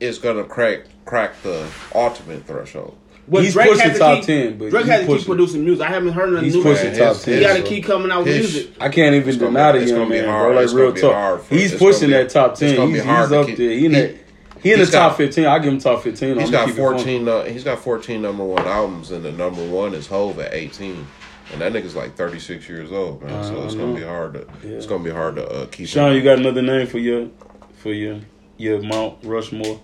is 0.00 0.18
gonna 0.18 0.44
crack 0.44 0.80
crack 1.04 1.40
the 1.42 1.68
ultimate 1.94 2.44
threshold. 2.44 2.96
Well, 3.28 3.42
he's 3.42 3.52
Drake 3.52 3.70
pushing 3.70 3.94
top 3.94 4.16
keep, 4.16 4.24
ten, 4.24 4.58
but 4.58 4.70
Drake 4.70 4.86
has 4.86 5.00
pushing. 5.00 5.12
to 5.12 5.18
keep 5.18 5.26
producing 5.26 5.64
music. 5.64 5.86
I 5.86 5.90
haven't 5.90 6.12
heard 6.12 6.30
nothing 6.30 6.44
he's 6.44 6.54
new. 6.54 6.62
He's 6.62 6.78
pushing 6.78 6.98
top 6.98 7.16
ten. 7.16 7.34
He 7.34 7.40
got 7.40 7.56
to 7.56 7.62
keep 7.62 7.84
coming 7.84 8.10
out 8.10 8.24
with 8.24 8.34
music. 8.34 8.70
I 8.80 8.88
can't 8.88 9.14
even 9.14 9.28
it's 9.28 9.38
gonna 9.38 9.50
be 10.06 10.20
man. 10.20 10.28
Hard, 10.28 10.54
bro, 10.54 10.62
like 10.62 10.74
real 10.74 10.94
talk, 10.94 11.42
for, 11.42 11.54
he's 11.54 11.74
pushing 11.74 12.10
that 12.10 12.30
top 12.30 12.54
ten. 12.54 12.88
He's, 12.90 13.00
up 13.02 13.46
there. 13.46 13.56
He 13.56 13.86
in, 13.86 13.92
he, 13.92 14.18
he 14.62 14.72
in 14.72 14.80
the 14.80 14.86
top 14.86 15.16
fifteen. 15.16 15.44
I 15.44 15.58
give 15.58 15.72
him 15.72 15.78
top 15.78 16.02
fifteen. 16.02 16.38
He's 16.38 16.50
got 16.50 16.70
fourteen. 16.70 17.28
Uh, 17.28 17.44
he's 17.44 17.64
got 17.64 17.78
fourteen 17.78 18.22
number 18.22 18.44
one 18.44 18.66
albums, 18.66 19.10
and 19.10 19.24
the 19.24 19.32
number 19.32 19.66
one 19.68 19.94
is 19.94 20.06
Hove 20.06 20.38
at 20.38 20.54
eighteen. 20.54 21.06
And 21.52 21.60
that 21.60 21.72
nigga's 21.72 21.96
like 21.96 22.14
thirty 22.14 22.38
six 22.38 22.68
years 22.68 22.92
old, 22.92 23.22
man. 23.22 23.44
So 23.44 23.60
uh, 23.60 23.64
it's 23.64 23.74
gonna 23.74 23.94
be 23.94 24.04
hard 24.04 24.34
to 24.34 24.46
it's 24.62 24.86
gonna 24.86 25.04
be 25.04 25.10
hard 25.10 25.36
to 25.36 25.68
keep. 25.70 25.88
Sean, 25.88 26.14
you 26.14 26.22
got 26.22 26.38
another 26.38 26.62
name 26.62 26.86
for 26.86 26.98
your 26.98 27.28
for 27.74 27.92
your 27.92 28.20
your 28.58 28.82
Mount 28.82 29.18
Rushmore? 29.22 29.80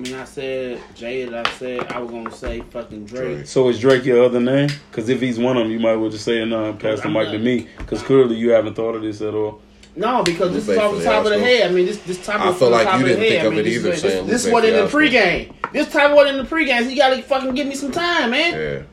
mean, 0.00 0.14
I 0.14 0.24
said 0.24 0.80
Jay. 0.94 1.28
I 1.32 1.50
said 1.52 1.92
I 1.92 1.98
was 1.98 2.10
gonna 2.10 2.30
say 2.32 2.60
fucking 2.70 3.06
Drake. 3.06 3.46
So 3.46 3.68
is 3.68 3.78
Drake 3.78 4.04
your 4.04 4.24
other 4.24 4.40
name? 4.40 4.70
Because 4.90 5.08
if 5.08 5.20
he's 5.20 5.38
one 5.38 5.56
of 5.56 5.64
them, 5.64 5.72
you 5.72 5.78
might 5.80 5.92
as 5.92 5.98
well 5.98 6.10
just 6.10 6.24
say 6.24 6.40
it 6.40 6.50
and 6.50 6.80
pass 6.80 7.00
the 7.00 7.08
mic 7.08 7.30
to 7.30 7.38
me. 7.38 7.68
Because 7.78 8.02
clearly 8.02 8.36
you 8.36 8.50
haven't 8.50 8.74
thought 8.74 8.94
of 8.94 9.02
this 9.02 9.20
at 9.20 9.34
all. 9.34 9.60
No, 9.94 10.22
because 10.22 10.54
this 10.54 10.66
is 10.68 10.78
off 10.78 10.96
the 10.96 11.04
top 11.04 11.26
of 11.26 11.32
the 11.32 11.38
head. 11.38 11.70
I 11.70 11.74
mean, 11.74 11.84
this 11.84 11.98
this 12.02 12.24
topic. 12.24 12.46
I 12.46 12.52
feel 12.54 12.70
like 12.70 13.00
you 13.00 13.06
didn't 13.06 13.20
think 13.20 13.44
of 13.44 13.52
it 13.58 13.66
either. 13.66 13.90
This, 13.90 14.02
this, 14.02 14.26
this 14.26 14.48
wasn't 14.48 14.74
in 14.74 14.84
the 14.84 14.90
pregame. 14.90 15.54
This 15.72 15.92
type 15.92 16.14
wasn't 16.14 16.38
in 16.38 16.44
the 16.44 16.50
pregame. 16.50 16.84
So 16.84 16.88
you 16.88 16.96
gotta 16.96 17.22
fucking 17.22 17.54
give 17.54 17.66
me 17.66 17.74
some 17.74 17.92
time, 17.92 18.30
man. 18.30 18.86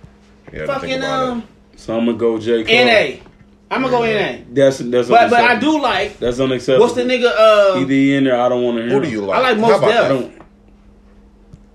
Yeah. 0.52 0.66
Fucking 0.66 1.02
um. 1.04 1.48
So 1.78 1.98
I'm 1.98 2.06
gonna 2.06 2.18
go 2.18 2.38
J. 2.38 2.66
N 2.66 2.88
A. 2.90 3.22
I'm 3.72 3.84
gonna 3.84 3.92
go 3.96 4.04
NA. 4.04 4.44
That's 4.52 4.80
that's. 4.80 5.08
But 5.08 5.30
but 5.30 5.44
I 5.44 5.60
do 5.60 5.80
like. 5.82 6.18
That's 6.20 6.40
unacceptable. 6.40 6.86
What's 6.86 6.96
the 6.96 7.04
nigga? 7.04 7.32
Uh, 7.32 7.80
Either 7.80 7.94
in 7.94 8.24
there, 8.24 8.42
I 8.42 8.50
don't 8.50 8.64
want 8.64 8.78
to 8.78 8.84
hear. 8.84 8.92
Who 8.94 9.02
do 9.02 9.10
you 9.10 9.26
like? 9.26 9.38
I 9.38 9.42
like 9.54 9.58
Mos 9.60 9.80
Def. 9.80 10.39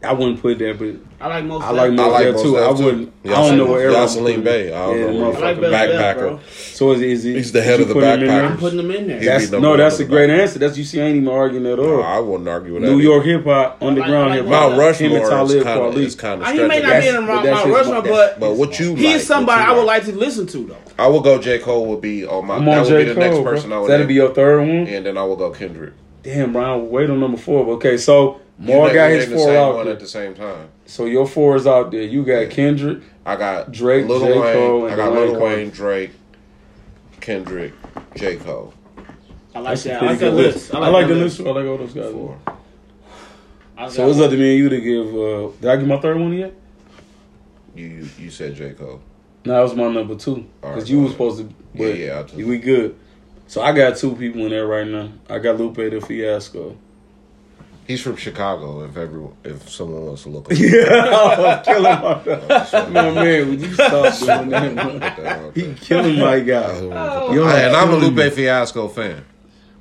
I 0.04 0.12
wouldn't 0.12 0.40
put 0.40 0.52
it 0.52 0.58
there, 0.58 0.74
but 0.74 0.96
I 1.20 1.28
like 1.28 1.44
most. 1.44 1.62
I 1.62 1.70
like 1.70 1.92
most 1.92 2.12
like 2.12 2.22
there 2.22 2.32
most 2.32 2.42
too. 2.42 2.58
I 2.58 2.70
wouldn't. 2.70 3.24
Too. 3.24 3.32
I 3.32 3.34
don't 3.34 3.58
know 3.58 3.66
where 3.66 3.90
Yasiin 3.90 4.44
Bey. 4.44 4.72
I 4.72 4.86
don't 4.86 4.98
yeah, 4.98 5.20
know. 5.20 5.32
I 5.32 5.38
Like 5.40 5.56
backpacker. 5.58 6.36
Death, 6.36 6.74
so 6.74 6.92
is, 6.92 7.00
is 7.00 7.22
he, 7.22 7.34
he's 7.34 7.52
the 7.52 7.62
head 7.62 7.80
of 7.80 7.88
the 7.88 7.94
backpacker. 7.94 8.50
I'm 8.50 8.58
putting 8.58 8.78
him 8.78 8.90
in 8.90 9.08
there. 9.08 9.20
That's, 9.20 9.50
no, 9.50 9.76
that's 9.76 9.98
a 10.00 10.04
great 10.04 10.30
answer. 10.30 10.58
That's 10.58 10.76
you 10.76 10.84
see, 10.84 11.00
I 11.00 11.04
ain't 11.04 11.16
even 11.16 11.28
arguing 11.28 11.66
at 11.66 11.78
all. 11.78 11.86
No, 11.86 12.00
I 12.02 12.18
wouldn't 12.18 12.48
argue 12.48 12.74
with 12.74 12.82
that. 12.82 12.88
New 12.88 13.00
York 13.00 13.24
hip 13.24 13.44
hop, 13.44 13.82
underground 13.82 14.34
hip 14.34 14.46
hop. 14.46 14.70
Mount 14.70 14.78
Rushmore 14.78 15.18
is 15.18 15.62
kind 15.62 15.82
of 15.82 15.96
is 15.98 16.14
kind 16.14 16.42
of. 16.42 16.48
He 16.48 16.66
may 16.66 16.80
not 16.80 17.02
be 17.02 17.08
in 17.08 17.26
Mount 17.26 17.68
Rushmore, 17.68 18.02
but 18.02 18.40
but 18.40 18.56
what 18.56 18.78
you 18.78 18.94
he's 18.94 19.26
somebody 19.26 19.62
I 19.62 19.72
would 19.72 19.86
like 19.86 20.04
to 20.04 20.12
listen 20.12 20.46
to 20.48 20.58
though. 20.66 20.76
I 20.98 21.08
would 21.08 21.24
go. 21.24 21.40
J 21.40 21.58
Cole 21.58 21.86
would 21.86 22.00
be 22.00 22.24
on 22.26 22.46
my. 22.46 22.58
That 22.58 22.86
would 22.86 22.98
be 22.98 23.12
the 23.12 23.14
next 23.14 23.38
person. 23.42 23.72
I 23.72 23.80
would. 23.80 23.90
That'd 23.90 24.08
be 24.08 24.14
your 24.14 24.34
third 24.34 24.60
one, 24.60 24.86
and 24.86 25.06
then 25.06 25.18
I 25.18 25.24
would 25.24 25.38
go 25.38 25.50
Kendrick. 25.50 25.94
Damn, 26.22 26.52
Brian, 26.54 26.88
wait 26.88 27.10
on 27.10 27.20
number 27.20 27.36
four. 27.36 27.66
Okay, 27.74 27.98
so 27.98 28.40
more 28.58 28.92
got 28.92 29.10
his 29.10 29.26
four 29.26 29.56
out 29.56 29.84
there. 29.84 29.94
at 29.94 30.00
the 30.00 30.06
same 30.06 30.34
time. 30.34 30.68
So 30.86 31.06
your 31.06 31.26
four 31.26 31.56
is 31.56 31.66
out 31.66 31.90
there. 31.90 32.02
You 32.02 32.24
got 32.24 32.40
yeah. 32.40 32.46
Kendrick. 32.46 33.02
I 33.26 33.36
got 33.36 33.72
Drake, 33.72 34.06
Lil 34.06 34.20
J. 34.20 34.38
Wayne. 34.38 34.52
Cole, 34.52 34.90
I 34.90 34.96
got 34.96 35.12
Lil 35.12 35.40
Wayne, 35.40 35.70
Drake, 35.70 36.10
Kendrick, 37.20 37.72
J. 38.16 38.36
Cole. 38.36 38.74
I 39.54 39.60
like 39.60 39.70
That's 39.70 39.84
that. 39.84 40.02
I 40.02 40.06
like 40.06 40.18
that 40.18 40.30
list. 40.32 40.56
list. 40.56 40.74
I 40.74 40.78
like, 40.78 40.88
I 40.88 40.90
like 40.90 41.08
the 41.08 41.14
list. 41.14 41.38
list. 41.38 41.48
I 41.48 41.52
like 41.52 41.66
all 41.66 41.78
those 41.78 41.94
guys. 41.94 42.12
Four. 42.12 42.38
So 43.90 44.08
it's 44.08 44.20
up 44.20 44.30
to 44.30 44.36
me 44.36 44.50
and 44.50 44.58
you 44.58 44.68
to 44.68 44.80
give. 44.80 45.14
Uh, 45.14 45.56
did 45.60 45.70
I 45.70 45.76
give 45.76 45.88
my 45.88 46.00
third 46.00 46.18
one 46.18 46.32
yet? 46.32 46.54
You 47.74 48.08
you, 48.18 48.30
said 48.30 48.54
J 48.54 48.72
Cole. 48.72 49.00
No, 49.44 49.54
that 49.54 49.60
was 49.60 49.74
my 49.74 49.90
number 49.92 50.14
two 50.14 50.46
because 50.60 50.82
right, 50.82 50.90
you 50.90 51.02
were 51.02 51.08
supposed 51.10 51.38
to. 51.38 51.54
But 51.74 51.98
yeah, 51.98 52.24
yeah, 52.34 52.46
we 52.46 52.58
good. 52.58 52.96
So 53.46 53.62
I 53.62 53.72
got 53.72 53.96
two 53.96 54.14
people 54.14 54.42
in 54.42 54.50
there 54.50 54.66
right 54.66 54.86
now. 54.86 55.10
I 55.28 55.38
got 55.38 55.58
Lupe 55.58 55.76
the 55.76 56.00
Fiasco. 56.00 56.76
He's 57.86 58.00
from 58.00 58.16
Chicago. 58.16 58.84
If 58.84 58.96
everyone, 58.96 59.34
if 59.44 59.68
someone 59.68 60.06
wants 60.06 60.22
to 60.22 60.30
look, 60.30 60.50
him 60.50 60.56
yeah, 60.72 61.62
killing 61.64 61.82
my 61.82 62.18
him. 62.18 62.92
no 62.92 63.14
man, 63.14 63.50
would 63.50 63.60
you 63.60 63.74
stop 63.74 64.18
doing 64.18 64.50
that? 64.50 65.22
Man? 65.22 65.52
he 65.54 65.74
killing 65.74 66.18
my 66.18 66.40
guy. 66.40 66.62
Oh. 66.64 67.32
Yo, 67.34 67.44
I, 67.44 67.60
and 67.60 67.76
I'm 67.76 67.90
a 67.90 67.96
Lupe. 67.96 68.32
Fiasco 68.32 68.88
fan. 68.88 69.24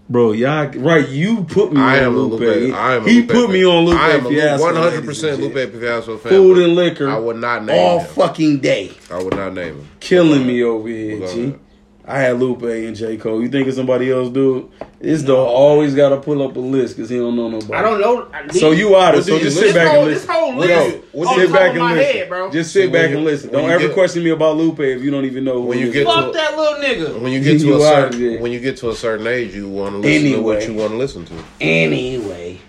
Bro, 0.09 0.33
y'all 0.33 0.67
right? 0.67 1.07
You 1.07 1.45
put 1.45 1.71
me 1.71 1.79
I 1.79 1.99
on 1.99 2.03
am 2.03 2.17
Lupe. 2.17 2.41
Lupe. 2.41 2.73
I 2.75 2.95
am 2.95 3.07
he 3.07 3.21
Lupe 3.21 3.29
put 3.31 3.49
me 3.49 3.65
on 3.65 3.85
Lupe 3.85 3.97
I 3.97 4.09
am 4.11 4.25
Fiasco. 4.25 4.63
One 4.65 4.75
hundred 4.75 5.05
percent 5.05 5.39
Lupe 5.39 5.71
Fiasco 5.71 6.17
fan. 6.17 6.29
Food 6.31 6.57
and 6.57 6.75
liquor. 6.75 7.09
I 7.09 7.17
would 7.17 7.37
not 7.37 7.63
name 7.63 7.79
all 7.79 7.99
him. 7.99 8.07
fucking 8.13 8.59
day. 8.59 8.91
I 9.09 9.23
would 9.23 9.33
not 9.33 9.53
name 9.53 9.77
him. 9.77 9.89
Killing 10.01 10.45
me 10.45 10.61
over 10.61 10.89
here, 10.89 11.25
G. 11.27 11.55
I 12.05 12.19
had 12.19 12.37
Lupe 12.37 12.63
and 12.63 12.95
J. 12.95 13.15
Cole. 13.15 13.41
You 13.41 13.47
think 13.47 13.67
of 13.67 13.75
somebody 13.75 14.11
else, 14.11 14.29
dude? 14.29 14.69
This 14.99 15.23
dog 15.23 15.47
always 15.47 15.95
got 15.95 16.09
to 16.09 16.17
pull 16.17 16.41
up 16.41 16.55
a 16.57 16.59
list 16.59 16.97
because 16.97 17.09
he 17.09 17.17
don't 17.17 17.35
know 17.35 17.49
nobody. 17.49 17.73
I 17.73 17.81
don't 17.81 18.01
know. 18.01 18.29
I 18.33 18.47
so 18.47 18.71
you 18.71 18.97
out 18.97 19.15
of 19.15 19.23
so 19.23 19.39
just 19.39 19.57
sit 19.57 19.73
back 19.73 19.93
and 19.93 20.05
listen. 20.05 20.27
This 20.27 20.35
whole 20.35 20.55
list, 20.55 21.39
sit 21.39 21.51
back 21.53 21.75
and 21.75 21.83
listen. 21.83 22.17
Head, 22.17 22.29
bro. 22.29 22.51
Just 22.51 22.73
sit 22.73 22.91
back 22.91 23.11
and 23.11 23.23
listen. 23.23 23.51
Don't 23.51 23.69
ever 23.69 23.87
get, 23.87 23.93
question 23.93 24.23
me 24.23 24.31
about 24.31 24.57
Lupe 24.57 24.81
if 24.81 25.01
you 25.01 25.11
don't 25.11 25.23
even 25.23 25.45
know. 25.45 25.61
When 25.61 25.79
you 25.79 25.93
get 25.93 26.05
fuck 26.05 26.25
to, 26.25 26.31
that 26.33 26.57
little 26.57 26.79
nigga. 26.79 27.21
When 27.21 27.31
you 27.31 27.41
get 27.41 27.59
to 27.59 27.67
you 27.67 27.75
a 27.77 27.79
certain 27.79 28.41
when 28.41 28.51
you 28.51 28.59
get 28.59 28.75
to 28.77 28.89
a 28.89 28.95
certain 28.95 29.27
age, 29.27 29.55
you 29.55 29.69
want 29.69 29.93
to 29.93 29.97
listen 29.99 30.25
anyway. 30.25 30.35
to 30.35 30.41
what 30.41 30.67
you 30.67 30.73
want 30.73 30.91
to 30.91 30.97
listen 30.97 31.25
to. 31.25 31.43
Anyway, 31.61 32.59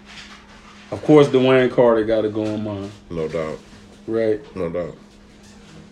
of 0.92 1.02
course, 1.02 1.26
Dwayne 1.26 1.72
Carter 1.72 2.04
got 2.04 2.20
to 2.20 2.28
go 2.28 2.44
on 2.46 2.62
mine. 2.62 2.90
No 3.10 3.26
doubt. 3.26 3.58
Right. 4.06 4.56
No 4.56 4.70
doubt. 4.70 4.96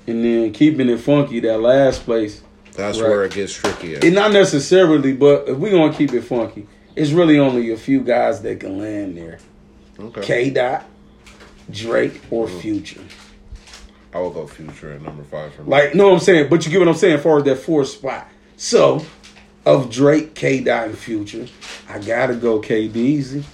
And 0.07 0.25
then 0.25 0.53
keeping 0.53 0.89
it 0.89 0.99
funky, 0.99 1.41
that 1.41 1.59
last 1.59 2.05
place. 2.05 2.43
That's 2.75 2.99
Right. 3.01 3.09
where 3.11 3.25
it 3.25 3.33
gets 3.35 3.53
tricky. 3.53 3.97
At. 3.97 4.05
it 4.05 4.13
not 4.13 4.33
necessarily, 4.33 5.13
but 5.13 5.49
if 5.49 5.59
we 5.59 5.71
gonna 5.71 5.93
keep 5.93 6.13
it 6.15 6.23
funky, 6.23 6.67
it's 6.97 7.11
really 7.11 7.39
only 7.39 7.71
a 7.71 7.77
few 7.77 8.01
guys 8.01 8.43
that 8.43 8.61
can 8.61 8.79
land 8.79 9.17
there. 9.17 9.39
Okay. 10.01 10.21
K. 10.23 10.51
Dot, 10.51 10.85
Drake, 11.71 12.21
or 12.31 12.47
Mm-hmm. 12.47 12.59
Future. 12.59 13.01
I 14.15 14.19
will 14.19 14.31
go 14.31 14.47
Future 14.47 14.93
at 14.93 15.03
number 15.03 15.23
five 15.25 15.55
for 15.55 15.63
me. 15.63 15.69
Like, 15.71 15.95
no, 15.95 16.13
I'm 16.13 16.19
saying? 16.19 16.49
But 16.51 16.65
you 16.67 16.71
get 16.73 16.79
what 16.81 16.89
I'm 16.89 16.95
saying 16.95 17.17
as 17.17 17.23
far 17.23 17.39
as 17.39 17.45
that 17.45 17.57
fourth 17.57 17.89
spot. 17.89 18.29
So, 18.57 19.05
of 19.65 19.91
Drake, 19.91 20.35
K. 20.35 20.61
Dot, 20.61 20.89
and 20.89 20.99
Future, 20.99 21.47
I 21.89 21.99
gotta 21.99 22.35
go 22.35 22.59
K. 22.59 22.89
Deezy. 22.89 23.45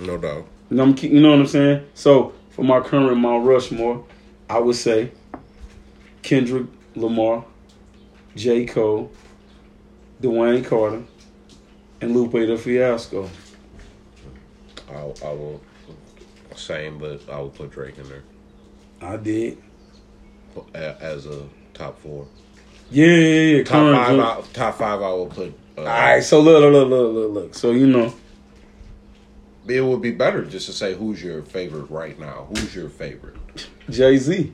no 0.00 0.16
doubt. 0.18 0.46
You 0.70 0.76
know, 0.78 0.84
I'm, 0.84 0.96
you 0.98 1.20
know 1.20 1.30
what 1.30 1.40
I'm 1.40 1.46
saying? 1.46 1.84
So 1.94 2.32
for 2.50 2.64
my 2.64 2.80
current 2.80 3.16
Mount 3.18 3.44
Rushmore, 3.44 4.04
I 4.48 4.58
would 4.58 4.74
say 4.76 5.10
Kendrick 6.22 6.66
Lamar, 6.96 7.44
J. 8.36 8.64
Cole, 8.66 9.10
Dwayne 10.20 10.64
Carter, 10.64 11.02
and 12.00 12.14
Lupe 12.14 12.32
the 12.32 12.56
Fiasco. 12.56 13.28
I, 14.90 14.94
I 14.94 15.32
will 15.32 15.60
same, 16.56 16.98
but 16.98 17.20
I 17.30 17.38
will 17.40 17.50
put 17.50 17.70
Drake 17.70 17.96
in 17.98 18.08
there 18.08 18.22
I 19.00 19.16
did. 19.16 19.58
as 20.74 21.26
a 21.26 21.46
top 21.74 21.98
four. 22.00 22.26
Yeah, 22.90 23.06
yeah, 23.06 23.56
yeah. 23.56 23.64
Top 23.64 23.94
five. 23.94 24.18
I, 24.18 24.40
top 24.52 24.74
five. 24.78 25.02
I 25.02 25.08
will 25.12 25.26
put. 25.26 25.54
Uh, 25.78 25.80
All 25.80 25.86
right, 25.86 26.22
so 26.22 26.40
look, 26.40 26.60
look, 26.60 26.72
look, 26.72 26.88
look, 26.90 27.14
look, 27.14 27.32
look. 27.32 27.54
So 27.54 27.70
you 27.70 27.86
know, 27.86 28.14
It 29.66 29.80
would 29.80 30.02
be 30.02 30.10
better 30.10 30.44
just 30.44 30.66
to 30.66 30.72
say 30.72 30.94
who's 30.94 31.22
your 31.22 31.42
favorite 31.42 31.90
right 31.90 32.18
now. 32.18 32.46
Who's 32.50 32.74
your 32.74 32.90
favorite? 32.90 33.36
Jay 33.88 34.18
Z. 34.18 34.52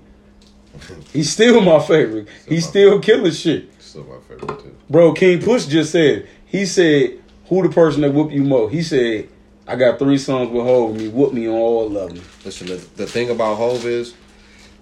He's 1.13 1.33
still 1.33 1.61
my 1.61 1.81
favorite. 1.81 2.29
He's 2.47 2.67
still 2.69 3.01
killing 3.01 3.33
shit. 3.33 3.71
Still 3.83 4.05
my 4.05 4.19
favorite 4.29 4.61
too. 4.61 4.77
Bro, 4.91 5.15
King 5.15 5.41
Push 5.43 5.67
just 5.67 5.93
said, 5.93 6.29
he 6.47 6.67
said, 6.67 7.19
who 7.47 7.63
the 7.67 7.69
person 7.75 8.03
that 8.03 8.13
whoop 8.13 8.31
you 8.31 8.43
more? 8.43 8.69
He 8.71 8.83
said, 8.83 9.29
I 9.67 9.77
got 9.77 9.99
three 9.99 10.19
songs 10.19 10.51
with 10.51 10.65
Hov 10.65 10.91
and 10.93 11.01
he 11.01 11.09
whooped 11.09 11.35
me 11.35 11.47
on 11.49 11.55
all 11.55 11.97
of 11.97 12.15
them. 12.15 12.23
Listen, 12.45 12.69
the, 12.69 12.77
the 12.97 13.07
thing 13.07 13.31
about 13.31 13.57
Hove 13.57 13.85
is, 13.87 14.15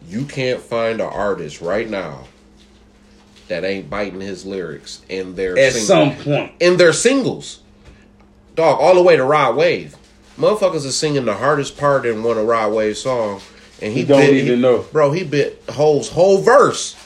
you 0.09 0.25
can't 0.25 0.61
find 0.61 1.01
an 1.01 1.09
artist 1.09 1.61
right 1.61 1.89
now 1.89 2.25
that 3.49 3.65
ain't 3.65 3.89
biting 3.89 4.21
his 4.21 4.45
lyrics 4.45 5.03
in 5.09 5.35
their 5.35 5.57
At 5.59 5.73
sing- 5.73 5.85
some 5.85 6.17
point. 6.17 6.53
in 6.61 6.77
their 6.77 6.93
singles. 6.93 7.61
Dog, 8.55 8.81
all 8.81 8.95
the 8.95 9.03
way 9.03 9.17
to 9.17 9.25
Rod 9.25 9.57
Wave. 9.57 9.97
Motherfuckers 10.39 10.87
are 10.87 10.93
singing 10.93 11.25
the 11.25 11.35
hardest 11.35 11.77
part 11.79 12.05
in 12.07 12.23
one 12.23 12.37
of 12.39 12.47
Rod 12.47 12.73
Wave's 12.73 13.01
song, 13.03 13.41
and 13.83 13.93
he, 13.93 14.01
He 14.01 14.05
don't 14.07 14.21
bit, 14.21 14.35
even 14.35 14.61
know. 14.61 14.85
bro. 14.93 15.13
He 15.13 15.25
bit 15.25 15.63
Hove's 15.69 16.09
whole 16.09 16.39
verse, 16.39 16.97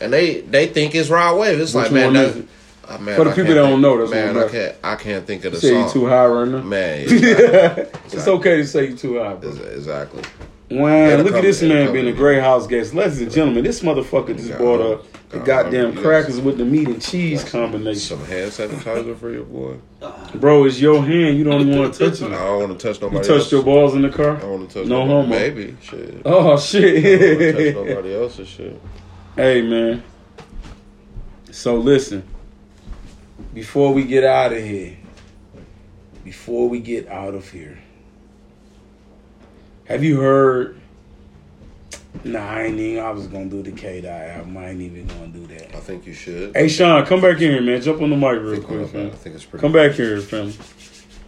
and 0.00 0.12
they 0.12 0.40
they 0.42 0.66
think 0.66 0.94
it's 0.94 1.08
Rod 1.10 1.38
Wave. 1.38 1.60
It's 1.60 1.74
Which 1.74 1.84
like 1.84 1.92
man, 1.92 2.12
that, 2.14 2.44
uh, 2.88 2.98
man, 2.98 3.16
For 3.16 3.24
the 3.24 3.30
I 3.30 3.34
people 3.34 3.54
that 3.54 3.60
don't 3.60 3.80
know, 3.80 3.98
that's 3.98 4.10
man, 4.10 4.36
I 4.36 4.48
can't 4.48 4.76
I 4.82 4.96
can't 4.96 5.26
think 5.26 5.44
of 5.44 5.52
the 5.52 5.60
Say 5.60 5.68
you 5.76 5.82
song. 5.84 5.92
too 5.92 6.06
high 6.06 6.26
right 6.26 6.48
now. 6.48 6.62
Man, 6.62 7.04
it's 7.08 8.26
okay 8.28 8.56
to 8.58 8.66
say 8.66 8.88
you 8.88 8.96
too 8.96 9.18
high, 9.18 9.34
bro. 9.34 9.50
exactly. 9.50 10.22
Man, 10.70 11.12
It'll 11.12 11.24
look 11.24 11.34
at 11.34 11.42
this 11.42 11.62
man 11.62 11.92
being 11.94 12.08
a 12.08 12.12
great 12.12 12.40
house 12.42 12.66
guest. 12.66 12.92
Ladies 12.92 13.22
and 13.22 13.30
gentlemen, 13.32 13.64
this 13.64 13.80
motherfucker 13.80 14.36
just 14.36 14.54
brought 14.58 14.80
up 14.82 15.28
the 15.30 15.38
goddamn 15.38 15.96
crackers 15.96 16.40
with 16.42 16.58
the 16.58 16.64
meat 16.64 16.88
and 16.88 17.00
cheese 17.00 17.42
combination. 17.42 18.00
Some 18.18 18.24
hand 18.26 18.50
sanitizer 18.50 19.16
for 19.16 19.30
your 19.32 19.44
boy. 19.44 19.76
Bro, 20.34 20.64
it's 20.64 20.78
your 20.78 21.02
hand. 21.02 21.38
You 21.38 21.44
don't 21.44 21.62
even 21.62 21.78
want 21.78 21.94
to 21.94 22.10
touch 22.10 22.20
it. 22.20 22.26
I 22.32 22.44
don't 22.44 22.68
want 22.68 22.78
to 22.80 22.86
touch 22.86 23.00
You 23.00 23.06
nobody. 23.08 23.26
touched 23.26 23.40
else. 23.44 23.52
your 23.52 23.62
balls 23.62 23.94
in 23.94 24.02
the 24.02 24.10
car? 24.10 24.32
I 24.36 24.40
car? 24.40 24.40
don't 24.42 24.58
want 24.58 24.70
to 24.70 24.78
touch 24.80 24.88
No 24.88 25.06
nobody. 25.06 25.22
homo. 25.22 25.28
Maybe 25.28 25.76
shit. 25.80 26.22
Oh, 26.26 26.30
I 26.30 26.34
don't 26.36 26.44
wanna 26.44 26.56
touch 26.56 26.64
shit. 26.66 27.74
nobody 27.74 28.14
else's 28.20 28.48
shit. 28.48 28.80
Hey 29.36 29.62
man. 29.62 30.02
So 31.50 31.76
listen, 31.76 32.24
before 33.54 33.94
we 33.94 34.04
get 34.04 34.22
out 34.22 34.52
of 34.52 34.62
here, 34.62 34.98
before 36.24 36.68
we 36.68 36.80
get 36.80 37.08
out 37.08 37.34
of 37.34 37.50
here, 37.50 37.78
have 39.88 40.04
you 40.04 40.20
heard? 40.20 40.78
Nah, 42.24 42.40
I 42.40 42.62
ain't 42.64 42.78
even. 42.78 43.02
I 43.02 43.10
was 43.10 43.26
gonna 43.26 43.46
do 43.46 43.62
the 43.62 43.72
K 43.72 44.00
Dot 44.00 44.10
album. 44.10 44.56
I 44.56 44.70
ain't 44.70 44.80
even 44.80 45.06
gonna 45.06 45.28
do 45.28 45.46
that. 45.46 45.74
I 45.74 45.80
think 45.80 46.06
you 46.06 46.12
should. 46.12 46.54
Hey 46.54 46.68
Sean, 46.68 47.04
come 47.06 47.20
back 47.20 47.36
in 47.36 47.50
here, 47.50 47.62
man. 47.62 47.80
Jump 47.80 48.02
on 48.02 48.10
the 48.10 48.16
mic 48.16 48.40
real 48.40 48.54
think, 48.54 48.66
quick, 48.66 48.94
I 48.94 49.10
think 49.10 49.34
it's 49.34 49.44
pretty. 49.44 49.62
Come 49.62 49.72
back 49.72 49.92
here, 49.92 50.20
fam. 50.20 50.52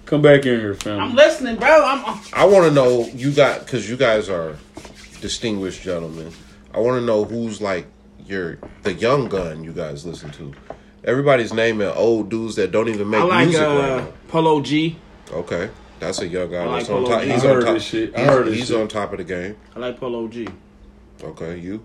Come 0.05 0.23
back 0.23 0.45
in 0.45 0.61
here, 0.61 0.75
fam. 0.75 1.01
I'm 1.01 1.15
listening, 1.15 1.57
bro. 1.57 1.85
I'm. 1.85 2.05
I'm 2.05 2.21
I 2.33 2.45
want 2.45 2.67
to 2.67 2.71
know 2.71 3.07
you 3.15 3.33
got 3.33 3.61
because 3.61 3.89
you 3.89 3.97
guys 3.97 4.29
are 4.29 4.57
distinguished 5.21 5.83
gentlemen. 5.83 6.33
I 6.75 6.81
want 6.81 7.01
to 7.01 7.07
know 7.07 7.25
who's 7.25 7.61
like 7.61 7.87
your 8.27 8.59
the 8.83 8.93
young 8.93 9.29
gun 9.29 9.65
you 9.65 9.73
guys 9.73 10.05
listen 10.05 10.31
to. 10.33 10.53
Everybody's 11.05 11.55
naming 11.55 11.89
old 11.89 12.29
dudes 12.29 12.57
that 12.57 12.73
don't 12.73 12.89
even 12.89 13.09
make 13.09 13.21
I 13.21 13.25
like 13.25 13.49
music 13.49 13.63
uh, 13.63 14.03
right 14.03 14.29
Polo 14.29 14.61
G. 14.61 14.97
Okay, 15.33 15.71
that's 16.01 16.21
a 16.21 16.27
young 16.29 16.51
guy. 16.51 16.63
I 16.63 16.67
like 16.67 16.79
that's 16.81 16.91
on 16.91 17.05
Polo 17.05 17.11
top. 17.11 17.23
G. 17.23 17.31
He's 17.31 17.45
I 17.45 17.51
on 17.55 17.61
top. 17.63 17.75
this 17.75 17.85
shit. 17.85 18.15
I 18.17 18.21
He's, 18.21 18.29
heard 18.29 18.47
this 18.47 18.55
he's 18.57 18.69
shit. 18.69 18.77
on 18.81 18.89
top 18.89 19.13
of 19.13 19.19
the 19.19 19.25
game. 19.25 19.57
I 19.77 19.79
like 19.79 20.01
Polo 20.01 20.27
G. 20.29 20.49
Okay, 21.23 21.59
you. 21.59 21.85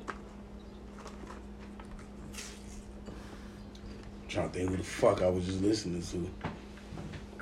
trying 4.36 4.50
to 4.50 4.58
think 4.58 4.70
who 4.70 4.78
the 4.78 4.84
fuck 4.84 5.22
I 5.22 5.30
was 5.30 5.46
just 5.46 5.62
listening 5.62 6.02
to. 6.02 6.30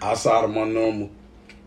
Outside 0.06 0.44
of 0.44 0.52
my 0.52 0.64
normal. 0.66 1.10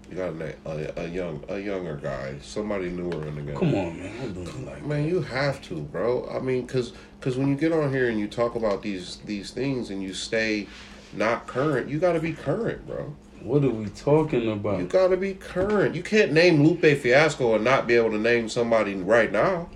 You 0.08 0.16
got 0.16 0.28
a, 0.28 0.36
na- 0.36 0.52
a, 0.66 1.04
a 1.04 1.08
young 1.08 1.42
a 1.48 1.58
younger 1.58 1.96
guy, 1.96 2.36
somebody 2.40 2.90
newer 2.90 3.26
in 3.26 3.34
the 3.34 3.42
game. 3.42 3.56
Come 3.56 3.74
on, 3.74 3.98
man. 3.98 4.32
Don't 4.34 4.44
do 4.44 4.50
it 4.50 4.64
like 4.64 4.74
that. 4.76 4.86
Man, 4.86 5.08
you 5.08 5.20
have 5.20 5.60
to, 5.62 5.80
bro. 5.80 6.28
I 6.30 6.38
mean, 6.38 6.64
cause, 6.68 6.92
cause 7.20 7.36
when 7.36 7.48
you 7.48 7.56
get 7.56 7.72
on 7.72 7.90
here 7.90 8.08
and 8.08 8.20
you 8.20 8.28
talk 8.28 8.54
about 8.54 8.82
these 8.82 9.16
these 9.24 9.50
things 9.50 9.90
and 9.90 10.00
you 10.00 10.14
stay 10.14 10.68
not 11.12 11.48
current, 11.48 11.88
you 11.88 11.98
got 11.98 12.12
to 12.12 12.20
be 12.20 12.32
current, 12.32 12.86
bro. 12.86 13.16
What 13.46 13.62
are 13.64 13.70
we 13.70 13.86
talking 13.90 14.50
about? 14.50 14.80
You 14.80 14.86
got 14.86 15.08
to 15.08 15.16
be 15.16 15.34
current. 15.34 15.94
You 15.94 16.02
can't 16.02 16.32
name 16.32 16.64
Lupe 16.64 16.98
Fiasco 16.98 17.54
and 17.54 17.62
not 17.64 17.86
be 17.86 17.94
able 17.94 18.10
to 18.10 18.18
name 18.18 18.48
somebody 18.48 18.94
right 18.96 19.30
now. 19.30 19.68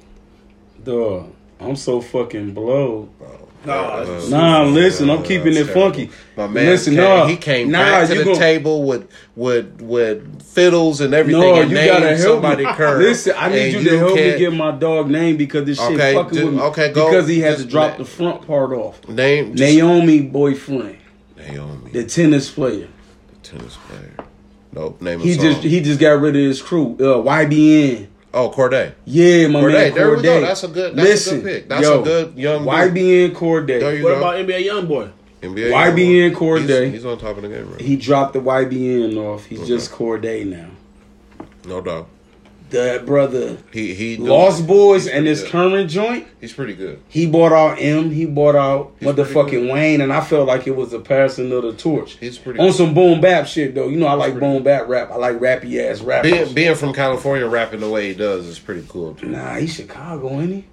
Dog, 0.83 1.33
I'm 1.61 1.77
so 1.77 2.01
fucking 2.01 2.53
blowed. 2.53 3.17
Bro. 3.19 3.49
Nah, 3.67 3.73
Uh, 3.99 4.27
Nah, 4.31 4.65
listen, 4.65 5.09
I'm 5.11 5.19
uh, 5.19 5.23
keeping 5.23 5.53
it 5.53 5.67
terrible. 5.67 5.75
funky. 5.75 6.11
My 6.37 6.47
man, 6.49 6.65
Listen, 6.67 6.95
came, 6.95 7.05
nah, 7.05 7.27
he 7.27 7.37
came 7.37 7.71
nah, 7.71 7.79
back 7.83 8.09
to 8.09 8.15
you 8.15 8.19
the 8.21 8.25
gon- 8.25 8.35
table 8.39 8.83
with 8.85 9.07
with 9.37 9.83
with 9.83 10.43
fiddles 10.43 11.01
and 11.03 11.13
everything. 11.15 11.43
No, 11.43 11.61
and 11.61 11.71
you 11.71 11.77
named 11.77 11.91
gotta 11.93 12.17
help 12.17 12.21
somebody 12.43 12.65
me. 12.65 12.73
current. 12.73 13.03
Listen, 13.05 13.35
I 13.37 13.51
need 13.51 13.75
And 13.77 13.85
you 13.85 13.91
to 13.91 13.99
help 13.99 14.15
me 14.15 14.39
get 14.39 14.53
my 14.55 14.71
dog 14.73 15.11
name 15.11 15.37
because 15.37 15.67
this 15.67 15.79
shit 15.79 15.93
Okay, 15.93 16.15
fucking 16.15 16.39
do- 16.39 16.47
with 16.47 16.55
me. 16.55 16.61
okay, 16.63 16.91
go- 16.93 17.11
because 17.11 17.29
he 17.29 17.41
had 17.41 17.59
to 17.59 17.65
drop 17.67 17.93
na- 17.93 17.99
the 17.99 18.05
front 18.07 18.47
part 18.47 18.73
off. 18.73 19.07
name 19.09 19.55
just- 19.55 19.75
Naomi 19.77 20.23
boyfriend, 20.23 20.97
Naomi, 21.37 21.91
the 21.93 22.05
tennis 22.05 22.51
player. 22.51 22.89
Tennis 23.51 23.77
player. 23.77 24.15
Nope, 24.73 25.01
name 25.03 25.21
a 25.21 25.23
He 25.25 25.35
song. 25.35 25.43
just 25.45 25.63
he 25.63 25.81
just 25.81 25.99
got 26.01 26.21
rid 26.21 26.37
of 26.37 26.43
his 26.43 26.63
crew. 26.63 26.95
Uh, 27.01 27.23
YBN. 27.25 28.07
oh 28.33 28.51
Cordae. 28.51 28.93
Yeah, 29.05 29.49
my 29.49 29.61
Cordae, 29.61 29.73
man. 29.73 29.95
there 29.95 30.17
we 30.17 30.23
go. 30.23 30.41
That's 30.41 30.63
a 30.65 30.69
good- 30.69 30.95
that's 30.97 31.07
a 31.07 31.11
Listen, 31.11 31.41
good 31.41 31.53
pick. 31.55 31.69
That's 31.69 31.83
yo, 31.83 32.01
a 32.01 32.05
good 32.05 32.39
young 32.39 32.59
dude. 32.65 32.69
YBN 32.73 33.31
Cordae. 33.35 33.67
There 33.81 33.97
you 33.97 34.05
What 34.05 34.11
go. 34.11 34.19
about 34.19 34.35
NBA 34.37 34.65
YoungBoy? 34.67 35.11
NBA 35.43 35.71
YBN 35.73 36.35
Cordae. 36.35 36.85
He's, 36.85 36.93
he's 36.95 37.05
on 37.07 37.19
top 37.19 37.37
of 37.37 37.43
the 37.43 37.49
game, 37.49 37.71
right? 37.73 37.81
He 37.81 37.97
dropped 37.97 38.35
the 38.35 38.41
YBN 38.41 39.17
off. 39.17 39.47
He's 39.47 39.59
Okay. 39.61 39.69
just 39.69 39.91
Cordae 39.91 40.47
now. 40.47 40.69
no 41.67 41.81
doubt. 41.81 42.07
The 42.71 43.03
brother 43.05 43.59
He 43.73 43.95
he 43.95 44.17
Lost 44.17 44.67
Boys 44.67 45.07
and 45.07 45.27
his 45.27 45.43
current 45.45 45.91
joint. 45.91 46.27
He's 46.41 46.53
pretty 46.53 46.75
good. 46.75 47.01
He 47.09 47.27
bought 47.27 47.53
out 47.53 47.79
M. 47.81 48.11
He 48.11 48.27
bought 48.27 48.55
out 48.55 48.93
He's 49.01 49.09
motherfucking. 49.09 49.73
Wayne, 49.73 50.01
and 50.01 50.13
I 50.13 50.21
felt 50.21 50.47
like 50.49 50.67
it 50.67 50.77
was 50.77 50.93
a 50.93 51.01
passing 51.01 51.51
of 51.53 51.63
the 51.63 51.73
torch. 51.73 52.17
He's 52.19 52.39
pretty. 52.39 52.59
On 52.61 52.67
good. 52.69 52.75
some 52.75 52.95
boom 52.95 53.21
bap 53.21 53.47
shit 53.47 53.75
though. 53.75 53.89
You 53.89 53.97
know 53.99 54.07
I 54.07 54.15
like 54.15 54.39
boom 54.39 54.63
bap 54.63 54.89
rap. 54.89 55.11
I 55.11 55.17
like 55.17 55.37
rappy 55.39 55.79
ass 55.81 56.01
rap. 56.01 56.23
being 56.23 56.55
being 56.55 56.75
from 56.77 56.93
California, 56.93 57.47
rapping 57.47 57.81
the 57.81 57.89
way 57.91 58.09
he 58.09 58.15
does 58.15 58.47
is 58.47 58.59
pretty 58.59 58.87
cool 58.89 59.15
too. 59.15 59.27
Nah, 59.29 59.57
he's 59.57 59.75
Chicago, 59.75 60.41
ain't 60.41 60.53
he? 60.53 60.65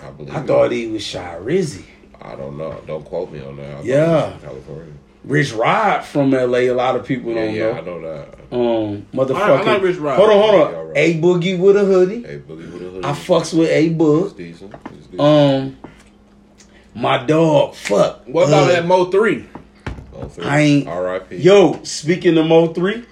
I 0.00 0.10
believe. 0.10 0.34
I 0.34 0.42
thought 0.42 0.72
he 0.72 0.86
was 0.86 1.02
Shy 1.04 1.36
Rizzy. 1.40 1.84
I 2.20 2.36
don't 2.36 2.56
know. 2.56 2.80
Don't 2.86 3.04
quote 3.04 3.32
me 3.32 3.40
on 3.42 3.56
that. 3.56 3.78
I 3.78 3.82
Yeah. 3.82 4.26
he 4.26 4.32
was 4.32 4.40
from 4.40 4.40
California. 4.48 4.92
Rich 5.24 5.52
Rod 5.52 6.04
from 6.04 6.32
LA. 6.32 6.58
A 6.58 6.70
lot 6.72 6.96
of 6.96 7.06
people 7.06 7.32
Yeah, 7.32 7.44
don't 7.46 7.54
know. 7.54 7.58
yeah, 7.58 7.70
I 7.72 7.80
know. 7.82 7.98
know 7.98 8.16
that. 8.16 8.38
Um, 8.52 9.06
motherfucker. 9.14 9.36
I 9.40 9.60
I 9.60 9.62
like 9.74 9.82
Rich 9.82 9.96
Rod. 9.98 10.16
Hold 10.16 10.30
on, 10.30 10.36
hold 10.40 10.54
Yeah, 10.54 10.78
on. 10.78 10.86
right. 10.88 10.96
A 10.96 11.20
Boogie 11.20 11.58
with 11.58 11.76
a 11.76 11.84
hoodie. 11.84 12.22
Hey, 12.22 12.38
Boogie 12.46 12.72
with 12.72 12.82
a 12.82 12.90
hoodie. 12.90 13.06
I 13.06 13.12
fucks 13.12 13.56
with 13.56 13.70
A 13.70 13.82
He's 13.88 13.92
Boog. 13.96 14.36
decent. 14.36 14.74
He's 14.94 15.06
decent. 15.06 15.20
Um, 15.20 15.76
my 16.94 17.24
dog. 17.24 17.74
Fuck. 17.74 18.22
What 18.26 18.48
about 18.48 18.64
Uh, 18.64 18.72
that 18.72 18.86
Mo 18.86 19.06
three? 19.06 19.44
Oh, 20.14 20.28
three. 20.28 20.44
I 20.44 20.60
ain't- 20.60 20.88
R.I.P. 20.88 21.36
Yo, 21.36 21.78
speaking 21.84 22.36
of 22.36 22.46
Mo 22.46 22.68
three, 22.68 23.02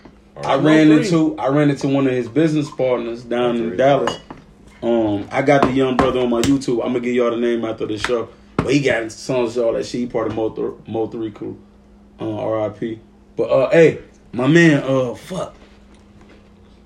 I 0.42 0.56
ran 0.56 0.88
Mo 0.88 0.96
into 0.98 1.36
I 1.38 1.48
ran 1.48 1.70
into 1.70 1.88
one 1.88 2.06
of 2.06 2.12
his 2.12 2.28
business 2.28 2.70
partners 2.70 3.22
down 3.22 3.56
in 3.56 3.68
Three. 3.68 3.76
Dallas. 3.76 4.18
Um, 4.82 5.28
I 5.30 5.42
got 5.42 5.62
the 5.62 5.70
young 5.72 5.96
brother 5.96 6.20
on 6.20 6.30
my 6.30 6.40
YouTube. 6.42 6.80
I'm 6.82 6.88
gonna 6.92 7.00
give 7.00 7.14
y'all 7.14 7.30
the 7.30 7.36
name 7.36 7.64
after 7.64 7.86
the 7.86 7.98
show. 7.98 8.28
But 8.56 8.72
he 8.74 8.80
got 8.80 9.10
songs 9.12 9.56
y'all 9.56 9.72
that 9.74 9.84
shit. 9.86 10.00
He 10.00 10.06
part 10.06 10.26
of 10.28 10.34
Mo, 10.34 10.50
th- 10.50 10.68
Mo 10.86 11.06
three 11.06 11.30
crew. 11.30 11.56
Uh, 12.20 12.36
R.I.P. 12.38 12.98
But 13.36 13.44
uh, 13.44 13.70
hey, 13.70 13.98
my 14.32 14.46
man, 14.46 14.82
uh, 14.84 15.14
fuck. 15.14 15.54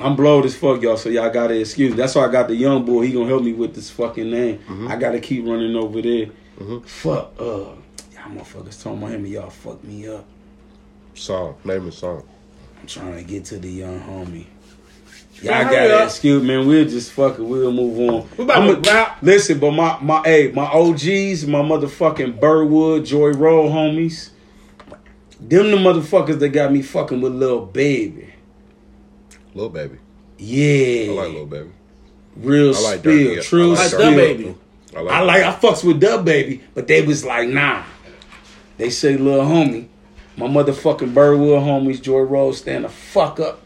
I'm 0.01 0.17
blowed 0.17 0.45
as 0.45 0.57
fuck, 0.57 0.83
y'all. 0.83 0.97
So 0.97 1.09
y'all 1.09 1.31
gotta 1.31 1.59
excuse. 1.59 1.93
me. 1.93 1.97
That's 1.97 2.15
why 2.15 2.27
I 2.27 2.31
got 2.33 2.49
the 2.49 2.55
young 2.57 2.85
boy. 2.85 3.03
He 3.07 3.13
gonna 3.13 3.27
help 3.27 3.43
me 3.43 3.53
with 3.53 3.75
this 3.75 3.91
fucking 3.91 4.31
name. 4.31 4.59
Mm-hmm. 4.59 4.89
I 4.89 4.97
gotta 4.97 5.21
keep 5.21 5.47
running 5.47 5.75
over 5.77 6.03
there. 6.03 6.27
Fuck. 6.85 7.33
Uh, 7.39 7.43
y'all 7.45 7.77
motherfuckers 8.29 8.83
talking 8.83 8.99
about 8.99 9.11
him. 9.13 9.25
and 9.25 9.29
Y'all 9.29 9.51
fuck 9.51 9.83
me 9.83 10.09
up. 10.09 10.25
Song. 11.15 11.57
Name 11.65 11.89
a 11.89 11.93
song. 11.93 12.23
I'm 12.81 12.87
trying 12.87 13.17
to 13.17 13.23
get 13.23 13.45
to 13.47 13.59
the 13.59 13.71
young 13.71 14.01
homie. 14.01 14.47
Y'all 15.43 15.55
hurry 15.65 15.89
gotta 15.89 16.05
excuse 16.05 16.43
man. 16.43 16.67
We'll 16.67 16.85
just 16.89 17.13
fuck 17.13 17.39
it. 17.39 17.43
We'll 17.43 17.73
move 17.73 17.99
on. 18.11 18.29
We 18.37 18.45
about 18.45 19.23
Listen, 19.23 19.59
but 19.59 19.73
my 19.73 19.99
my 20.01 20.23
hey, 20.25 20.53
my 20.53 20.67
OGs, 20.67 21.47
my 21.47 21.61
motherfucking 21.61 22.39
Birdwood, 22.39 23.05
Joy 23.05 23.31
Roll 23.31 23.69
homies. 23.71 24.31
Them 25.49 25.71
the 25.71 25.77
motherfuckers 25.77 26.39
that 26.39 26.49
got 26.51 26.73
me 26.73 26.81
fucking 26.81 27.21
with 27.21 27.35
little 27.35 27.67
baby. 27.67 28.33
Little 29.53 29.71
Baby. 29.71 29.99
Yeah. 30.39 31.13
I 31.13 31.15
like 31.15 31.29
little 31.29 31.47
Baby. 31.47 31.71
Real 32.37 32.75
I 32.75 32.81
like 32.81 32.99
spill. 33.01 33.13
Dirty. 33.13 33.39
I 33.39 33.43
True 33.43 33.75
like 33.75 33.89
spill. 33.91 34.15
baby. 34.15 34.55
I 34.97 35.01
like. 35.01 35.15
I 35.15 35.21
like 35.21 35.43
I 35.43 35.53
fucks 35.55 35.85
with 35.85 36.01
DaBaby, 36.01 36.61
but 36.75 36.89
they 36.89 37.03
was 37.03 37.25
like, 37.25 37.49
nah. 37.49 37.85
They 38.79 38.91
say 38.91 39.17
little 39.17 39.45
homie. 39.45 39.89
My 40.37 40.47
motherfucking 40.47 41.13
Birdwood 41.15 41.63
homies, 41.63 42.01
Joy 42.03 42.21
Rose, 42.21 42.59
stand 42.59 42.85
the 42.85 42.89
fuck 42.89 43.39
up. 43.39 43.61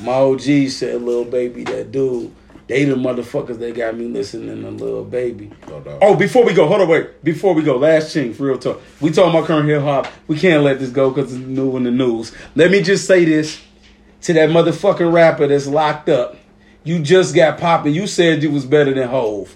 My 0.00 0.12
OG 0.12 0.68
said 0.68 1.00
little 1.00 1.24
baby, 1.24 1.64
that 1.64 1.92
dude. 1.92 2.34
They 2.66 2.84
the 2.84 2.94
motherfuckers 2.94 3.58
that 3.58 3.74
got 3.74 3.96
me 3.96 4.06
listening 4.06 4.62
to 4.62 4.70
little 4.70 5.04
baby. 5.04 5.50
No. 5.68 5.98
Oh, 6.00 6.16
before 6.16 6.44
we 6.44 6.54
go, 6.54 6.66
hold 6.66 6.80
on, 6.80 6.88
wait. 6.88 7.22
Before 7.22 7.52
we 7.52 7.62
go, 7.62 7.76
last 7.76 8.14
thing, 8.14 8.32
for 8.32 8.44
real 8.44 8.58
talk. 8.58 8.80
We 9.00 9.10
talking 9.10 9.36
about 9.36 9.46
current 9.46 9.68
hip 9.68 9.82
hop. 9.82 10.06
We 10.28 10.38
can't 10.38 10.62
let 10.62 10.78
this 10.78 10.90
go 10.90 11.10
because 11.10 11.34
it's 11.34 11.44
new 11.44 11.76
in 11.76 11.84
the 11.84 11.90
news. 11.90 12.34
Let 12.54 12.70
me 12.70 12.82
just 12.82 13.06
say 13.06 13.26
this 13.26 13.60
to 14.22 14.32
that 14.32 14.48
motherfucking 14.48 15.12
rapper 15.12 15.46
that's 15.46 15.66
locked 15.66 16.08
up. 16.08 16.36
You 16.84 17.00
just 17.00 17.34
got 17.34 17.58
popping. 17.58 17.92
You 17.92 18.06
said 18.06 18.42
you 18.42 18.50
was 18.50 18.64
better 18.64 18.94
than 18.94 19.08
Hove. 19.08 19.54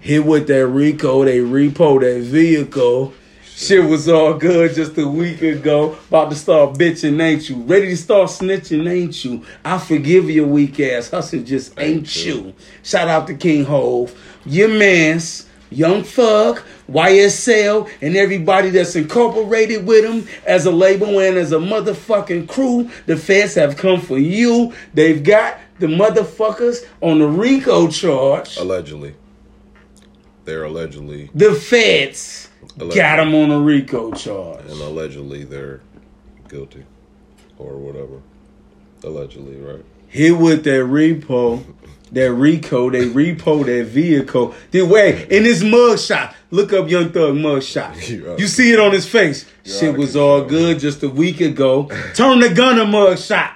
Hit 0.00 0.24
with 0.24 0.46
that 0.48 0.66
RICO, 0.66 1.24
they 1.24 1.38
repo 1.38 2.00
that 2.00 2.20
vehicle. 2.22 3.14
Shit 3.56 3.84
was 3.84 4.08
all 4.08 4.34
good 4.34 4.74
just 4.74 4.98
a 4.98 5.06
week 5.06 5.40
ago. 5.40 5.96
About 6.08 6.30
to 6.30 6.36
start 6.36 6.76
bitching, 6.76 7.22
ain't 7.22 7.48
you? 7.48 7.62
Ready 7.62 7.86
to 7.86 7.96
start 7.96 8.28
snitching, 8.28 8.90
ain't 8.90 9.24
you? 9.24 9.44
I 9.64 9.78
forgive 9.78 10.28
your 10.28 10.48
weak 10.48 10.80
ass. 10.80 11.10
Hustle 11.10 11.40
just 11.40 11.78
ain't 11.78 12.26
you. 12.26 12.52
Shout 12.82 13.06
out 13.06 13.28
to 13.28 13.34
King 13.34 13.64
Hove. 13.64 14.12
Your 14.44 14.68
mans, 14.68 15.48
Young 15.70 16.02
Thug, 16.02 16.62
YSL, 16.90 17.88
and 18.02 18.16
everybody 18.16 18.70
that's 18.70 18.96
incorporated 18.96 19.86
with 19.86 20.04
him 20.04 20.26
as 20.46 20.66
a 20.66 20.72
label 20.72 21.20
and 21.20 21.36
as 21.36 21.52
a 21.52 21.58
motherfucking 21.58 22.48
crew. 22.48 22.90
The 23.06 23.16
feds 23.16 23.54
have 23.54 23.76
come 23.76 24.00
for 24.00 24.18
you. 24.18 24.74
They've 24.94 25.22
got 25.22 25.60
the 25.78 25.86
motherfuckers 25.86 26.84
on 27.00 27.20
the 27.20 27.28
RICO 27.28 27.86
charge. 27.86 28.56
Allegedly. 28.56 29.14
They're 30.44 30.64
allegedly 30.64 31.30
The 31.34 31.54
feds 31.54 32.50
Allegedly. 32.76 32.96
got 32.96 33.20
him 33.20 33.34
on 33.34 33.50
a 33.50 33.60
RICO 33.60 34.12
charge. 34.12 34.60
and 34.64 34.80
allegedly 34.80 35.44
they're 35.44 35.80
guilty 36.48 36.84
or 37.58 37.76
whatever. 37.76 38.20
Allegedly, 39.04 39.56
right? 39.56 39.84
Hit 40.08 40.32
with 40.38 40.64
that 40.64 40.84
repo, 40.84 41.64
that 42.12 42.32
RICO, 42.32 42.90
they 42.90 43.08
repo 43.08 43.64
that 43.64 43.86
vehicle. 43.86 44.54
The 44.70 44.82
way 44.82 45.26
in 45.30 45.44
his 45.44 45.62
mugshot, 45.62 46.34
look 46.50 46.72
up 46.72 46.88
Young 46.88 47.10
Thug 47.10 47.34
mugshot. 47.34 48.08
You're 48.08 48.38
You 48.38 48.46
see 48.46 48.72
it 48.72 48.80
on 48.80 48.92
his 48.92 49.06
face. 49.06 49.46
You're 49.64 49.76
Shit 49.76 49.96
was 49.96 50.16
all 50.16 50.44
good 50.44 50.78
just 50.78 51.02
a 51.02 51.08
week 51.08 51.40
ago. 51.40 51.84
Turn 52.14 52.40
the 52.40 52.48
gun 52.48 52.76
Gunna 52.76 52.84
mugshot. 52.84 53.52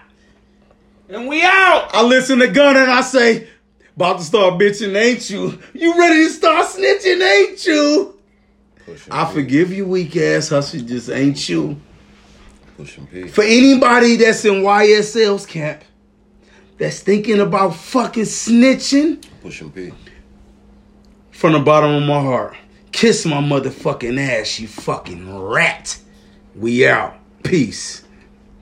And 1.09 1.27
we 1.27 1.43
out. 1.43 1.91
I 1.93 2.03
listen 2.03 2.39
to 2.41 2.49
Gunna 2.49 2.81
and 2.81 2.91
I 2.91 3.01
say, 3.01 3.49
about 3.97 4.19
to 4.19 4.25
start 4.25 4.61
bitching, 4.61 4.95
ain't 4.97 5.29
you? 5.31 5.59
You 5.73 5.99
ready 5.99 6.27
to 6.27 6.31
start 6.31 6.67
snitching, 6.67 7.23
ain't 7.23 7.67
you? 7.67 8.18
Pushing 8.89 9.13
I 9.13 9.31
forgive 9.31 9.73
you, 9.73 9.85
weak 9.87 10.17
ass 10.17 10.49
hustle, 10.49 10.81
just 10.81 11.11
ain't 11.11 11.47
you. 11.47 11.79
Pushing 12.79 13.07
P. 13.07 13.29
For 13.29 13.45
anybody 13.45 14.17
that's 14.17 14.45
in 14.47 14.63
YSL's 14.63 15.45
camp, 15.45 15.83
that's 16.79 17.01
thinking 17.01 17.41
about 17.41 17.75
fucking 17.75 18.23
snitching, 18.23 19.23
Pushing 19.43 19.71
P. 19.71 19.93
from 21.33 21.53
the 21.53 21.59
bottom 21.59 21.91
of 21.91 22.03
my 22.03 22.21
heart, 22.21 22.57
kiss 22.91 23.27
my 23.27 23.43
motherfucking 23.43 24.19
ass, 24.19 24.59
you 24.59 24.69
fucking 24.69 25.39
rat. 25.39 25.99
We 26.55 26.89
out. 26.89 27.17
Peace. 27.43 28.05